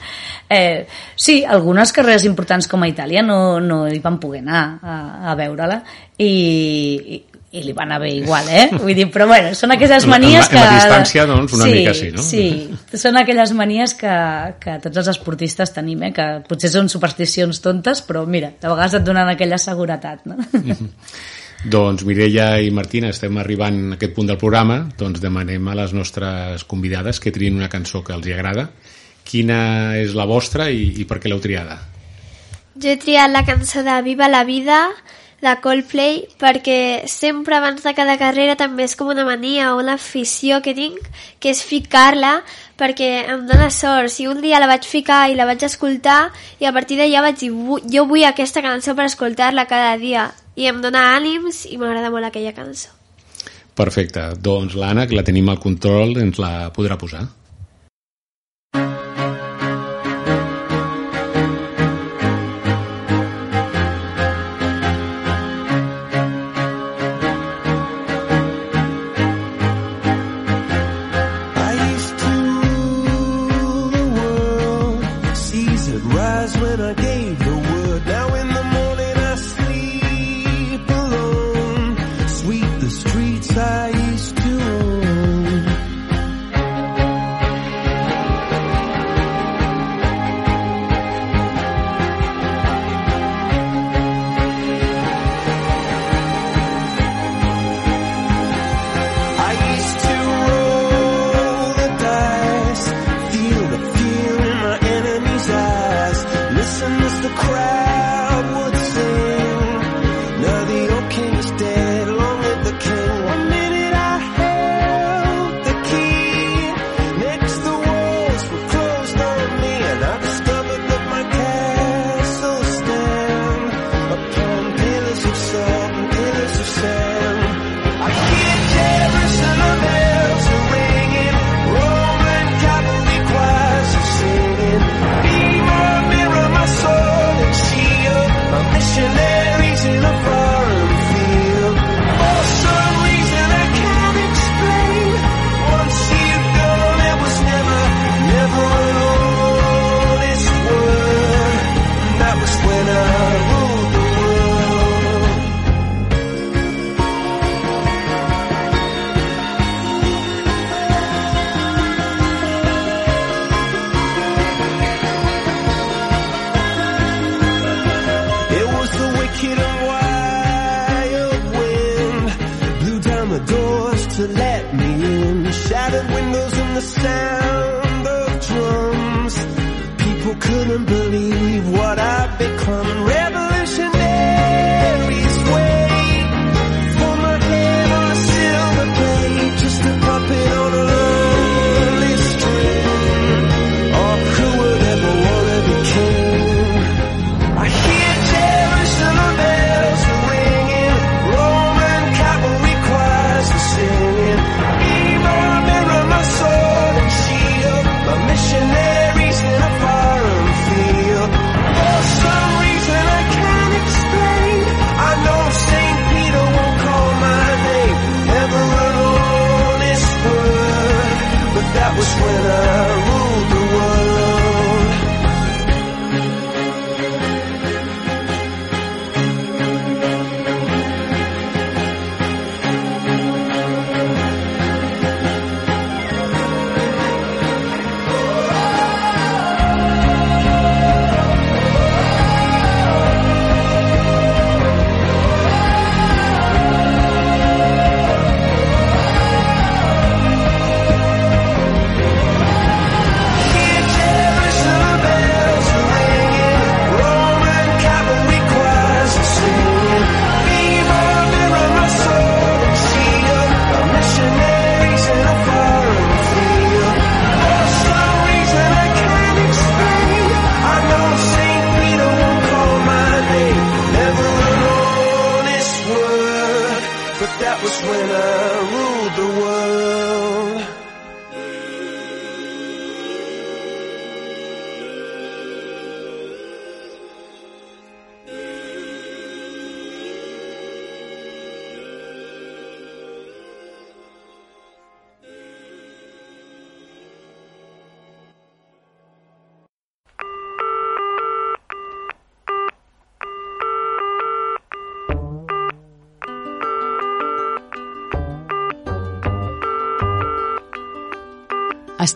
Eh, 0.52 0.86
sí, 1.14 1.44
algunes 1.44 1.92
carreres 1.94 2.24
importants 2.26 2.66
com 2.68 2.82
a 2.82 2.88
Itàlia 2.90 3.22
no, 3.22 3.60
no 3.62 3.84
hi 3.88 4.00
van 4.02 4.18
poder 4.20 4.42
anar 4.42 4.62
a, 4.82 4.96
a 5.30 5.34
veure-la 5.38 5.78
i, 6.18 6.26
i, 6.26 7.20
i 7.54 7.62
li 7.62 7.74
va 7.76 7.84
anar 7.86 8.00
bé 8.02 8.10
igual, 8.18 8.50
eh? 8.50 8.66
Vull 8.82 8.96
dir, 8.98 9.06
però 9.14 9.28
bueno, 9.30 9.54
són 9.58 9.76
aquelles 9.76 10.08
manies 10.10 10.42
en 10.42 10.42
la, 10.42 10.50
que... 10.50 10.58
En 10.58 10.66
la 10.66 10.76
distància, 10.76 11.26
doncs, 11.30 11.56
una 11.56 11.70
sí, 11.70 11.76
mica 11.78 11.94
sí, 11.96 12.10
no? 12.14 12.26
Sí, 12.26 12.44
són 12.98 13.20
aquelles 13.22 13.54
manies 13.56 13.96
que, 13.98 14.14
que 14.60 14.78
tots 14.82 15.04
els 15.04 15.12
esportistes 15.14 15.72
tenim, 15.76 16.02
eh? 16.10 16.14
Que 16.16 16.28
potser 16.50 16.72
són 16.74 16.90
supersticions 16.92 17.62
tontes, 17.62 18.04
però 18.06 18.26
mira, 18.26 18.52
de 18.58 18.74
vegades 18.74 18.98
et 19.00 19.06
donen 19.06 19.30
aquella 19.30 19.58
seguretat, 19.58 20.26
no? 20.26 20.36
Mm 20.36 20.64
-hmm. 20.66 20.90
Doncs 21.70 22.06
Mireia 22.08 22.58
i 22.58 22.70
Martina, 22.72 23.10
estem 23.12 23.36
arribant 23.36 23.92
a 23.92 23.94
aquest 23.98 24.14
punt 24.16 24.26
del 24.26 24.38
programa, 24.40 24.88
doncs 24.96 25.20
demanem 25.20 25.68
a 25.68 25.74
les 25.74 25.92
nostres 25.92 26.64
convidades 26.64 27.20
que 27.20 27.30
triïn 27.30 27.54
una 27.54 27.68
cançó 27.68 28.02
que 28.02 28.14
els 28.14 28.26
hi 28.26 28.32
agrada 28.32 28.70
Quina 29.30 29.94
és 30.00 30.16
la 30.18 30.26
vostra 30.26 30.66
i, 30.74 30.90
i 30.98 31.06
per 31.06 31.20
què 31.22 31.30
l'heu 31.30 31.38
triada? 31.42 31.78
Jo 32.80 32.90
he 32.90 32.98
triat 32.98 33.30
la 33.30 33.44
cançó 33.46 33.84
de 33.86 33.94
Viva 34.02 34.26
la 34.26 34.42
vida, 34.48 34.88
de 35.40 35.52
Coldplay, 35.62 36.26
perquè 36.40 37.08
sempre 37.08 37.56
abans 37.56 37.82
de 37.82 37.92
cada 37.96 38.16
carrera 38.20 38.58
també 38.60 38.84
és 38.84 38.94
com 38.96 39.08
una 39.08 39.24
mania 39.24 39.70
o 39.72 39.78
una 39.80 39.94
afició 39.96 40.60
que 40.60 40.74
tinc, 40.76 41.00
que 41.40 41.54
és 41.54 41.62
ficar-la, 41.64 42.40
perquè 42.80 43.10
em 43.32 43.46
dóna 43.48 43.70
sort. 43.72 44.12
Si 44.12 44.28
un 44.28 44.42
dia 44.44 44.60
la 44.60 44.68
vaig 44.68 44.84
ficar 44.84 45.22
i 45.30 45.38
la 45.38 45.48
vaig 45.48 45.64
escoltar, 45.64 46.32
i 46.60 46.68
a 46.68 46.74
partir 46.76 47.00
d'allà 47.00 47.24
vaig 47.24 47.40
dir, 47.40 47.50
jo 47.94 48.06
vull 48.10 48.26
aquesta 48.28 48.62
cançó 48.64 48.94
per 48.98 49.08
escoltar-la 49.08 49.66
cada 49.70 49.96
dia. 50.00 50.28
I 50.60 50.68
em 50.68 50.82
dóna 50.84 51.14
ànims 51.16 51.64
i 51.70 51.80
m'agrada 51.80 52.12
molt 52.12 52.28
aquella 52.28 52.52
cançó. 52.52 52.92
Perfecte. 53.74 54.34
Doncs 54.36 54.76
l'Anna, 54.76 55.06
que 55.08 55.16
la 55.16 55.24
tenim 55.24 55.48
al 55.48 55.62
control, 55.62 56.18
ens 56.20 56.42
la 56.42 56.68
podrà 56.74 57.00
posar. 57.00 57.24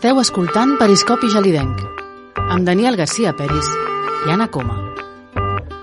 Esteu 0.05 0.19
escoltant 0.21 0.75
Periscopi 0.77 1.31
Gelidenc 1.33 1.81
amb 2.37 2.61
Daniel 2.67 2.93
Garcia 3.01 3.33
Peris 3.33 3.73
i 4.29 4.35
Anna 4.37 4.45
Coma 4.53 4.77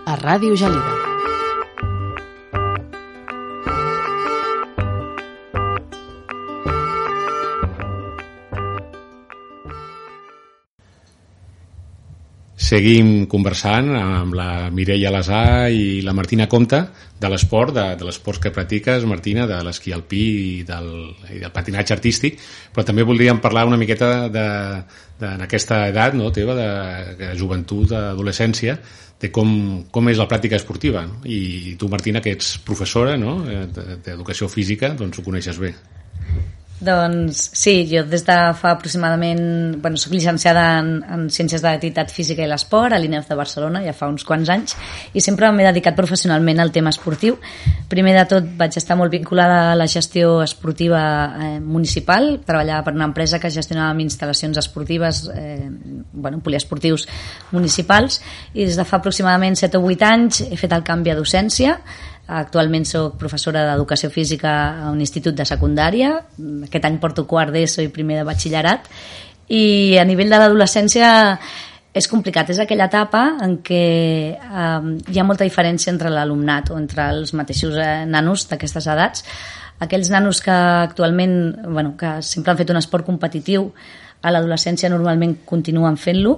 a 0.06 0.18
Ràdio 0.22 0.54
Gelida. 0.54 1.01
Seguim 12.72 13.26
conversant 13.28 13.90
amb 13.98 14.32
la 14.32 14.70
Mireia 14.72 15.10
Lasà 15.12 15.68
i 15.68 15.98
la 16.00 16.14
Martina 16.16 16.46
Comte 16.48 16.78
de 17.20 17.28
l'esport, 17.28 17.74
de, 17.76 17.82
de 18.00 18.06
l'esport 18.08 18.40
que 18.40 18.52
practiques, 18.54 19.04
Martina, 19.04 19.44
de 19.50 19.58
l'esquí 19.66 19.92
alpí 19.92 20.22
i 20.22 20.62
del, 20.64 20.86
i 21.34 21.42
del 21.42 21.52
patinatge 21.52 21.92
artístic, 21.92 22.40
però 22.72 22.86
també 22.88 23.04
voldríem 23.04 23.42
parlar 23.44 23.66
una 23.68 23.76
miqueta 23.76 24.08
de, 24.32 24.46
de, 25.20 25.34
en 25.34 25.44
aquesta 25.44 25.82
edat 25.90 26.16
no, 26.16 26.30
teva, 26.32 26.56
de, 26.56 26.70
de 27.20 27.34
joventut, 27.36 27.90
d'adolescència, 27.92 28.78
de 29.20 29.28
com, 29.36 29.52
com 29.92 30.08
és 30.08 30.16
la 30.16 30.30
pràctica 30.30 30.56
esportiva. 30.56 31.04
No? 31.04 31.20
I 31.28 31.76
tu, 31.76 31.92
Martina, 31.92 32.24
que 32.24 32.32
ets 32.38 32.54
professora 32.64 33.18
no? 33.20 33.42
eh, 33.52 33.66
de- 33.68 34.00
d'educació 34.08 34.48
física, 34.48 34.94
doncs 34.96 35.20
ho 35.20 35.28
coneixes 35.28 35.60
bé. 35.60 35.74
Doncs 36.82 37.38
sí, 37.54 37.84
jo 37.86 38.02
des 38.10 38.24
de 38.26 38.36
fa 38.58 38.72
aproximadament... 38.74 39.76
Bueno, 39.82 39.98
soc 40.00 40.16
llicenciada 40.16 40.64
en, 40.80 40.88
en 41.06 41.28
Ciències 41.30 41.62
de 41.62 41.68
l'Activitat 41.68 42.10
Física 42.10 42.42
i 42.42 42.48
l'Esport 42.50 42.96
a 42.96 42.98
l'INEF 42.98 43.28
de 43.30 43.36
Barcelona, 43.38 43.84
ja 43.84 43.94
fa 43.94 44.08
uns 44.10 44.26
quants 44.26 44.50
anys, 44.50 44.74
i 45.14 45.22
sempre 45.22 45.52
m'he 45.54 45.68
dedicat 45.68 45.94
professionalment 45.94 46.58
al 46.58 46.72
tema 46.74 46.90
esportiu. 46.90 47.38
Primer 47.92 48.16
de 48.18 48.24
tot 48.34 48.50
vaig 48.58 48.74
estar 48.80 48.96
molt 48.98 49.14
vinculada 49.14 49.60
a 49.70 49.78
la 49.78 49.86
gestió 49.86 50.40
esportiva 50.42 51.02
eh, 51.30 51.60
municipal, 51.62 52.40
treballava 52.42 52.88
per 52.88 52.96
una 52.98 53.06
empresa 53.12 53.38
que 53.38 53.52
gestionava 53.54 53.94
instal·lacions 54.02 54.58
esportives, 54.58 55.28
eh, 55.36 55.70
bueno, 56.12 56.42
poliesportius 56.42 57.06
municipals, 57.54 58.18
i 58.54 58.66
des 58.66 58.80
de 58.80 58.88
fa 58.88 58.98
aproximadament 58.98 59.54
7 59.60 59.78
o 59.78 59.86
8 59.86 60.10
anys 60.10 60.42
he 60.48 60.58
fet 60.58 60.74
el 60.74 60.82
canvi 60.82 61.14
a 61.14 61.20
docència, 61.20 61.78
Actualment 62.30 62.84
sóc 62.86 63.16
professora 63.18 63.64
d'Educació 63.66 64.08
Física 64.10 64.52
a 64.86 64.92
un 64.92 65.00
institut 65.02 65.34
de 65.34 65.46
secundària. 65.48 66.14
Aquest 66.68 66.86
any 66.86 67.00
porto 67.02 67.26
quart 67.26 67.52
d'ESO 67.52 67.82
i 67.82 67.90
primer 67.92 68.20
de 68.20 68.28
batxillerat. 68.28 68.86
I 69.50 69.98
a 69.98 70.04
nivell 70.06 70.30
de 70.30 70.38
l'adolescència 70.38 71.08
és 71.92 72.08
complicat. 72.08 72.52
És 72.54 72.60
aquella 72.62 72.86
etapa 72.88 73.24
en 73.44 73.58
què 73.64 73.82
eh, 74.38 74.92
hi 75.12 75.18
ha 75.18 75.26
molta 75.26 75.44
diferència 75.44 75.92
entre 75.92 76.12
l'alumnat 76.14 76.70
o 76.72 76.78
entre 76.78 77.08
els 77.12 77.34
mateixos 77.34 77.74
eh, 77.76 78.06
nanos 78.06 78.46
d'aquestes 78.48 78.86
edats. 78.94 79.26
Aquells 79.82 80.12
nanos 80.12 80.40
que 80.40 80.54
actualment, 80.54 81.34
bueno, 81.66 81.96
que 81.98 82.20
sempre 82.22 82.52
han 82.52 82.60
fet 82.60 82.70
un 82.70 82.78
esport 82.78 83.04
competitiu, 83.04 83.72
a 84.22 84.30
l'adolescència 84.30 84.90
normalment 84.92 85.40
continuen 85.44 85.98
fent-lo, 85.98 86.36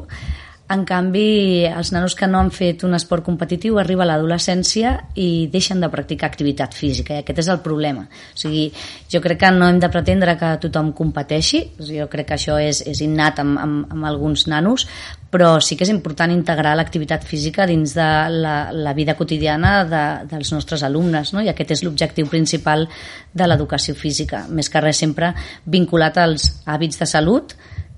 en 0.72 0.84
canvi, 0.88 1.66
els 1.68 1.90
nanos 1.92 2.14
que 2.16 2.26
no 2.26 2.38
han 2.40 2.48
fet 2.54 2.86
un 2.88 2.96
esport 2.96 3.24
competitiu 3.26 3.76
arriba 3.78 4.06
a 4.06 4.08
l'adolescència 4.08 4.94
i 5.20 5.46
deixen 5.52 5.82
de 5.82 5.90
practicar 5.92 6.30
activitat 6.30 6.72
física, 6.72 7.12
i 7.12 7.20
aquest 7.20 7.42
és 7.42 7.50
el 7.52 7.60
problema. 7.64 8.06
O 8.08 8.38
sigui, 8.40 8.70
jo 9.12 9.20
crec 9.20 9.42
que 9.42 9.50
no 9.52 9.68
hem 9.68 9.82
de 9.82 9.90
pretendre 9.92 10.38
que 10.40 10.54
tothom 10.62 10.94
competeixi, 10.96 11.60
jo 11.84 12.08
crec 12.08 12.30
que 12.30 12.38
això 12.38 12.56
és, 12.56 12.80
és 12.88 13.04
innat 13.04 13.42
amb, 13.44 13.60
amb, 13.60 13.92
amb 13.92 14.08
alguns 14.08 14.46
nanos, 14.48 14.86
però 15.34 15.58
sí 15.60 15.76
que 15.76 15.84
és 15.84 15.92
important 15.92 16.32
integrar 16.32 16.72
l'activitat 16.78 17.28
física 17.28 17.68
dins 17.68 17.92
de 17.98 18.08
la, 18.32 18.56
la 18.72 18.96
vida 18.96 19.18
quotidiana 19.18 19.76
de, 19.84 20.02
dels 20.32 20.54
nostres 20.56 20.86
alumnes, 20.86 21.34
no? 21.36 21.44
i 21.44 21.52
aquest 21.52 21.76
és 21.76 21.84
l'objectiu 21.84 22.30
principal 22.32 22.88
de 23.34 23.50
l'educació 23.50 23.92
física, 23.98 24.46
més 24.48 24.72
que 24.72 24.80
res 24.80 25.04
sempre 25.04 25.34
vinculat 25.68 26.16
als 26.24 26.54
hàbits 26.64 27.04
de 27.04 27.10
salut, 27.10 27.52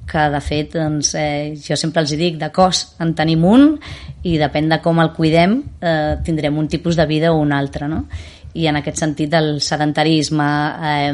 que 0.07 0.29
de 0.31 0.41
fet 0.41 0.73
doncs, 0.79 1.15
eh, 1.19 1.55
jo 1.59 1.77
sempre 1.77 2.03
els 2.05 2.13
dic 2.17 2.39
de 2.39 2.53
cos 2.55 2.85
en 3.03 3.13
tenim 3.19 3.45
un 3.45 3.73
i 4.27 4.37
depèn 4.39 4.69
de 4.71 4.81
com 4.85 5.01
el 5.03 5.13
cuidem 5.17 5.61
eh, 5.81 6.17
tindrem 6.25 6.57
un 6.59 6.69
tipus 6.69 6.97
de 6.97 7.07
vida 7.11 7.33
o 7.35 7.41
un 7.43 7.53
altre 7.53 7.89
no? 7.91 8.05
i 8.57 8.65
en 8.71 8.79
aquest 8.79 9.03
sentit 9.03 9.35
el 9.37 9.61
sedentarisme 9.61 10.47
eh, 10.81 11.11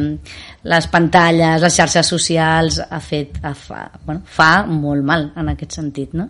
les 0.70 0.86
pantalles, 0.92 1.58
les 1.64 1.74
xarxes 1.74 2.06
socials 2.06 2.78
ha 2.84 3.00
fet, 3.02 3.40
ha, 3.42 3.50
fa, 3.58 3.80
bueno, 4.04 4.22
fa 4.24 4.62
molt 4.68 5.02
mal 5.02 5.30
en 5.40 5.48
aquest 5.50 5.74
sentit 5.80 6.14
no? 6.14 6.28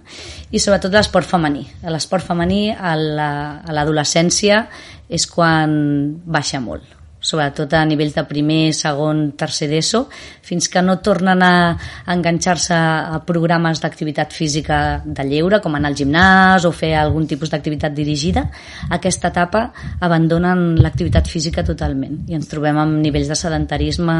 i 0.50 0.58
sobretot 0.62 0.94
l'esport 0.94 1.28
femení 1.28 1.66
l'esport 1.90 2.24
femení 2.24 2.70
a 2.72 2.94
la- 2.96 3.60
a 3.60 3.72
l'adolescència 3.76 4.64
és 5.12 5.26
quan 5.28 5.76
baixa 6.24 6.62
molt 6.64 7.01
sobretot 7.22 7.72
a 7.78 7.84
nivells 7.86 8.16
de 8.16 8.24
primer, 8.26 8.74
segon, 8.74 9.30
tercer 9.38 9.68
d'ESO, 9.70 10.02
fins 10.42 10.66
que 10.68 10.82
no 10.82 10.98
tornen 11.04 11.42
a 11.46 11.52
enganxar-se 12.12 12.74
a 12.74 13.20
programes 13.26 13.80
d'activitat 13.80 14.34
física 14.34 14.78
de 15.04 15.26
lleure, 15.28 15.62
com 15.62 15.78
anar 15.78 15.92
al 15.92 15.98
gimnàs 15.98 16.66
o 16.66 16.72
fer 16.74 16.96
algun 16.98 17.28
tipus 17.30 17.52
d'activitat 17.52 17.94
dirigida, 17.94 18.48
aquesta 18.90 19.30
etapa 19.30 19.68
abandonen 20.00 20.74
l'activitat 20.82 21.30
física 21.30 21.64
totalment 21.64 22.24
i 22.28 22.36
ens 22.36 22.50
trobem 22.50 22.82
amb 22.82 22.98
nivells 23.04 23.30
de 23.30 23.38
sedentarisme 23.38 24.18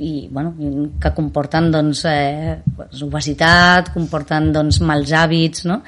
i, 0.00 0.28
bueno, 0.32 0.54
que 1.02 1.12
comporten 1.12 1.68
doncs, 1.74 2.06
eh, 2.08 2.56
obesitat, 3.04 3.90
comporten 3.92 4.48
doncs, 4.54 4.80
mals 4.80 5.12
hàbits, 5.12 5.66
no? 5.68 5.82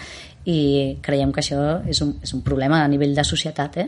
i 0.44 0.98
creiem 1.00 1.30
que 1.32 1.40
això 1.40 1.60
és 1.88 2.00
un, 2.02 2.16
és 2.22 2.32
un 2.34 2.42
problema 2.42 2.82
a 2.82 2.90
nivell 2.90 3.14
de 3.14 3.24
societat. 3.24 3.78
Eh? 3.78 3.86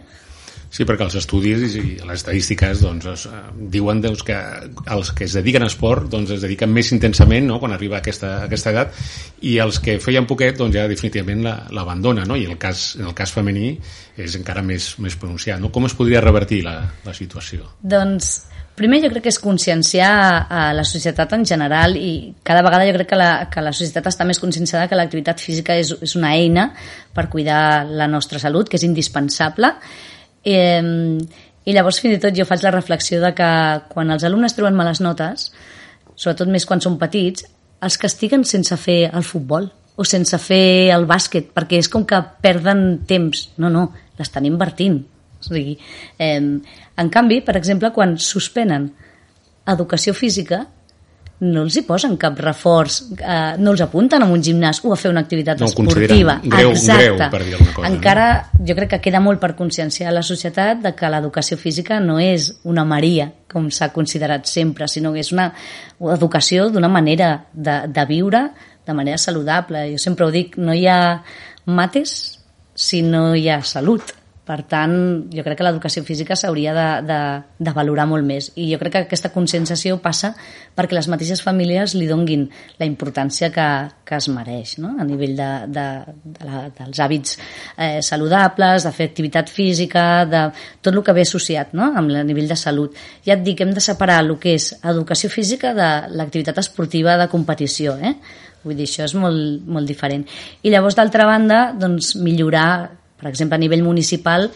Sí, 0.74 0.82
perquè 0.82 1.06
els 1.06 1.14
estudis 1.20 1.76
i 1.78 1.82
les 2.00 2.16
estadístiques 2.18 2.80
doncs, 2.82 3.06
es, 3.12 3.26
eh, 3.30 3.42
diuen 3.70 4.00
doncs, 4.02 4.24
que 4.26 4.38
els 4.90 5.12
que 5.14 5.28
es 5.28 5.36
dediquen 5.38 5.62
a 5.62 5.68
esport 5.70 6.08
doncs, 6.10 6.32
es 6.34 6.42
dediquen 6.42 6.72
més 6.74 6.90
intensament 6.96 7.46
no? 7.46 7.60
quan 7.62 7.76
arriba 7.76 8.00
a 8.00 8.02
aquesta, 8.02 8.32
a 8.40 8.48
aquesta 8.48 8.72
edat 8.72 8.96
i 9.46 9.54
els 9.62 9.78
que 9.84 10.00
feien 10.02 10.26
poquet 10.26 10.58
doncs, 10.58 10.74
ja 10.74 10.88
definitivament 10.90 11.44
l'abandonen 11.46 12.26
no? 12.26 12.34
i 12.34 12.48
el 12.48 12.58
cas, 12.58 12.96
en 12.98 13.06
el 13.06 13.14
cas 13.14 13.30
femení 13.36 13.76
és 14.18 14.34
encara 14.40 14.64
més, 14.66 14.96
més 14.98 15.14
pronunciat. 15.14 15.62
No? 15.62 15.70
Com 15.70 15.86
es 15.86 15.94
podria 15.94 16.22
revertir 16.24 16.64
la, 16.66 16.80
la 17.06 17.14
situació? 17.14 17.70
Doncs 17.82 18.34
Primer 18.74 18.98
jo 19.04 19.08
crec 19.12 19.22
que 19.22 19.30
és 19.30 19.36
conscienciar 19.38 20.14
a 20.50 20.62
la 20.74 20.82
societat 20.82 21.30
en 21.36 21.44
general 21.46 21.92
i 21.94 22.32
cada 22.42 22.64
vegada 22.66 22.88
jo 22.88 22.96
crec 22.96 23.12
que 23.12 23.18
la, 23.20 23.28
que 23.46 23.62
la 23.62 23.70
societat 23.70 24.08
està 24.10 24.26
més 24.26 24.42
conscienciada 24.42 24.88
que 24.90 24.98
l'activitat 24.98 25.38
física 25.38 25.76
és, 25.78 25.92
és 26.02 26.16
una 26.18 26.32
eina 26.34 26.64
per 27.14 27.28
cuidar 27.30 27.86
la 27.86 28.08
nostra 28.10 28.42
salut, 28.42 28.66
que 28.66 28.74
és 28.80 28.86
indispensable. 28.88 29.70
Eh, 30.44 30.82
I 31.64 31.72
llavors 31.72 32.00
fins 32.02 32.18
i 32.18 32.20
tot 32.20 32.36
jo 32.36 32.44
faig 32.44 32.60
la 32.64 32.74
reflexió 32.74 33.22
de 33.22 33.30
que 33.36 33.48
quan 33.88 34.12
els 34.12 34.26
alumnes 34.28 34.52
treuen 34.52 34.76
males 34.76 35.00
notes, 35.00 35.48
sobretot 36.14 36.50
més 36.52 36.66
quan 36.68 36.82
són 36.84 36.98
petits, 37.00 37.46
els 37.84 37.96
castiguen 38.00 38.44
sense 38.44 38.76
fer 38.76 39.08
el 39.08 39.24
futbol 39.24 39.70
o 39.96 40.04
sense 40.04 40.36
fer 40.42 40.92
el 40.92 41.08
bàsquet, 41.08 41.52
perquè 41.56 41.80
és 41.80 41.88
com 41.88 42.04
que 42.04 42.20
perden 42.44 43.04
temps. 43.08 43.48
No, 43.56 43.70
no, 43.72 43.88
l'estan 44.18 44.44
invertint 44.48 45.00
o 45.50 45.54
sigui, 45.54 45.78
eh, 46.18 46.40
en 46.96 47.10
canvi, 47.10 47.40
per 47.44 47.56
exemple, 47.56 47.92
quan 47.92 48.16
suspenen 48.18 48.90
educació 49.68 50.14
física, 50.14 50.64
no 51.44 51.64
els 51.66 51.76
hi 51.76 51.82
posen 51.86 52.16
cap 52.20 52.38
reforç, 52.40 53.00
eh, 53.18 53.54
no 53.60 53.74
els 53.74 53.82
apunten 53.84 54.22
a 54.24 54.28
un 54.30 54.42
gimnàs 54.42 54.80
o 54.84 54.92
a 54.94 54.98
fer 54.98 55.10
una 55.12 55.22
activitat 55.24 55.60
no 55.60 55.68
esportiva. 55.68 56.38
Greu, 56.42 56.72
Exacte. 56.72 57.02
greu, 57.02 57.30
per 57.30 57.42
dir 57.42 57.54
alguna 57.54 57.74
cosa. 57.76 57.90
Encara, 57.90 58.26
no? 58.34 58.66
jo 58.68 58.76
crec 58.78 58.94
que 58.94 59.00
queda 59.08 59.20
molt 59.20 59.42
per 59.42 59.54
conscienciar 59.58 60.12
la 60.14 60.24
societat 60.26 60.82
de 60.84 60.94
que 60.96 61.10
l'educació 61.12 61.58
física 61.60 62.00
no 62.00 62.18
és 62.22 62.50
una 62.64 62.86
maria, 62.88 63.30
com 63.50 63.68
s'ha 63.70 63.90
considerat 63.94 64.48
sempre, 64.50 64.88
sinó 64.88 65.12
que 65.12 65.22
és 65.22 65.32
una 65.32 65.50
educació 66.14 66.70
d'una 66.72 66.88
manera 66.88 67.34
de, 67.52 67.82
de 67.88 68.06
viure 68.08 68.48
de 68.84 68.92
manera 68.92 69.18
saludable. 69.18 69.90
Jo 69.92 70.00
sempre 70.00 70.26
ho 70.26 70.32
dic, 70.32 70.58
no 70.58 70.74
hi 70.74 70.86
ha 70.88 71.22
mates 71.64 72.38
si 72.74 73.02
no 73.02 73.32
hi 73.34 73.48
ha 73.48 73.62
salut 73.62 74.12
per 74.44 74.58
tant, 74.68 74.94
jo 75.32 75.40
crec 75.40 75.56
que 75.56 75.64
l'educació 75.64 76.02
física 76.04 76.36
s'hauria 76.36 76.74
de, 76.76 76.88
de, 77.08 77.18
de 77.64 77.72
valorar 77.72 78.04
molt 78.10 78.26
més. 78.28 78.50
I 78.60 78.66
jo 78.74 78.78
crec 78.80 78.92
que 78.92 79.02
aquesta 79.06 79.30
conscienciació 79.32 79.96
passa 80.04 80.34
perquè 80.76 80.96
les 80.98 81.08
mateixes 81.08 81.40
famílies 81.40 81.94
li 81.96 82.04
donguin 82.10 82.44
la 82.80 82.84
importància 82.84 83.48
que, 83.54 83.68
que 84.04 84.18
es 84.20 84.28
mereix, 84.28 84.76
no? 84.84 84.92
a 85.00 85.06
nivell 85.08 85.32
de, 85.38 85.48
de, 85.72 85.86
de 86.36 86.48
la, 86.48 86.60
dels 86.76 87.00
hàbits 87.00 87.38
eh, 87.38 88.02
saludables, 88.04 88.84
de 88.84 88.92
fer 88.92 89.06
activitat 89.08 89.48
física, 89.48 90.04
de 90.28 90.42
tot 90.84 90.92
el 90.92 91.00
que 91.06 91.14
ve 91.16 91.24
associat 91.24 91.72
no? 91.72 91.94
amb 91.96 92.12
el 92.12 92.20
nivell 92.28 92.50
de 92.50 92.58
salut. 92.60 92.98
Ja 93.24 93.38
et 93.38 93.44
dic, 93.46 93.62
hem 93.64 93.72
de 93.72 93.84
separar 93.84 94.18
el 94.26 94.34
que 94.42 94.58
és 94.58 94.74
educació 94.82 95.30
física 95.32 95.72
de 95.72 95.88
l'activitat 96.12 96.60
esportiva 96.60 97.16
de 97.16 97.30
competició. 97.32 97.96
Eh? 97.96 98.12
Vull 98.64 98.76
dir, 98.76 98.90
això 98.90 99.08
és 99.08 99.16
molt, 99.16 99.64
molt 99.72 99.88
diferent. 99.88 100.28
I 100.64 100.72
llavors, 100.72 101.00
d'altra 101.00 101.24
banda, 101.28 101.64
doncs, 101.80 102.12
millorar 102.20 102.68
per 103.24 103.32
exemple, 103.32 103.56
a 103.56 103.62
nivell 103.62 103.82
municipal, 103.82 104.50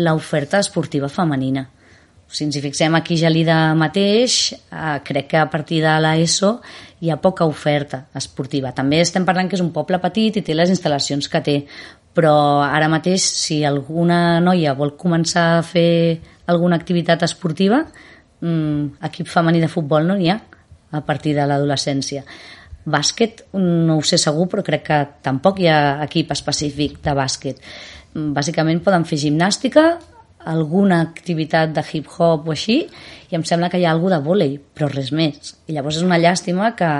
l'oferta 0.00 0.58
esportiva 0.64 1.10
femenina. 1.12 1.66
Si 2.24 2.46
ens 2.46 2.56
hi 2.56 2.62
fixem 2.64 2.94
aquí 2.96 3.18
a 3.18 3.26
Gelida 3.26 3.56
mateix, 3.76 4.54
eh, 4.54 4.94
crec 5.04 5.28
que 5.28 5.36
a 5.36 5.50
partir 5.52 5.82
de 5.84 5.92
l'ESO 6.00 6.54
hi 7.04 7.12
ha 7.12 7.18
poca 7.20 7.44
oferta 7.44 8.06
esportiva. 8.16 8.72
També 8.72 9.02
estem 9.04 9.26
parlant 9.28 9.50
que 9.50 9.58
és 9.58 9.62
un 9.62 9.74
poble 9.76 10.00
petit 10.00 10.40
i 10.40 10.42
té 10.42 10.56
les 10.56 10.72
instal·lacions 10.72 11.28
que 11.28 11.42
té, 11.44 11.58
però 12.16 12.64
ara 12.64 12.88
mateix 12.88 13.20
si 13.20 13.60
alguna 13.62 14.40
noia 14.40 14.72
vol 14.72 14.96
començar 14.96 15.58
a 15.58 15.62
fer 15.62 16.18
alguna 16.46 16.80
activitat 16.80 17.28
esportiva, 17.28 17.84
mmm, 18.40 19.04
equip 19.04 19.28
femení 19.28 19.60
de 19.60 19.68
futbol 19.68 20.08
no 20.08 20.16
n'hi 20.16 20.32
ha 20.32 20.40
a 20.92 21.04
partir 21.04 21.36
de 21.36 21.44
l'adolescència. 21.44 22.24
Bàsquet 22.84 23.46
no 23.52 23.98
ho 23.98 24.02
sé 24.02 24.16
segur, 24.18 24.48
però 24.48 24.64
crec 24.64 24.82
que 24.88 25.04
tampoc 25.22 25.60
hi 25.60 25.68
ha 25.68 26.04
equip 26.04 26.32
específic 26.32 27.02
de 27.04 27.14
bàsquet 27.16 27.60
bàsicament 28.14 28.82
poden 28.84 29.06
fer 29.08 29.18
gimnàstica, 29.18 29.84
alguna 30.44 31.00
activitat 31.02 31.72
de 31.74 31.82
hip-hop 31.82 32.48
o 32.48 32.52
així, 32.54 32.84
i 33.30 33.36
em 33.36 33.44
sembla 33.48 33.70
que 33.72 33.80
hi 33.80 33.86
ha 33.86 33.92
alguna 33.94 34.20
de 34.20 34.26
vòlei, 34.28 34.58
però 34.74 34.90
res 34.92 35.10
més. 35.12 35.54
I 35.66 35.76
llavors 35.76 35.98
és 35.98 36.06
una 36.06 36.20
llàstima 36.20 36.74
que 36.78 36.90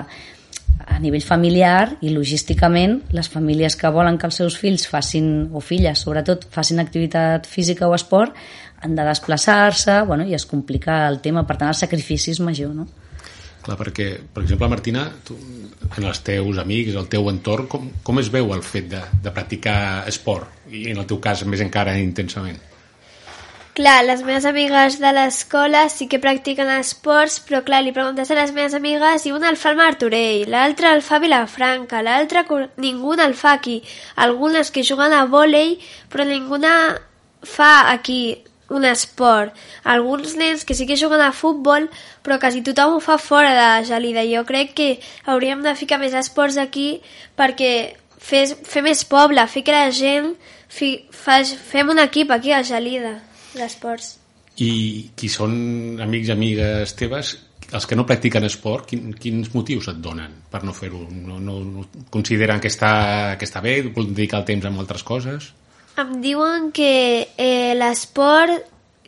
a 0.84 0.98
nivell 1.00 1.22
familiar 1.22 1.94
i 2.02 2.10
logísticament 2.12 2.98
les 3.14 3.28
famílies 3.30 3.76
que 3.78 3.92
volen 3.94 4.18
que 4.18 4.26
els 4.26 4.40
seus 4.40 4.56
fills 4.58 4.88
facin, 4.90 5.50
o 5.54 5.62
filles 5.62 6.02
sobretot, 6.02 6.48
facin 6.50 6.82
activitat 6.82 7.46
física 7.46 7.88
o 7.88 7.94
esport, 7.94 8.34
han 8.82 8.96
de 8.96 9.06
desplaçar-se 9.06 10.02
bueno, 10.08 10.26
i 10.26 10.34
es 10.34 10.44
complica 10.46 11.04
el 11.08 11.20
tema, 11.24 11.46
per 11.46 11.56
tant 11.60 11.70
el 11.70 11.78
sacrifici 11.78 12.34
és 12.34 12.42
major. 12.42 12.74
No? 12.74 12.88
Clar, 13.64 13.78
perquè, 13.80 14.10
per 14.34 14.42
exemple, 14.44 14.68
Martina, 14.68 15.06
tu, 15.24 15.38
en 15.86 16.04
els 16.04 16.20
teus 16.26 16.60
amics, 16.60 16.98
el 17.00 17.08
teu 17.12 17.30
entorn, 17.32 17.68
com, 17.70 17.88
com 18.04 18.20
es 18.20 18.28
veu 18.32 18.52
el 18.52 18.62
fet 18.66 18.90
de, 18.92 19.00
de 19.24 19.32
practicar 19.32 19.78
esport? 20.10 20.68
I 20.68 20.90
en 20.92 21.00
el 21.00 21.08
teu 21.08 21.20
cas, 21.24 21.46
més 21.48 21.64
encara 21.64 21.96
intensament. 22.00 22.60
Clar, 23.74 24.04
les 24.06 24.20
meves 24.22 24.44
amigues 24.46 25.00
de 25.02 25.10
l'escola 25.16 25.88
sí 25.90 26.06
que 26.06 26.20
practiquen 26.22 26.68
esports, 26.76 27.40
però 27.42 27.58
clar, 27.66 27.80
li 27.82 27.90
preguntes 27.96 28.30
a 28.30 28.36
les 28.38 28.52
meves 28.54 28.76
amigues 28.78 29.24
i 29.26 29.32
una 29.34 29.48
el 29.50 29.58
fa 29.58 29.72
al 29.72 29.80
Martorell, 29.80 30.44
l'altra 30.52 30.92
el 30.94 31.02
fa 31.02 31.18
Vilafranca, 31.18 32.04
l'altra 32.06 32.44
ningú 32.84 33.16
el 33.18 33.34
fa 33.34 33.56
aquí. 33.58 33.80
Algunes 34.14 34.70
que 34.70 34.84
juguen 34.86 35.16
a 35.16 35.24
vòlei, 35.26 35.80
però 36.12 36.22
ningú 36.28 36.60
fa 37.42 37.90
aquí 37.90 38.44
un 38.70 38.84
esport. 38.88 39.52
Alguns 39.84 40.36
nens 40.36 40.64
que 40.64 40.74
sí 40.74 40.86
que 40.86 40.98
juguen 41.00 41.20
a 41.20 41.32
futbol, 41.32 41.88
però 42.24 42.38
quasi 42.40 42.62
tothom 42.64 42.96
ho 42.96 43.02
fa 43.04 43.18
fora 43.18 43.52
de 43.54 43.86
Gelida. 43.88 44.24
Jo 44.24 44.44
crec 44.48 44.74
que 44.74 44.88
hauríem 45.26 45.62
de 45.62 45.74
ficar 45.76 46.00
més 46.00 46.14
esports 46.16 46.56
aquí 46.60 47.00
perquè 47.36 47.96
fes, 48.18 48.56
fer 48.64 48.82
més 48.82 49.04
poble, 49.04 49.44
fer 49.48 49.64
que 49.64 49.74
la 49.74 49.90
gent 49.92 50.34
fi, 50.68 50.96
fas, 51.12 51.54
fem 51.54 51.90
un 51.92 52.02
equip 52.02 52.32
aquí 52.34 52.52
a 52.52 52.62
Gelida 52.64 53.18
d'esports. 53.54 54.18
I 54.62 55.10
qui 55.18 55.28
són 55.28 55.98
amics 56.02 56.30
i 56.30 56.32
amigues 56.34 56.94
teves, 56.94 57.34
els 57.74 57.86
que 57.90 57.96
no 57.98 58.04
practiquen 58.06 58.46
esport, 58.46 58.86
quin, 58.90 59.14
quins 59.18 59.50
motius 59.54 59.88
et 59.90 59.98
donen 60.02 60.36
per 60.50 60.62
no 60.66 60.74
fer-ho? 60.76 61.02
No, 61.10 61.40
no, 61.42 61.58
no 61.66 61.84
consideren 62.14 62.62
que 62.62 62.70
està, 62.70 63.34
que 63.38 63.48
està 63.48 63.62
bé, 63.64 63.80
dedicar 63.82 64.40
el 64.42 64.48
temps 64.50 64.68
a 64.68 64.72
altres 64.84 65.02
coses? 65.06 65.50
Em 65.96 66.14
diuen 66.20 66.72
que 66.74 67.28
eh, 67.38 67.74
l'esport 67.78 68.64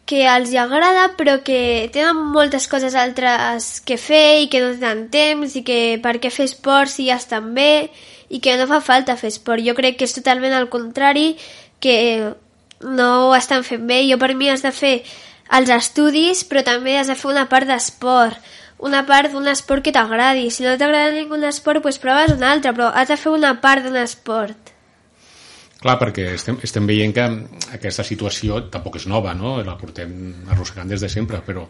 que 0.06 0.20
els 0.30 0.52
agrada 0.54 1.08
però 1.18 1.40
que 1.42 1.88
tenen 1.94 2.20
moltes 2.30 2.68
coses 2.70 2.94
altres 2.94 3.80
que 3.82 3.96
fer 3.98 4.44
i 4.44 4.46
que 4.52 4.60
no 4.62 4.68
tenen 4.78 5.08
temps 5.10 5.56
i 5.58 5.64
que 5.66 5.78
per 6.04 6.12
què 6.22 6.30
fer 6.30 6.46
esport 6.46 6.92
si 6.92 7.08
ja 7.08 7.16
estan 7.18 7.48
bé 7.56 7.90
i 8.30 8.38
que 8.38 8.54
no 8.60 8.68
fa 8.70 8.78
falta 8.80 9.16
fer 9.18 9.32
esport. 9.34 9.64
Jo 9.66 9.74
crec 9.74 9.98
que 9.98 10.06
és 10.06 10.14
totalment 10.14 10.54
al 10.54 10.68
contrari, 10.70 11.34
que 11.82 11.96
no 12.86 13.08
ho 13.26 13.34
estan 13.34 13.66
fent 13.66 13.82
bé. 13.90 14.04
Jo 14.06 14.20
per 14.22 14.36
mi 14.38 14.52
has 14.52 14.62
de 14.62 14.70
fer 14.70 14.94
els 15.58 15.74
estudis 15.74 16.44
però 16.46 16.62
també 16.70 16.94
has 17.00 17.10
de 17.10 17.18
fer 17.18 17.32
una 17.34 17.48
part 17.50 17.66
d'esport 17.66 18.54
una 18.78 19.02
part 19.08 19.32
d'un 19.32 19.48
esport 19.48 19.82
que 19.82 19.90
t'agradi. 19.90 20.50
Si 20.54 20.62
no 20.62 20.78
t'agrada 20.78 21.10
ningú 21.18 21.42
esport, 21.50 21.82
doncs 21.82 21.98
proves 21.98 22.38
un 22.38 22.44
altre, 22.44 22.74
però 22.76 22.92
has 22.94 23.08
de 23.08 23.16
fer 23.16 23.32
una 23.32 23.56
part 23.60 23.82
d'un 23.82 23.96
esport. 23.96 24.75
Clar, 25.86 26.00
perquè 26.00 26.32
estem, 26.34 26.56
estem 26.66 26.86
veient 26.88 27.12
que 27.14 27.24
aquesta 27.76 28.02
situació 28.02 28.56
tampoc 28.74 28.96
és 28.98 29.04
nova, 29.06 29.36
no? 29.38 29.60
la 29.62 29.76
portem 29.78 30.16
arrossegant 30.50 30.90
des 30.90 31.04
de 31.04 31.10
sempre, 31.12 31.38
però 31.46 31.62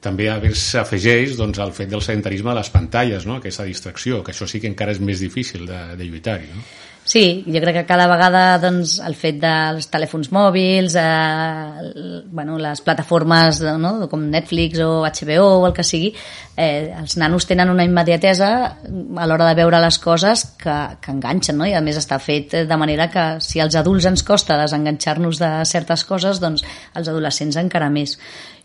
també 0.00 0.30
s'afegeix 0.56 1.34
doncs, 1.36 1.60
el 1.60 1.74
fet 1.76 1.90
del 1.92 2.00
sedentarisme 2.00 2.54
a 2.54 2.54
les 2.56 2.70
pantalles, 2.72 3.26
no? 3.28 3.36
aquesta 3.36 3.66
distracció, 3.68 4.22
que 4.24 4.32
això 4.32 4.48
sí 4.48 4.62
que 4.62 4.70
encara 4.72 4.94
és 4.96 5.02
més 5.04 5.20
difícil 5.20 5.66
de, 5.68 5.82
de 6.00 6.08
lluitar-hi. 6.08 6.48
No? 6.54 6.64
Sí, 7.08 7.42
jo 7.48 7.60
crec 7.62 7.72
que 7.72 7.86
cada 7.88 8.04
vegada 8.04 8.58
doncs, 8.60 8.98
el 9.00 9.14
fet 9.16 9.38
dels 9.40 9.86
telèfons 9.88 10.28
mòbils, 10.28 10.92
eh, 11.00 12.24
bueno, 12.28 12.58
les 12.60 12.82
plataformes 12.84 13.62
no, 13.80 13.92
com 14.12 14.26
Netflix 14.28 14.82
o 14.84 15.06
HBO 15.06 15.46
o 15.54 15.62
el 15.70 15.72
que 15.72 15.86
sigui, 15.88 16.10
eh, 16.52 16.92
els 16.92 17.16
nanos 17.16 17.48
tenen 17.48 17.72
una 17.72 17.86
immediatesa 17.88 18.50
a 18.60 19.28
l'hora 19.30 19.48
de 19.48 19.56
veure 19.56 19.80
les 19.80 19.98
coses 20.04 20.44
que, 20.60 20.76
que 21.00 21.14
enganxen, 21.14 21.56
no? 21.56 21.64
i 21.64 21.72
a 21.72 21.80
més 21.80 21.96
està 21.96 22.20
fet 22.20 22.58
de 22.68 22.76
manera 22.76 23.08
que 23.08 23.26
si 23.40 23.64
als 23.64 23.80
adults 23.80 24.10
ens 24.12 24.26
costa 24.28 24.60
desenganxar-nos 24.60 25.40
de 25.40 25.50
certes 25.64 26.04
coses, 26.04 26.44
doncs 26.44 26.66
als 26.92 27.08
adolescents 27.08 27.56
encara 27.56 27.88
més. 27.88 28.18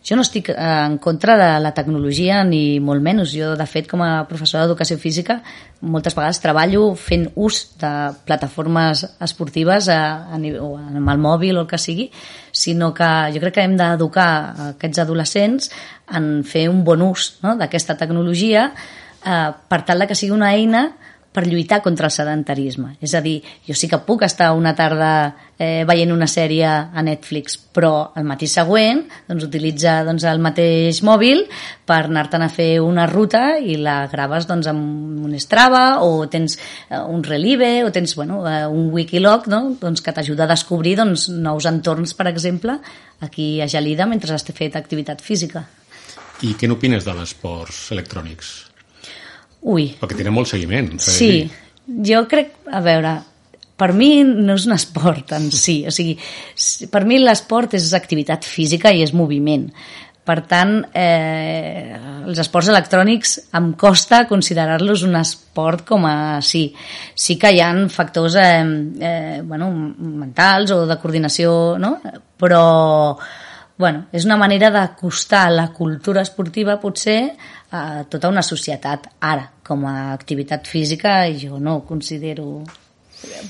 Jo 0.03 0.17
no 0.19 0.23
estic 0.25 0.49
eh, 0.51 0.55
en 0.59 0.97
contra 0.99 1.37
de 1.39 1.59
la 1.63 1.71
tecnologia 1.71 2.41
ni 2.43 2.79
molt 2.83 3.03
menys. 3.03 3.31
Jo, 3.31 3.53
de 3.55 3.67
fet, 3.69 3.87
com 3.87 4.01
a 4.03 4.25
professora 4.27 4.65
d'educació 4.65 4.97
física, 4.99 5.37
moltes 5.79 6.15
vegades 6.17 6.41
treballo 6.43 6.89
fent 6.99 7.29
ús 7.39 7.61
de 7.79 7.91
plataformes 8.27 9.05
esportives 9.23 9.87
a, 9.87 10.01
a, 10.27 10.39
nivell- 10.41 10.65
o 10.65 10.73
amb 10.79 11.13
el 11.13 11.23
mòbil 11.23 11.57
o 11.57 11.63
el 11.63 11.69
que 11.71 11.79
sigui, 11.79 12.09
sinó 12.51 12.91
que 12.93 13.09
jo 13.31 13.43
crec 13.43 13.55
que 13.59 13.67
hem 13.67 13.77
d'educar 13.79 14.29
aquests 14.73 15.05
adolescents 15.05 15.71
en 16.11 16.43
fer 16.43 16.67
un 16.71 16.83
bon 16.83 17.01
ús 17.07 17.37
no? 17.45 17.55
d'aquesta 17.55 17.95
tecnologia 17.99 18.73
eh, 19.23 19.49
per 19.69 19.81
tal 19.87 20.03
que 20.07 20.19
sigui 20.19 20.35
una 20.35 20.51
eina 20.51 20.89
per 21.33 21.47
lluitar 21.47 21.81
contra 21.81 22.07
el 22.07 22.13
sedentarisme. 22.13 22.93
És 23.01 23.15
a 23.17 23.21
dir, 23.25 23.39
jo 23.65 23.73
sí 23.75 23.89
que 23.89 23.99
puc 24.05 24.21
estar 24.23 24.51
una 24.53 24.75
tarda 24.77 25.09
eh, 25.57 25.83
veient 25.89 26.11
una 26.13 26.27
sèrie 26.29 26.67
a 26.69 27.03
Netflix, 27.05 27.57
però 27.57 28.11
el 28.19 28.27
matí 28.29 28.47
següent 28.49 29.01
doncs, 29.27 29.47
utilitza 29.47 29.99
doncs, 30.05 30.25
el 30.29 30.41
mateix 30.43 31.01
mòbil 31.05 31.45
per 31.89 32.03
anar-te'n 32.05 32.45
a 32.45 32.49
fer 32.53 32.69
una 32.83 33.07
ruta 33.09 33.57
i 33.57 33.79
la 33.81 34.03
graves 34.11 34.47
doncs, 34.49 34.69
amb 34.69 35.25
un 35.25 35.37
Strava 35.41 36.03
o 36.05 36.27
tens 36.29 36.57
eh, 36.89 36.99
un 37.01 37.23
Relive 37.25 37.71
o 37.83 37.91
tens 37.91 38.13
bueno, 38.15 38.43
eh, 38.47 38.65
un 38.69 38.91
Wikilog 38.93 39.49
no? 39.49 39.63
doncs, 39.81 40.03
que 40.05 40.13
t'ajuda 40.13 40.45
a 40.45 40.51
descobrir 40.53 40.97
doncs, 41.01 41.29
nous 41.33 41.69
entorns, 41.69 42.13
per 42.13 42.29
exemple, 42.29 42.77
aquí 43.25 43.55
a 43.61 43.67
Gelida 43.67 44.05
mentre 44.05 44.33
has 44.33 44.45
fet 44.53 44.77
activitat 44.77 45.21
física. 45.21 45.65
I 46.43 46.53
què 46.59 46.67
n'opines 46.67 47.05
de 47.07 47.13
les 47.15 47.33
electrònics? 47.95 48.72
Ui, 49.63 49.89
Perquè 49.99 50.17
tenen 50.19 50.35
molt 50.35 50.49
seguiment. 50.51 50.89
Sí, 50.99 51.29
dir. 51.31 52.07
jo 52.11 52.23
crec, 52.31 52.57
a 52.67 52.81
veure, 52.83 53.17
per 53.79 53.91
mi 53.95 54.23
no 54.23 54.57
és 54.57 54.67
un 54.67 54.75
esport 54.75 55.33
en 55.35 55.49
si, 55.51 55.81
o 55.87 55.91
sigui, 55.93 56.17
per 56.91 57.03
mi 57.07 57.19
l'esport 57.21 57.77
és 57.79 57.93
activitat 57.95 58.45
física 58.47 58.91
i 58.91 59.03
és 59.05 59.13
moviment. 59.15 59.69
Per 60.23 60.37
tant, 60.47 60.77
eh, 60.95 61.97
els 62.23 62.39
esports 62.39 62.69
electrònics 62.71 63.33
em 63.59 63.73
costa 63.75 64.21
considerar-los 64.29 65.03
un 65.03 65.17
esport 65.19 65.83
com 65.83 66.05
a 66.07 66.39
sí. 66.39 66.69
Sí 67.15 67.35
que 67.39 67.51
hi 67.51 67.59
ha 67.59 67.73
factors 67.91 68.37
eh, 68.39 68.63
eh, 69.03 69.41
bueno, 69.43 69.67
mentals 70.23 70.71
o 70.71 70.85
de 70.87 70.95
coordinació, 71.01 71.75
no? 71.75 71.97
però 72.39 73.17
bueno, 73.75 74.05
és 74.15 74.23
una 74.23 74.37
manera 74.39 74.69
d'acostar 74.71 75.49
la 75.51 75.67
cultura 75.75 76.23
esportiva 76.23 76.79
potser 76.79 77.33
a 77.75 78.05
tota 78.07 78.31
una 78.31 78.45
societat. 78.45 79.09
Ara, 79.19 79.49
com 79.63 79.87
a 79.87 80.13
activitat 80.13 80.67
física, 80.67 81.23
jo 81.39 81.59
no 81.59 81.77
ho 81.79 81.85
considero... 81.87 82.63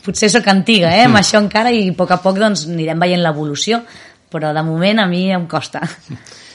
Potser 0.06 0.30
sóc 0.30 0.46
antiga, 0.52 0.92
eh, 0.94 1.08
amb 1.08 1.18
això 1.18 1.40
encara, 1.42 1.72
i 1.74 1.88
a 1.90 1.94
poc 1.98 2.12
a 2.14 2.20
poc 2.22 2.38
doncs, 2.38 2.68
anirem 2.70 3.00
veient 3.02 3.24
l'evolució, 3.24 3.80
però 4.30 4.52
de 4.54 4.62
moment 4.66 5.02
a 5.02 5.08
mi 5.10 5.26
em 5.34 5.48
costa. 5.50 5.82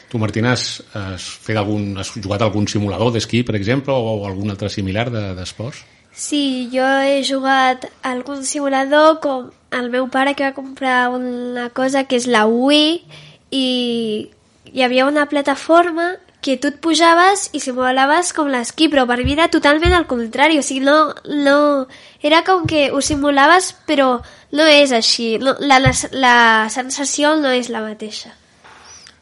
Tu, 0.09 0.17
Martina, 0.23 0.55
has, 0.55 0.79
has, 0.95 1.25
fet 1.45 1.59
algun, 1.59 1.91
has 1.99 2.15
jugat 2.15 2.41
algun 2.47 2.69
simulador 2.71 3.11
d'esquí, 3.13 3.43
per 3.45 3.59
exemple, 3.59 3.93
o 3.93 4.23
algun 4.29 4.55
altre 4.55 4.71
similar 4.73 5.09
de- 5.13 5.35
d'esports? 5.37 5.83
Sí, 6.19 6.71
jo 6.73 6.87
he 7.05 7.21
jugat 7.27 7.85
a 8.01 8.15
algun 8.15 8.41
simulador 8.47 9.19
com 9.23 9.51
el 9.71 9.91
meu 9.93 10.09
pare 10.11 10.33
que 10.35 10.47
va 10.47 10.55
comprar 10.57 11.11
una 11.13 11.69
cosa 11.71 12.07
que 12.09 12.17
és 12.17 12.27
la 12.27 12.47
Wii 12.49 13.03
i 13.55 13.67
hi 14.73 14.83
havia 14.83 15.07
una 15.07 15.27
plataforma 15.29 16.15
que 16.41 16.57
tu 16.57 16.71
et 16.71 16.79
pujaves 16.81 17.49
i 17.53 17.61
simulaves 17.61 18.33
com 18.37 18.51
l'esquí, 18.51 18.89
però 18.93 19.05
per 19.11 19.19
mi 19.25 19.35
era 19.35 19.49
totalment 19.53 19.95
al 19.97 20.07
contrari, 20.11 20.59
o 20.59 20.65
sigui, 20.65 20.85
no, 20.87 21.15
no... 21.45 21.87
Era 22.23 22.43
com 22.47 22.67
que 22.67 22.89
ho 22.91 23.01
simulaves, 23.03 23.73
però 23.87 24.11
no 24.55 24.67
és 24.67 24.93
així, 24.95 25.37
no, 25.43 25.55
la, 25.61 25.79
la, 25.83 25.95
la 26.13 26.37
sensació 26.71 27.37
no 27.39 27.55
és 27.55 27.71
la 27.71 27.83
mateixa. 27.85 28.35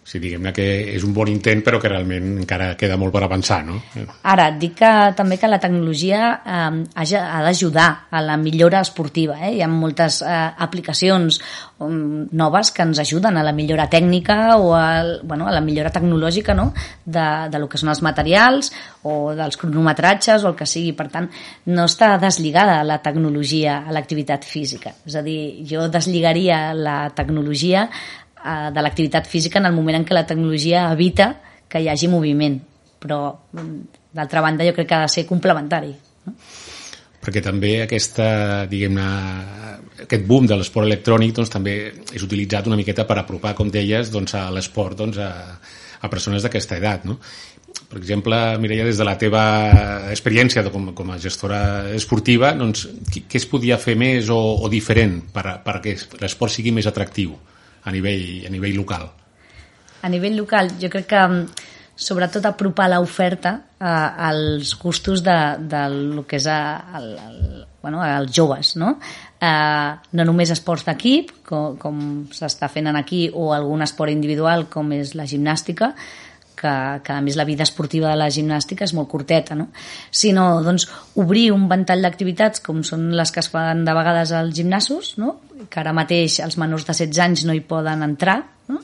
Sigui, 0.07 0.29
diguem-ne 0.29 0.53
que 0.55 0.65
és 0.95 1.03
un 1.03 1.11
bon 1.11 1.27
intent, 1.27 1.65
però 1.67 1.81
que 1.83 1.89
realment 1.91 2.37
encara 2.45 2.69
queda 2.79 2.95
molt 2.95 3.11
per 3.11 3.25
avançar, 3.27 3.59
no? 3.67 3.81
Ara, 4.23 4.45
et 4.53 4.61
dic 4.63 4.77
que, 4.79 4.91
també 5.19 5.35
que 5.43 5.49
la 5.51 5.59
tecnologia 5.59 6.29
eh, 6.47 6.77
ha, 6.95 7.07
d'ajudar 7.43 7.89
a 8.15 8.21
la 8.23 8.37
millora 8.39 8.85
esportiva. 8.87 9.41
Eh? 9.49 9.57
Hi 9.57 9.65
ha 9.67 9.69
moltes 9.73 10.21
eh, 10.23 10.37
aplicacions 10.63 11.41
um, 11.83 12.29
noves 12.39 12.71
que 12.71 12.87
ens 12.87 13.01
ajuden 13.03 13.35
a 13.35 13.43
la 13.43 13.55
millora 13.57 13.89
tècnica 13.91 14.55
o 14.63 14.77
al, 14.79 15.11
bueno, 15.27 15.49
a 15.51 15.55
la 15.57 15.63
millora 15.65 15.91
tecnològica 15.91 16.55
no? 16.55 16.69
de, 17.03 17.27
de 17.51 17.59
lo 17.59 17.67
que 17.67 17.81
són 17.83 17.91
els 17.91 18.03
materials 18.07 18.71
o 19.11 19.33
dels 19.35 19.59
cronometratges 19.59 20.45
o 20.45 20.53
el 20.53 20.61
que 20.61 20.69
sigui. 20.71 20.93
Per 20.95 21.09
tant, 21.11 21.27
no 21.67 21.89
està 21.91 22.13
deslligada 22.23 22.79
la 22.87 23.01
tecnologia 23.03 23.81
a 23.83 23.97
l'activitat 23.97 24.47
física. 24.47 24.95
És 25.03 25.19
a 25.19 25.25
dir, 25.27 25.67
jo 25.67 25.89
deslligaria 25.91 26.71
la 26.79 27.01
tecnologia 27.11 27.89
eh, 28.47 28.71
de 28.73 28.87
l'activitat 28.87 29.27
física 29.27 29.59
en 29.59 29.67
el 29.67 29.75
moment 29.75 29.99
en 29.99 30.07
què 30.07 30.15
la 30.15 30.27
tecnologia 30.27 30.87
evita 30.95 31.33
que 31.69 31.83
hi 31.83 31.91
hagi 31.91 32.09
moviment 32.09 32.61
però 33.03 33.21
mm, 33.35 34.01
d'altra 34.17 34.45
banda 34.45 34.65
jo 34.65 34.75
crec 34.77 34.89
que 34.89 34.99
ha 35.01 35.05
de 35.05 35.13
ser 35.13 35.27
complementari 35.27 35.93
no? 36.25 36.37
perquè 37.27 37.43
també 37.43 37.73
aquesta, 37.83 38.29
diguem-ne, 38.71 39.07
aquest 40.07 40.25
boom 40.29 40.47
de 40.47 40.59
l'esport 40.59 40.87
electrònic 40.87 41.35
doncs, 41.35 41.51
també 41.51 41.75
és 42.15 42.23
utilitzat 42.23 42.69
una 42.71 42.79
miqueta 42.79 43.07
per 43.09 43.19
apropar, 43.19 43.57
com 43.59 43.73
deies, 43.73 44.13
doncs, 44.15 44.37
a 44.39 44.47
l'esport 44.55 45.01
doncs, 45.01 45.19
a, 45.19 45.59
a 45.99 46.11
persones 46.13 46.47
d'aquesta 46.47 46.79
edat. 46.79 47.07
No? 47.09 47.19
Per 47.87 47.99
exemple, 47.99 48.39
Mireia, 48.63 48.87
des 48.87 48.99
de 48.99 49.07
la 49.07 49.17
teva 49.19 49.43
experiència 50.13 50.63
de, 50.63 50.71
com, 50.75 50.93
com 50.95 51.11
a 51.11 51.19
gestora 51.23 51.61
esportiva, 51.97 52.53
doncs, 52.59 52.87
què, 53.11 53.27
què 53.27 53.43
es 53.43 53.49
podia 53.51 53.81
fer 53.83 53.97
més 53.99 54.31
o, 54.31 54.39
o 54.63 54.71
diferent 54.71 55.19
per, 55.35 55.59
l'esport 56.23 56.55
sigui 56.55 56.75
més 56.77 56.87
atractiu 56.87 57.35
a 57.87 57.95
nivell, 57.95 58.45
a 58.47 58.51
nivell 58.51 58.77
local? 58.83 59.07
a 60.03 60.09
nivell 60.09 60.37
local 60.39 60.71
jo 60.81 60.91
crec 60.93 61.09
que 61.11 61.23
mm, 61.27 61.65
sobretot 61.97 62.45
apropar 62.47 62.91
l'oferta 62.93 63.55
eh, 63.81 64.29
als 64.29 64.75
gustos 64.79 65.23
de, 65.25 65.39
de 65.59 65.83
lo 65.91 66.27
que 66.29 66.37
és 66.37 66.47
el, 66.47 67.09
el, 67.17 67.65
bueno, 67.83 68.03
als 68.05 68.33
joves 68.37 68.75
no? 68.77 68.97
Eh, 69.41 69.91
no 70.13 70.29
només 70.29 70.53
esports 70.53 70.87
d'equip 70.87 71.33
com, 71.47 71.77
com 71.81 71.99
s'està 72.33 72.69
fent 72.73 72.93
en 72.93 73.01
aquí 73.01 73.27
o 73.33 73.51
algun 73.57 73.85
esport 73.85 74.13
individual 74.13 74.69
com 74.73 74.93
és 74.97 75.15
la 75.17 75.27
gimnàstica 75.29 75.95
que, 76.57 76.73
que 77.05 77.13
a 77.13 77.21
més 77.23 77.37
la 77.39 77.47
vida 77.49 77.67
esportiva 77.67 78.11
de 78.11 78.19
la 78.19 78.31
gimnàstica 78.33 78.87
és 78.87 78.95
molt 78.97 79.11
curteta, 79.13 79.55
no? 79.59 79.69
sinó 80.11 80.49
doncs, 80.65 80.89
obrir 81.23 81.51
un 81.55 81.69
ventall 81.71 82.03
d'activitats 82.03 82.65
com 82.65 82.83
són 82.87 83.11
les 83.19 83.33
que 83.33 83.45
es 83.45 83.51
fan 83.53 83.85
de 83.87 83.95
vegades 83.97 84.33
als 84.33 84.57
gimnasos, 84.57 85.15
no? 85.23 85.37
que 85.71 85.81
ara 85.83 85.95
mateix 85.97 86.41
els 86.45 86.59
menors 86.61 86.89
de 86.89 86.97
16 86.97 87.25
anys 87.27 87.47
no 87.49 87.55
hi 87.57 87.63
poden 87.65 88.05
entrar, 88.07 88.41
no? 88.69 88.81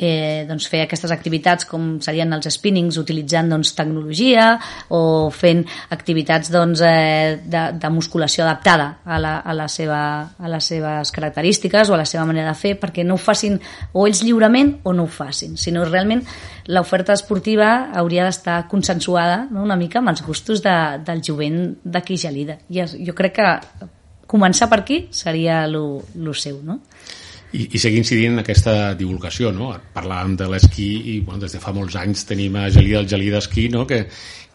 eh, 0.00 0.46
doncs 0.48 0.66
fer 0.70 0.82
aquestes 0.86 1.12
activitats 1.12 1.66
com 1.68 1.98
serien 2.02 2.32
els 2.32 2.48
spinnings 2.54 2.96
utilitzant 3.00 3.50
doncs, 3.52 3.74
tecnologia 3.76 4.54
o 4.96 5.28
fent 5.34 5.62
activitats 5.92 6.50
doncs, 6.52 6.80
eh, 6.86 7.36
de, 7.44 7.64
de 7.76 7.92
musculació 7.92 8.46
adaptada 8.46 8.88
a, 9.04 9.20
la, 9.20 9.36
a, 9.44 9.54
la 9.56 9.68
seva, 9.68 10.00
a 10.38 10.52
les 10.52 10.70
seves 10.72 11.12
característiques 11.14 11.90
o 11.90 11.96
a 11.96 12.00
la 12.00 12.08
seva 12.08 12.24
manera 12.28 12.54
de 12.54 12.58
fer 12.58 12.74
perquè 12.80 13.04
no 13.04 13.18
ho 13.18 13.20
facin 13.20 13.60
o 13.92 14.06
ells 14.08 14.24
lliurement 14.24 14.78
o 14.84 14.96
no 14.96 15.04
ho 15.04 15.12
facin, 15.12 15.58
sinó 15.60 15.84
realment 15.84 16.24
l'oferta 16.70 17.12
esportiva 17.16 17.90
hauria 18.00 18.24
d'estar 18.26 18.62
consensuada 18.70 19.44
no? 19.50 19.64
una 19.66 19.76
mica 19.76 20.00
amb 20.00 20.14
els 20.14 20.24
gustos 20.24 20.64
de, 20.64 20.76
del 21.04 21.22
jovent 21.24 21.62
d'aquí 21.84 22.16
Gelida. 22.20 22.60
I 22.70 22.84
jo 23.06 23.14
crec 23.16 23.36
que 23.40 23.48
començar 24.30 24.70
per 24.70 24.80
aquí 24.84 25.02
seria 25.10 25.64
lo, 25.66 26.00
lo 26.14 26.34
seu, 26.34 26.60
no? 26.62 26.78
I, 27.52 27.64
i 27.74 27.78
seguir 27.82 27.98
incidint 27.98 28.36
en 28.36 28.42
aquesta 28.44 28.94
divulgació, 28.98 29.50
no? 29.54 29.72
Parlàvem 29.94 30.36
de 30.38 30.46
l'esquí 30.52 30.90
i 31.14 31.20
bueno, 31.20 31.40
des 31.42 31.56
de 31.56 31.62
fa 31.62 31.72
molts 31.74 31.96
anys 31.98 32.22
tenim 32.28 32.54
a 32.56 32.68
Gelida 32.70 33.00
el 33.02 33.08
Gelida 33.10 33.40
Esquí, 33.42 33.68
no? 33.72 33.86
que, 33.90 34.04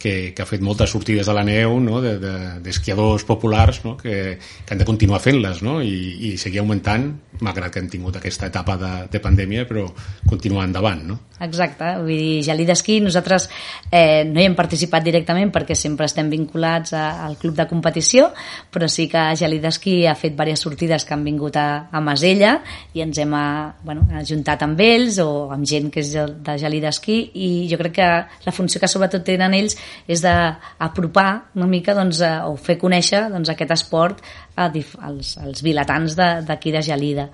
que, 0.06 0.16
que 0.38 0.46
ha 0.46 0.50
fet 0.50 0.62
moltes 0.66 0.94
sortides 0.94 1.30
a 1.32 1.36
la 1.38 1.44
neu 1.48 1.80
no? 1.82 1.98
d'esquiadors 2.04 2.22
de, 2.22 2.64
d'esquiadors 2.68 3.26
populars 3.26 3.82
no? 3.88 3.96
que, 3.98 4.38
que 4.38 4.76
han 4.76 4.82
de 4.82 4.88
continuar 4.88 5.22
fent-les 5.24 5.64
no? 5.66 5.80
I, 5.82 5.96
i 6.30 6.36
seguir 6.42 6.62
augmentant, 6.62 7.10
malgrat 7.42 7.74
que 7.74 7.82
hem 7.82 7.90
tingut 7.92 8.20
aquesta 8.20 8.48
etapa 8.52 8.78
de, 8.80 8.92
de 9.12 9.22
pandèmia, 9.24 9.66
però 9.68 9.88
continuar 10.30 10.68
endavant. 10.70 11.02
No? 11.10 11.18
Exacte, 11.44 11.90
vull 12.00 12.14
dir, 12.14 12.44
Gelida 12.46 12.76
Esquí, 12.78 13.00
nosaltres 13.04 13.50
eh, 13.90 14.24
no 14.30 14.40
hi 14.40 14.46
hem 14.48 14.56
participat 14.56 15.04
directament 15.04 15.52
perquè 15.56 15.76
sempre 15.76 16.08
estem 16.08 16.30
vinculats 16.32 16.94
a, 16.96 17.26
al 17.26 17.36
club 17.42 17.58
de 17.58 17.68
competició, 17.68 18.30
però 18.72 18.88
sí 18.92 19.10
que 19.12 19.26
Gelida 19.40 19.74
Esquí 19.74 19.98
ha 20.08 20.16
fet 20.16 20.36
diverses 20.36 20.64
sortides 20.64 21.06
que 21.06 21.16
han 21.16 21.26
vingut 21.26 21.58
a, 21.60 21.88
a 21.92 22.02
Masella 22.04 22.60
i 22.94 23.04
ens 23.04 23.20
hem 23.20 23.34
eh, 23.36 23.44
bueno, 23.84 24.06
ajuntat 24.22 24.64
amb 24.66 24.80
ells 24.86 25.20
o 25.24 25.50
amb 25.54 25.66
gent 25.68 25.90
que 25.94 26.04
és 26.04 26.14
de, 26.16 26.26
de 26.46 26.58
gelí 26.62 26.82
d'esquí 26.84 27.18
i 27.34 27.50
jo 27.72 27.80
crec 27.82 27.98
que 28.00 28.10
la 28.46 28.54
funció 28.56 28.82
que 28.82 28.90
sobretot 28.92 29.26
tenen 29.28 29.56
ells 29.58 29.78
és 30.08 30.22
d'apropar 30.22 31.52
una 31.56 31.68
mica 31.68 31.94
doncs, 31.98 32.22
a, 32.22 32.48
o 32.50 32.56
fer 32.56 32.78
conèixer 32.82 33.30
doncs, 33.32 33.50
aquest 33.50 33.72
esport 33.72 34.22
a, 34.56 34.72
als, 35.02 35.38
als 35.38 35.64
vilatans 35.66 36.16
de- 36.16 36.42
d'aquí 36.48 36.72
de, 36.72 36.78
de 36.80 36.84
Gelida 36.90 37.30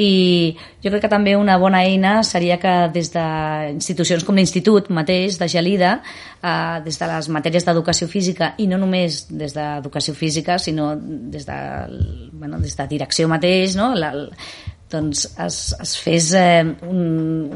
i 0.00 0.56
jo 0.80 0.88
crec 0.92 1.02
que 1.02 1.10
també 1.10 1.34
una 1.36 1.56
bona 1.58 1.82
eina 1.84 2.22
seria 2.24 2.56
que 2.62 2.72
des 2.94 3.10
d'institucions 3.12 4.22
com 4.24 4.38
l'Institut 4.38 4.88
mateix 4.94 5.36
de 5.40 5.48
Gelida, 5.50 5.96
eh, 6.40 6.80
des 6.84 6.96
de 6.98 7.08
les 7.10 7.28
matèries 7.28 7.66
d'educació 7.66 8.08
física 8.08 8.54
i 8.58 8.68
no 8.70 8.78
només 8.78 9.26
des 9.28 9.52
d'educació 9.52 10.14
física 10.14 10.58
sinó 10.58 10.94
des 10.96 11.44
de, 11.44 11.58
bueno, 12.32 12.60
des 12.62 12.76
de 12.78 12.86
direcció 12.86 13.28
mateix, 13.28 13.76
no? 13.76 13.92
La, 13.94 14.12
doncs 14.90 15.24
es, 15.38 15.58
es 15.80 15.94
fes 16.02 16.32
eh, 16.34 16.62
un, 16.86 17.00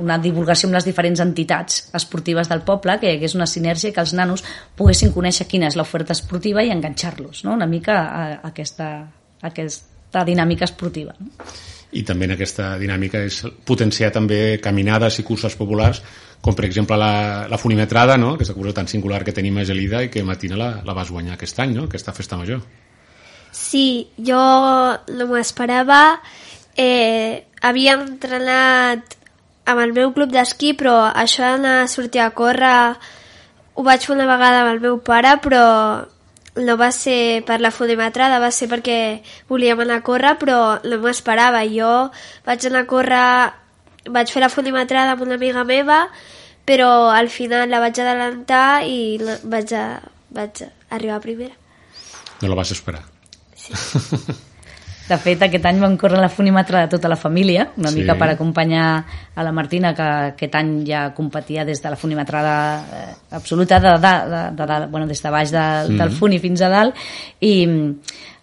una 0.01 0.19
divulgació 0.23 0.69
amb 0.69 0.79
les 0.79 0.87
diferents 0.87 1.21
entitats 1.25 1.89
esportives 1.97 2.51
del 2.51 2.63
poble, 2.67 2.97
que 3.01 3.11
hi 3.11 3.19
hagués 3.19 3.37
una 3.39 3.49
sinergia 3.51 3.91
i 3.91 3.95
que 3.97 4.03
els 4.05 4.15
nanos 4.17 4.45
poguessin 4.79 5.13
conèixer 5.15 5.49
quina 5.51 5.69
és 5.71 5.79
l'oferta 5.79 6.15
esportiva 6.15 6.65
i 6.65 6.73
enganxar-los 6.75 7.45
no? 7.45 7.55
una 7.59 7.69
mica 7.71 7.99
a, 8.05 8.25
a, 8.35 8.53
aquesta, 8.53 8.91
a 9.43 9.49
aquesta 9.51 10.25
dinàmica 10.27 10.69
esportiva. 10.69 11.17
No? 11.19 11.49
I 11.95 12.03
també 12.07 12.27
en 12.27 12.35
aquesta 12.35 12.73
dinàmica 12.79 13.21
és 13.23 13.43
potenciar 13.67 14.11
també 14.15 14.59
caminades 14.63 15.21
i 15.21 15.27
curses 15.27 15.55
populars, 15.59 16.01
com 16.45 16.57
per 16.57 16.67
exemple 16.67 16.97
la, 17.01 17.47
la 17.51 17.59
funimetrada, 17.59 18.17
no? 18.21 18.35
aquesta 18.35 18.57
cursa 18.57 18.81
tan 18.81 18.91
singular 18.91 19.23
que 19.25 19.35
tenim 19.35 19.59
a 19.59 19.67
Gelida 19.67 20.03
i 20.05 20.11
que 20.11 20.25
Matina 20.27 20.59
la, 20.61 20.71
la 20.85 20.97
vas 20.97 21.13
guanyar 21.15 21.39
aquest 21.39 21.63
any, 21.63 21.77
no? 21.77 21.87
aquesta 21.87 22.15
festa 22.17 22.39
major. 22.41 22.63
Sí, 23.55 24.11
jo 24.19 24.41
no 25.15 25.29
m'ho 25.31 25.39
esperava. 25.39 26.19
Eh, 26.77 27.45
havia 27.63 27.95
entrenat 28.01 29.17
amb 29.67 29.81
el 29.81 29.93
meu 29.97 30.13
club 30.13 30.33
d'esquí, 30.35 30.75
però 30.77 30.97
això 31.15 31.45
d'anar 31.47 31.83
a 31.85 31.89
sortir 31.89 32.21
a 32.21 32.31
córrer 32.37 32.97
ho 33.75 33.83
vaig 33.83 34.05
fer 34.07 34.15
una 34.15 34.27
vegada 34.29 34.61
amb 34.63 34.71
el 34.75 34.81
meu 34.83 34.99
pare, 35.03 35.33
però 35.43 35.63
no 36.57 36.77
va 36.79 36.91
ser 36.95 37.43
per 37.47 37.57
la 37.61 37.73
fonimetrada, 37.75 38.39
va 38.39 38.53
ser 38.55 38.69
perquè 38.71 38.99
volíem 39.51 39.81
anar 39.83 39.97
a 39.99 40.05
córrer, 40.07 40.37
però 40.39 40.59
no 40.85 40.99
m'ho 41.03 41.11
esperava. 41.11 41.65
Jo 41.67 42.11
vaig 42.47 42.67
anar 42.69 42.85
a 42.85 42.87
córrer, 42.87 43.53
vaig 44.15 44.31
fer 44.31 44.45
la 44.45 44.53
fonimetrada 44.53 45.17
amb 45.17 45.25
una 45.27 45.35
amiga 45.35 45.65
meva, 45.67 46.05
però 46.65 47.11
al 47.11 47.29
final 47.29 47.67
la 47.71 47.81
vaig 47.83 47.99
adelantar 47.99 48.85
i 48.87 49.19
la- 49.19 49.41
vaig, 49.43 49.75
a, 49.75 50.01
vaig 50.31 50.63
arribar 50.91 51.17
a 51.19 51.25
primera. 51.27 51.55
No 52.43 52.49
la 52.49 52.55
vas 52.63 52.71
esperar. 52.71 53.03
De 55.05 55.17
fet, 55.21 55.43
aquest 55.45 55.67
any 55.69 55.81
vam 55.83 55.99
córrer 56.01 56.17
la 56.17 56.31
funímetra 56.33 56.81
de 56.85 56.89
tota 56.95 57.11
la 57.13 57.17
família, 57.21 57.67
una 57.77 57.91
Sí. 57.91 57.95
sí. 57.95 58.01
mica 58.01 58.15
per 58.17 58.31
acompanyar 58.31 59.05
a 59.35 59.43
la 59.43 59.53
Martina, 59.53 59.95
que 59.95 60.03
aquest 60.03 60.55
any 60.55 60.85
ja 60.87 61.13
competia 61.13 61.65
des 61.65 61.83
de 61.83 61.91
la 61.91 61.97
funimetrada 61.97 62.55
eh, 62.81 63.15
absoluta, 63.33 63.81
de, 63.81 63.99
de, 64.01 64.15
de, 64.31 64.43
de, 64.57 64.67
de, 64.67 64.87
bueno, 64.87 65.07
des 65.07 65.23
de 65.23 65.31
baix 65.31 65.51
de, 65.51 65.59
mm. 65.91 65.99
del 65.99 66.11
funi 66.11 66.39
fins 66.39 66.63
a 66.63 66.71
dalt, 66.73 66.95
i 67.41 67.67
mm, 67.67 67.91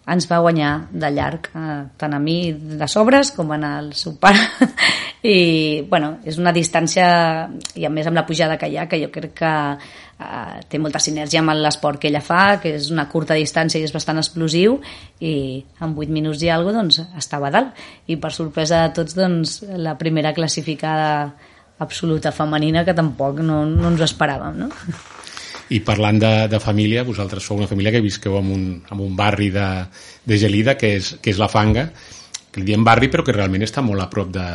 ens 0.06 0.26
va 0.30 0.38
guanyar 0.38 0.70
de 0.90 1.10
llarg, 1.10 1.50
eh, 1.54 1.82
tant 1.96 2.14
a 2.14 2.18
mi 2.18 2.52
de 2.52 2.88
sobres 2.88 3.32
com 3.32 3.52
en 3.54 3.64
el 3.64 3.92
seu 3.94 4.14
pare. 4.18 4.46
I, 5.22 5.82
bueno, 5.90 6.16
és 6.24 6.38
una 6.38 6.52
distància, 6.54 7.48
i 7.74 7.86
a 7.86 7.90
més 7.90 8.06
amb 8.06 8.18
la 8.18 8.26
pujada 8.26 8.56
que 8.58 8.70
hi 8.70 8.78
ha, 8.78 8.88
que 8.90 8.98
jo 9.02 9.10
crec 9.14 9.34
que 9.38 9.52
eh, 10.18 10.60
té 10.68 10.80
molta 10.82 11.00
sinergia 11.02 11.40
amb 11.42 11.54
l'esport 11.56 12.00
que 12.00 12.10
ella 12.10 12.22
fa, 12.24 12.58
que 12.62 12.74
és 12.78 12.90
una 12.94 13.06
curta 13.12 13.38
distància 13.38 13.80
i 13.80 13.86
és 13.86 13.94
bastant 13.94 14.20
explosiu, 14.20 14.78
i 15.20 15.34
en 15.80 15.96
8 15.96 16.12
minuts 16.12 16.42
i 16.42 16.50
alguna 16.52 16.82
doncs, 16.82 17.00
estava 17.18 17.50
dalt. 17.54 17.78
I 18.06 18.18
per 18.20 18.32
sorpresa 18.34 18.86
de 18.86 18.94
tots, 19.00 19.16
doncs, 19.18 19.60
la 19.76 19.96
primera 19.98 20.34
classificada 20.36 21.32
absoluta 21.82 22.32
femenina 22.32 22.84
que 22.84 22.94
tampoc 22.94 23.40
no, 23.42 23.64
no 23.66 23.90
ens 23.90 24.04
esperàvem, 24.06 24.62
no? 24.64 24.70
I 25.72 25.80
parlant 25.80 26.18
de, 26.20 26.32
de 26.52 26.58
família, 26.60 27.04
vosaltres 27.06 27.46
sou 27.46 27.56
una 27.56 27.68
família 27.70 27.92
que 27.94 28.02
visqueu 28.04 28.36
en 28.38 28.50
un, 28.52 28.64
en 28.92 29.00
un 29.00 29.14
barri 29.16 29.48
de, 29.54 29.68
de 30.28 30.38
Gelida, 30.38 30.76
que 30.76 30.96
és, 30.98 31.14
que 31.22 31.32
és 31.32 31.40
la 31.40 31.48
Fanga, 31.48 31.86
que 32.52 32.60
li 32.60 32.68
diem 32.68 32.84
barri 32.84 33.08
però 33.08 33.24
que 33.24 33.34
realment 33.34 33.64
està 33.64 33.84
molt 33.84 34.04
a 34.04 34.08
prop 34.12 34.30
de, 34.34 34.46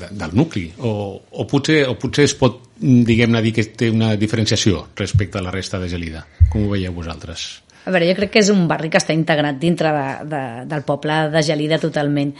de, 0.00 0.10
del 0.12 0.34
nucli 0.36 0.66
o, 0.78 0.92
o, 1.16 1.46
potser, 1.48 1.82
o 1.88 1.96
potser 2.00 2.28
es 2.28 2.36
pot 2.36 2.62
diguem-ne 2.76 3.40
dir 3.42 3.54
que 3.56 3.64
té 3.72 3.88
una 3.90 4.14
diferenciació 4.20 4.86
respecte 4.96 5.40
a 5.40 5.44
la 5.46 5.54
resta 5.54 5.80
de 5.80 5.88
Gelida 5.88 6.26
com 6.52 6.66
ho 6.66 6.74
veieu 6.74 6.92
vosaltres? 6.92 7.48
A 7.86 7.92
veure, 7.94 8.08
jo 8.08 8.16
crec 8.18 8.32
que 8.34 8.42
és 8.42 8.50
un 8.50 8.66
barri 8.66 8.90
que 8.90 8.98
està 8.98 9.14
integrat 9.14 9.60
dintre 9.62 9.92
de, 9.94 10.06
de, 10.26 10.42
del 10.66 10.82
poble 10.82 11.28
de 11.30 11.42
Gelida 11.46 11.78
totalment. 11.78 12.32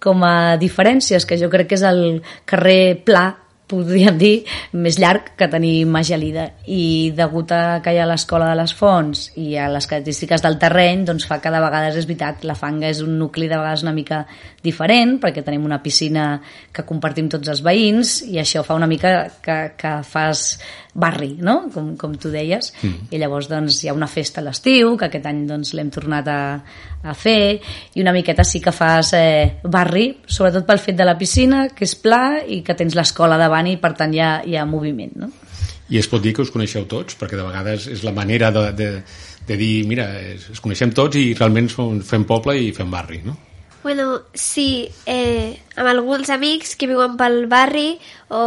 Com 0.00 0.24
a 0.24 0.56
diferències, 0.60 1.26
que 1.28 1.36
jo 1.40 1.50
crec 1.52 1.68
que 1.68 1.76
és 1.76 1.84
el 1.84 2.22
carrer 2.48 3.04
pla 3.04 3.26
podríem 3.70 4.18
dir, 4.20 4.44
més 4.76 4.98
llarg 5.00 5.30
que 5.38 5.48
tenim 5.50 5.94
a 5.96 6.02
Gelida. 6.04 6.46
I 6.68 7.12
degut 7.16 7.52
a 7.54 7.80
que 7.84 7.94
hi 7.94 8.00
ha 8.00 8.08
l'escola 8.08 8.50
de 8.50 8.58
les 8.60 8.74
fonts 8.76 9.26
i 9.40 9.54
a 9.56 9.70
les 9.72 9.88
característiques 9.90 10.44
del 10.44 10.58
terreny, 10.60 11.04
doncs 11.08 11.26
fa 11.28 11.40
que 11.42 11.52
de 11.52 11.62
vegades 11.64 11.98
és 12.00 12.08
veritat, 12.08 12.44
la 12.44 12.58
fanga 12.58 12.90
és 12.90 13.00
un 13.04 13.16
nucli 13.18 13.48
de 13.48 13.56
vegades 13.56 13.84
una 13.86 13.96
mica 13.96 14.24
diferent, 14.64 15.16
perquè 15.22 15.44
tenim 15.44 15.64
una 15.64 15.80
piscina 15.82 16.28
que 16.72 16.86
compartim 16.86 17.30
tots 17.32 17.50
els 17.52 17.64
veïns 17.64 18.20
i 18.28 18.40
això 18.42 18.64
fa 18.66 18.76
una 18.76 18.90
mica 18.90 19.14
que, 19.44 19.58
que 19.80 19.98
fas 20.08 20.58
barri, 20.94 21.32
no? 21.42 21.68
com, 21.74 21.96
com 21.98 22.12
tu 22.14 22.30
deies. 22.30 22.72
Mm. 22.82 23.08
I 23.10 23.18
llavors 23.18 23.48
doncs, 23.50 23.80
hi 23.82 23.88
ha 23.90 23.94
una 23.96 24.06
festa 24.06 24.40
a 24.40 24.44
l'estiu, 24.46 24.94
que 24.96 25.08
aquest 25.08 25.26
any 25.26 25.44
doncs, 25.48 25.72
l'hem 25.74 25.90
tornat 25.90 26.28
a, 26.30 26.38
a 27.02 27.14
fer, 27.18 27.58
i 27.94 28.02
una 28.04 28.12
miqueta 28.14 28.44
sí 28.46 28.60
que 28.62 28.72
fas 28.72 29.10
eh, 29.18 29.58
barri, 29.64 30.06
sobretot 30.26 30.66
pel 30.68 30.78
fet 30.82 30.96
de 30.96 31.04
la 31.08 31.16
piscina, 31.18 31.66
que 31.74 31.84
és 31.88 31.94
pla 31.98 32.40
i 32.46 32.62
que 32.62 32.76
tens 32.78 32.94
l'escola 32.94 33.38
davant 33.40 33.66
i 33.70 33.76
per 33.82 33.92
tant 33.98 34.14
hi 34.14 34.22
ha, 34.22 34.36
hi 34.46 34.54
ha 34.56 34.64
moviment. 34.66 35.16
No? 35.24 35.30
I 35.90 35.98
es 36.00 36.06
pot 36.08 36.22
dir 36.24 36.32
que 36.32 36.42
us 36.46 36.50
coneixeu 36.54 36.86
tots, 36.88 37.18
perquè 37.20 37.36
de 37.36 37.44
vegades 37.44 37.88
és 37.92 38.04
la 38.06 38.12
manera 38.16 38.48
de, 38.54 38.68
de, 38.72 38.90
de 39.46 39.56
dir, 39.60 39.72
mira, 39.90 40.06
es, 40.20 40.46
es 40.54 40.62
coneixem 40.64 40.94
tots 40.96 41.18
i 41.20 41.34
realment 41.36 41.68
som- 41.68 41.98
fem 42.06 42.24
poble 42.24 42.54
i 42.56 42.70
fem 42.72 42.88
barri, 42.90 43.20
no? 43.26 43.34
Bueno, 43.84 44.22
sí, 44.32 44.88
eh, 45.04 45.60
amb 45.76 45.90
alguns 45.90 46.30
amics 46.32 46.72
que 46.80 46.86
viuen 46.88 47.18
pel 47.20 47.42
barri 47.52 47.98
o 48.32 48.40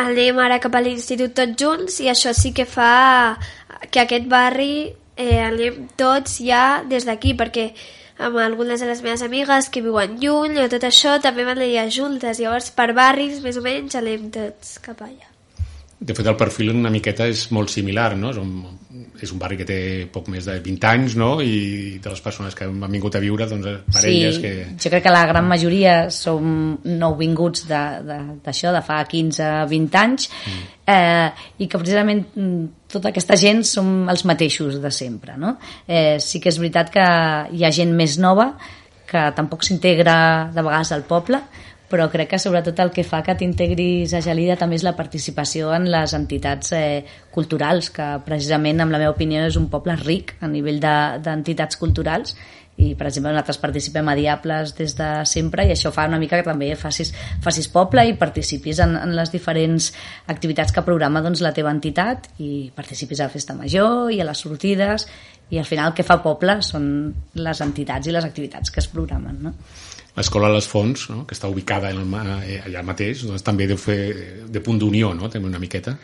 anem 0.00 0.40
ara 0.40 0.56
cap 0.64 0.78
a 0.78 0.80
l'institut 0.80 1.36
tots 1.36 1.60
junts 1.60 1.98
i 2.00 2.08
això 2.08 2.32
sí 2.32 2.54
que 2.56 2.64
fa 2.64 3.36
que 3.92 4.00
aquest 4.00 4.24
barri 4.32 4.88
eh, 4.88 5.44
anem 5.44 5.84
tots 6.00 6.40
ja 6.40 6.80
des 6.88 7.04
d'aquí 7.04 7.36
perquè 7.36 7.68
amb 8.16 8.40
algunes 8.40 8.80
de 8.80 8.88
les 8.88 9.04
meves 9.04 9.28
amigues 9.28 9.68
que 9.68 9.84
viuen 9.84 10.16
lluny 10.24 10.56
o 10.64 10.68
tot 10.72 10.88
això 10.88 11.18
també 11.20 11.44
van 11.44 11.60
allà 11.60 11.84
juntes. 11.92 12.40
Llavors 12.40 12.72
per 12.72 12.94
barris 12.96 13.42
més 13.44 13.60
o 13.60 13.68
menys 13.68 14.00
anem 14.00 14.30
tots 14.32 14.78
cap 14.80 15.04
allà 15.04 15.27
De 15.98 16.14
fet, 16.14 16.26
el 16.30 16.36
perfil 16.38 16.70
una 16.70 16.92
miqueta 16.94 17.26
és 17.26 17.48
molt 17.50 17.72
similar, 17.72 18.12
no? 18.16 18.30
És 18.30 18.38
un, 18.38 18.52
és 19.18 19.32
un 19.34 19.40
barri 19.40 19.56
que 19.58 19.66
té 19.66 19.78
poc 20.14 20.28
més 20.30 20.46
de 20.46 20.54
20 20.62 20.86
anys, 20.92 21.16
no? 21.18 21.30
I 21.42 21.98
de 22.02 22.12
les 22.12 22.22
persones 22.22 22.54
que 22.54 22.68
han 22.68 22.84
vingut 22.92 23.18
a 23.18 23.22
viure, 23.22 23.48
doncs, 23.50 23.66
parelles 23.96 24.38
sí, 24.38 24.44
que... 24.44 24.52
jo 24.78 24.92
crec 24.92 25.04
que 25.08 25.14
la 25.14 25.24
gran 25.30 25.48
majoria 25.50 25.96
som 26.14 26.78
nouvinguts 26.86 27.66
d'això, 27.66 28.06
de, 28.06 28.20
de, 28.46 28.74
de 28.78 28.84
fa 28.86 29.00
15-20 29.10 30.00
anys, 30.04 30.30
mm. 30.30 30.66
eh, 30.94 31.46
i 31.58 31.66
que 31.66 31.82
precisament 31.82 32.24
mm, 32.30 32.66
tota 32.94 33.10
aquesta 33.10 33.38
gent 33.40 33.64
som 33.66 34.06
els 34.12 34.22
mateixos 34.28 34.78
de 34.82 34.94
sempre. 34.94 35.34
No? 35.40 35.56
Eh, 35.86 36.18
sí 36.22 36.38
que 36.38 36.52
és 36.52 36.62
veritat 36.62 36.94
que 36.94 37.08
hi 37.58 37.66
ha 37.66 37.74
gent 37.74 37.96
més 37.98 38.20
nova 38.22 38.52
que 39.08 39.30
tampoc 39.34 39.64
s'integra 39.64 40.14
de 40.52 40.62
vegades 40.62 40.92
al 40.92 41.06
poble, 41.08 41.40
però 41.88 42.08
crec 42.12 42.34
que 42.34 42.38
sobretot 42.42 42.78
el 42.84 42.92
que 42.92 43.04
fa 43.06 43.22
que 43.24 43.34
t'integris 43.38 44.12
a 44.14 44.20
Gelida 44.24 44.58
també 44.60 44.76
és 44.76 44.84
la 44.84 44.96
participació 44.96 45.72
en 45.74 45.88
les 45.90 46.14
entitats 46.16 46.72
eh, 46.76 47.04
culturals, 47.34 47.90
que 47.90 48.06
precisament, 48.26 48.80
en 48.84 48.92
la 48.92 49.00
meva 49.00 49.14
opinió, 49.16 49.46
és 49.48 49.56
un 49.56 49.70
poble 49.72 49.96
ric 50.04 50.36
a 50.40 50.48
nivell 50.52 50.80
de- 50.84 51.18
d'entitats 51.24 51.80
culturals 51.80 52.36
i 52.78 52.92
per 52.94 53.08
exemple 53.08 53.32
nosaltres 53.32 53.58
participem 53.58 54.06
a 54.06 54.14
Diables 54.14 54.72
des 54.78 54.94
de 54.94 55.08
sempre 55.26 55.64
i 55.66 55.72
això 55.74 55.90
fa 55.94 56.04
una 56.06 56.20
mica 56.22 56.38
que 56.38 56.46
també 56.46 56.70
facis, 56.78 57.10
facis 57.42 57.66
poble 57.74 58.04
i 58.06 58.14
participis 58.18 58.78
en, 58.84 58.94
en 59.00 59.16
les 59.18 59.32
diferents 59.34 59.90
activitats 60.30 60.72
que 60.72 60.84
programa 60.86 61.22
doncs, 61.24 61.42
la 61.42 61.52
teva 61.56 61.74
entitat 61.74 62.30
i 62.38 62.70
participis 62.76 63.18
a 63.18 63.26
la 63.26 63.34
festa 63.34 63.56
major 63.58 64.12
i 64.14 64.20
a 64.22 64.28
les 64.28 64.44
sortides 64.46 65.08
i 65.50 65.58
al 65.58 65.66
final 65.66 65.90
el 65.90 65.98
que 65.98 66.06
fa 66.06 66.20
poble 66.22 66.60
són 66.62 66.86
les 67.34 67.62
entitats 67.66 68.06
i 68.06 68.14
les 68.14 68.24
activitats 68.28 68.70
que 68.70 68.84
es 68.84 68.90
programen 68.94 69.42
no? 69.48 69.54
L'escola 70.16 70.48
Les 70.50 70.66
Fonts, 70.66 71.08
no? 71.12 71.24
que 71.26 71.36
està 71.36 71.50
ubicada 71.50 71.90
en 71.94 72.00
el, 72.02 72.30
eh, 72.42 72.60
allà 72.66 72.82
mateix, 72.82 73.22
doncs 73.28 73.44
també 73.46 73.68
deu 73.70 73.78
fer 73.78 73.98
de 74.50 74.62
punt 74.64 74.78
d'unió, 74.80 75.12
no? 75.14 75.28
també 75.30 75.50
una 75.50 75.60
miqueta. 75.62 75.94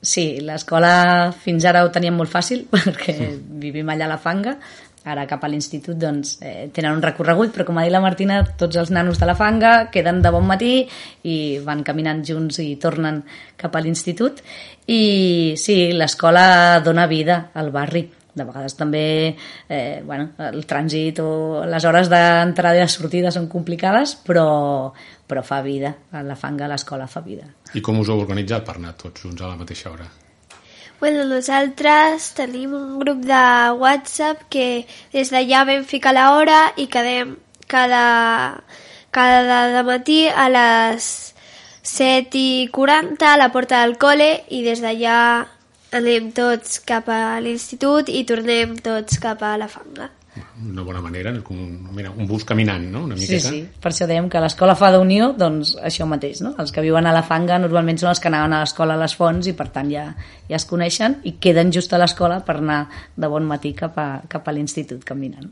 Sí, 0.00 0.40
l'escola 0.40 1.32
fins 1.36 1.66
ara 1.68 1.84
ho 1.84 1.90
teníem 1.92 2.16
molt 2.16 2.32
fàcil 2.32 2.64
perquè 2.72 3.16
vivim 3.62 3.88
allà 3.92 4.08
a 4.08 4.14
la 4.14 4.20
Fanga, 4.22 4.56
ara 5.04 5.24
cap 5.28 5.44
a 5.44 5.48
l'institut 5.48 5.96
doncs, 5.96 6.38
eh, 6.44 6.68
tenen 6.72 6.98
un 6.98 7.02
recorregut, 7.04 7.52
però 7.54 7.64
com 7.68 7.78
ha 7.80 7.84
dit 7.86 7.92
la 7.92 8.02
Martina, 8.04 8.40
tots 8.58 8.76
els 8.76 8.90
nanos 8.92 9.20
de 9.20 9.28
la 9.28 9.36
Fanga 9.36 9.90
queden 9.92 10.20
de 10.22 10.32
bon 10.32 10.46
matí 10.46 10.86
i 11.24 11.36
van 11.64 11.84
caminant 11.84 12.24
junts 12.26 12.60
i 12.60 12.74
tornen 12.80 13.22
cap 13.56 13.76
a 13.76 13.84
l'institut. 13.84 14.42
I 14.86 15.54
sí, 15.56 15.92
l'escola 15.96 16.80
dona 16.84 17.06
vida 17.06 17.46
al 17.54 17.70
barri. 17.72 18.08
De 18.40 18.46
vegades 18.48 18.76
també 18.78 19.04
eh, 19.68 20.00
bueno, 20.06 20.30
el 20.50 20.64
trànsit 20.68 21.20
o 21.22 21.30
les 21.68 21.86
hores 21.86 22.10
d'entrada 22.12 22.80
i 22.80 22.84
de 22.84 22.88
sortida 22.90 23.32
són 23.34 23.50
complicades, 23.52 24.16
però, 24.26 24.48
però 25.28 25.44
fa 25.46 25.60
vida. 25.66 25.94
A 26.12 26.24
la 26.26 26.38
fanga 26.40 26.66
a 26.66 26.72
l'escola 26.72 27.06
fa 27.10 27.22
vida. 27.24 27.46
I 27.76 27.84
com 27.84 28.00
us 28.00 28.10
heu 28.10 28.24
organitzat 28.24 28.66
per 28.66 28.80
anar 28.80 28.96
tots 28.98 29.26
junts 29.26 29.44
a 29.44 29.52
la 29.52 29.60
mateixa 29.60 29.92
hora? 29.92 30.08
Bueno, 31.00 31.24
nosaltres 31.24 32.34
tenim 32.36 32.74
un 32.76 32.98
grup 33.00 33.22
de 33.24 33.44
WhatsApp 33.80 34.42
que 34.52 34.84
des 35.14 35.30
d'allà 35.32 35.62
vam 35.64 35.86
ficar 35.88 36.12
l'hora 36.12 36.74
i 36.76 36.90
quedem 36.92 37.38
cada, 37.70 38.60
cada 39.14 39.82
matí 39.86 40.26
a 40.28 40.50
les 40.52 41.06
7 41.82 42.36
i 42.36 42.68
40 42.68 43.30
a 43.30 43.38
la 43.40 43.48
porta 43.54 43.80
del 43.80 43.96
col·le 43.96 44.28
i 44.52 44.60
des 44.66 44.84
d'allà 44.84 45.16
anem 45.96 46.30
tots 46.36 46.80
cap 46.86 47.08
a 47.10 47.38
l'institut 47.42 48.08
i 48.08 48.24
tornem 48.28 48.76
tots 48.84 49.18
cap 49.22 49.42
a 49.42 49.56
la 49.60 49.68
fanga. 49.68 50.10
Una 50.62 50.84
bona 50.86 51.00
manera, 51.02 51.32
com 51.42 51.56
mira, 51.92 52.12
un 52.14 52.26
bus 52.28 52.44
caminant, 52.46 52.84
no? 52.92 53.02
Una 53.08 53.16
Sí, 53.16 53.22
miqueta. 53.26 53.48
sí, 53.50 53.64
per 53.82 53.90
això 53.90 54.06
dèiem 54.06 54.28
que 54.30 54.38
l'escola 54.40 54.76
fa 54.78 54.92
d'unió, 54.94 55.32
doncs 55.36 55.72
això 55.82 56.06
mateix, 56.06 56.40
no? 56.40 56.54
Els 56.62 56.70
que 56.70 56.80
viuen 56.84 57.06
a 57.06 57.12
la 57.12 57.24
fanga 57.26 57.58
normalment 57.58 57.98
són 57.98 58.10
els 58.10 58.20
que 58.22 58.28
anaven 58.30 58.52
a 58.54 58.60
l'escola 58.60 58.94
a 58.94 59.00
les 59.02 59.16
fonts 59.18 59.48
i 59.50 59.52
per 59.58 59.68
tant 59.74 59.90
ja, 59.90 60.04
ja 60.48 60.56
es 60.56 60.64
coneixen 60.70 61.16
i 61.24 61.32
queden 61.42 61.72
just 61.74 61.92
a 61.92 61.98
l'escola 61.98 62.40
per 62.46 62.56
anar 62.60 62.88
de 63.16 63.26
bon 63.28 63.44
matí 63.44 63.74
cap 63.74 63.98
a, 63.98 64.22
cap 64.28 64.46
a 64.46 64.52
l'institut 64.52 65.02
caminant. 65.04 65.50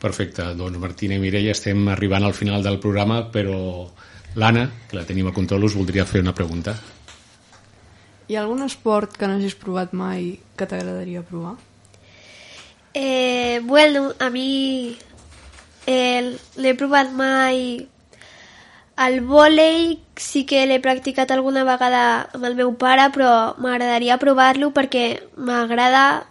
Perfecte, 0.00 0.50
doncs 0.54 0.76
Martina 0.78 1.14
i 1.16 1.18
Mireia 1.22 1.52
estem 1.52 1.88
arribant 1.88 2.24
al 2.24 2.34
final 2.34 2.62
del 2.62 2.78
programa, 2.78 3.22
però 3.32 3.88
l'Anna, 4.36 4.68
que 4.90 4.96
la 4.98 5.06
tenim 5.08 5.28
a 5.28 5.32
control, 5.32 5.64
us 5.64 5.74
voldria 5.78 6.04
fer 6.04 6.20
una 6.20 6.34
pregunta. 6.34 6.74
Hi 8.26 8.36
ha 8.36 8.42
algun 8.42 8.64
esport 8.64 9.16
que 9.20 9.28
no 9.28 9.36
hagis 9.36 9.56
provat 9.60 9.92
mai 9.92 10.38
que 10.56 10.64
t'agradaria 10.66 11.22
provar? 11.28 11.56
Eh, 12.94 13.60
bueno, 13.64 14.14
a 14.18 14.30
mi 14.30 14.96
eh, 15.86 16.38
l'he 16.56 16.74
provat 16.74 17.10
mai 17.12 17.84
el 18.96 19.20
vòlei 19.26 19.98
sí 20.16 20.44
que 20.48 20.64
l'he 20.66 20.80
practicat 20.80 21.34
alguna 21.34 21.66
vegada 21.68 22.30
amb 22.32 22.46
el 22.48 22.54
meu 22.54 22.72
pare, 22.78 23.10
però 23.12 23.54
m'agradaria 23.58 24.20
provar-lo 24.22 24.70
perquè 24.72 25.06
m'agrada 25.36 26.24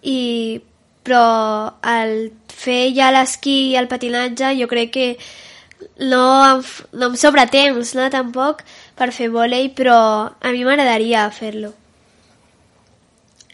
i 0.00 0.62
però 1.04 1.74
el 1.84 2.32
fer 2.48 2.94
ja 2.96 3.10
l'esquí 3.12 3.58
i 3.72 3.76
el 3.76 3.90
patinatge 3.90 4.54
jo 4.56 4.70
crec 4.70 4.94
que 4.94 5.08
no 5.98 6.62
no 6.92 7.10
em 7.10 7.16
sobra 7.20 7.44
temps, 7.50 7.92
no, 7.98 8.08
tampoc, 8.10 8.62
per 8.98 9.10
fer 9.12 9.30
vòlei, 9.32 9.70
però 9.74 9.96
a 10.28 10.52
mi 10.52 10.64
m'agradaria 10.66 11.26
fer-lo. 11.34 11.72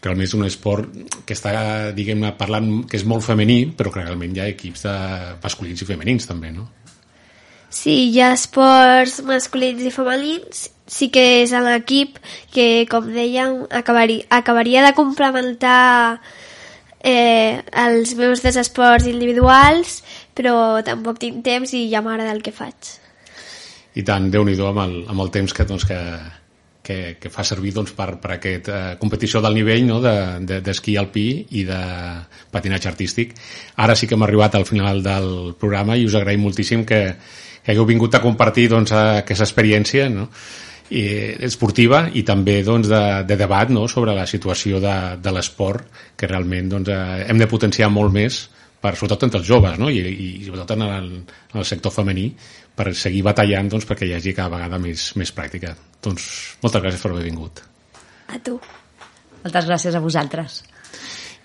Realment 0.01 0.25
és 0.25 0.33
un 0.33 0.45
esport 0.47 0.93
que 1.29 1.35
està, 1.37 1.53
diguem-ne, 1.93 2.33
parlant 2.37 2.69
que 2.89 2.97
és 2.97 3.05
molt 3.05 3.25
femení, 3.25 3.63
però 3.77 3.91
que 3.93 4.01
realment 4.01 4.33
hi 4.33 4.41
ha 4.41 4.49
equips 4.49 4.87
de 4.87 4.93
masculins 5.43 5.81
i 5.83 5.89
femenins 5.89 6.29
també, 6.29 6.49
no? 6.55 6.67
Sí, 7.71 8.09
hi 8.09 8.19
ha 8.19 8.31
esports 8.35 9.21
masculins 9.23 9.83
i 9.85 9.91
femenins, 9.93 10.65
sí 10.91 11.07
que 11.13 11.21
és 11.43 11.53
en 11.55 11.63
l'equip 11.69 12.17
que, 12.51 12.87
com 12.91 13.07
dèiem, 13.13 13.61
acabaria, 13.69 14.25
acabaria 14.41 14.81
de 14.83 14.95
complementar 14.97 16.19
eh, 16.99 17.61
els 17.85 18.15
meus 18.19 18.43
dos 18.43 18.57
esports 18.59 19.07
individuals, 19.07 20.01
però 20.35 20.81
tampoc 20.85 21.21
tinc 21.21 21.45
temps 21.45 21.71
i 21.77 21.87
ja 21.93 22.03
m'agrada 22.03 22.33
el 22.35 22.43
que 22.43 22.51
faig. 22.55 22.97
I 23.95 24.05
tant, 24.07 24.29
déu 24.31 24.45
nhi 24.47 24.55
amb, 24.55 24.79
el, 24.85 24.95
amb 25.11 25.25
el 25.25 25.31
temps 25.33 25.53
que, 25.53 25.65
doncs, 25.67 25.83
que, 25.89 25.99
que, 26.83 27.17
que 27.19 27.31
fa 27.33 27.43
servir 27.47 27.73
doncs, 27.75 27.93
per, 27.97 28.15
per 28.21 28.35
aquesta 28.37 28.77
eh, 28.93 28.95
competició 29.01 29.41
del 29.43 29.57
nivell 29.57 29.85
no? 29.87 29.99
d'esquí 30.03 30.47
de, 30.47 30.59
d'esquí 30.65 30.97
alpí 30.99 31.27
i 31.59 31.65
de 31.67 31.81
patinatge 32.51 32.89
artístic. 32.91 33.35
Ara 33.83 33.95
sí 33.95 34.07
que 34.07 34.17
hem 34.17 34.25
arribat 34.27 34.55
al 34.55 34.67
final 34.69 35.03
del 35.05 35.31
programa 35.59 35.97
i 35.97 36.07
us 36.07 36.17
agraïm 36.17 36.43
moltíssim 36.45 36.85
que, 36.87 37.03
que 37.63 37.73
hagueu 37.73 37.87
vingut 37.89 38.15
a 38.15 38.23
compartir 38.23 38.69
doncs, 38.71 38.93
aquesta 38.95 39.47
experiència 39.47 40.09
no? 40.09 40.27
i, 40.89 41.03
esportiva 41.47 42.05
i 42.13 42.25
també 42.27 42.61
doncs, 42.67 42.89
de, 42.91 43.03
de 43.27 43.37
debat 43.39 43.69
no? 43.69 43.87
sobre 43.91 44.15
la 44.17 44.25
situació 44.27 44.81
de, 44.83 44.97
de 45.21 45.35
l'esport 45.35 46.01
que 46.17 46.29
realment 46.29 46.73
doncs, 46.73 46.91
eh, 46.91 47.27
hem 47.29 47.39
de 47.39 47.49
potenciar 47.51 47.91
molt 47.93 48.13
més 48.15 48.41
per, 48.81 48.95
sobretot 48.97 49.27
entre 49.27 49.39
els 49.43 49.47
joves 49.47 49.77
no? 49.79 49.91
I, 49.93 50.01
i 50.01 50.29
sobretot 50.47 50.75
en 50.75 50.87
el, 50.87 51.11
en 51.53 51.61
el 51.61 51.67
sector 51.69 51.93
femení 51.93 52.31
per 52.75 52.93
seguir 52.95 53.23
batallant 53.25 53.69
doncs, 53.71 53.87
perquè 53.89 54.07
hi 54.07 54.15
hagi 54.17 54.33
cada 54.37 54.55
vegada 54.55 54.79
més, 54.81 55.11
més 55.19 55.31
pràctica. 55.35 55.73
Doncs 56.01 56.27
moltes 56.63 56.83
gràcies 56.83 57.03
per 57.03 57.11
haver 57.13 57.25
vingut. 57.27 57.63
A 58.31 58.39
tu. 58.39 58.57
Moltes 59.41 59.67
gràcies 59.67 59.95
a 59.97 60.01
vosaltres. 60.03 60.61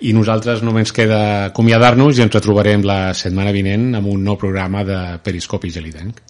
I 0.04 0.12
nosaltres 0.12 0.60
només 0.64 0.92
queda 0.92 1.20
acomiadar-nos 1.48 2.18
i 2.18 2.24
ens 2.26 2.34
retrobarem 2.34 2.84
la 2.84 3.14
setmana 3.16 3.52
vinent 3.56 3.94
amb 3.96 4.10
un 4.12 4.24
nou 4.24 4.36
programa 4.40 4.84
de 4.84 4.98
Periscopi 5.24 5.72
Gelidenc. 5.72 6.20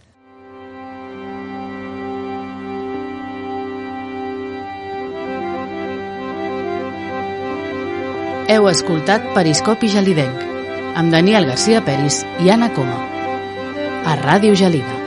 Heu 8.47 8.69
escoltat 8.71 9.27
Periscopi 9.35 9.91
Gelidenc 9.91 10.47
amb 10.97 11.11
Daniel 11.11 11.51
Garcia 11.51 11.83
Peris 11.83 12.23
i 12.47 12.55
Anna 12.55 12.71
Coma 12.79 13.16
a 14.07 14.15
Ràdio 14.15 14.55
Gelida. 14.55 15.06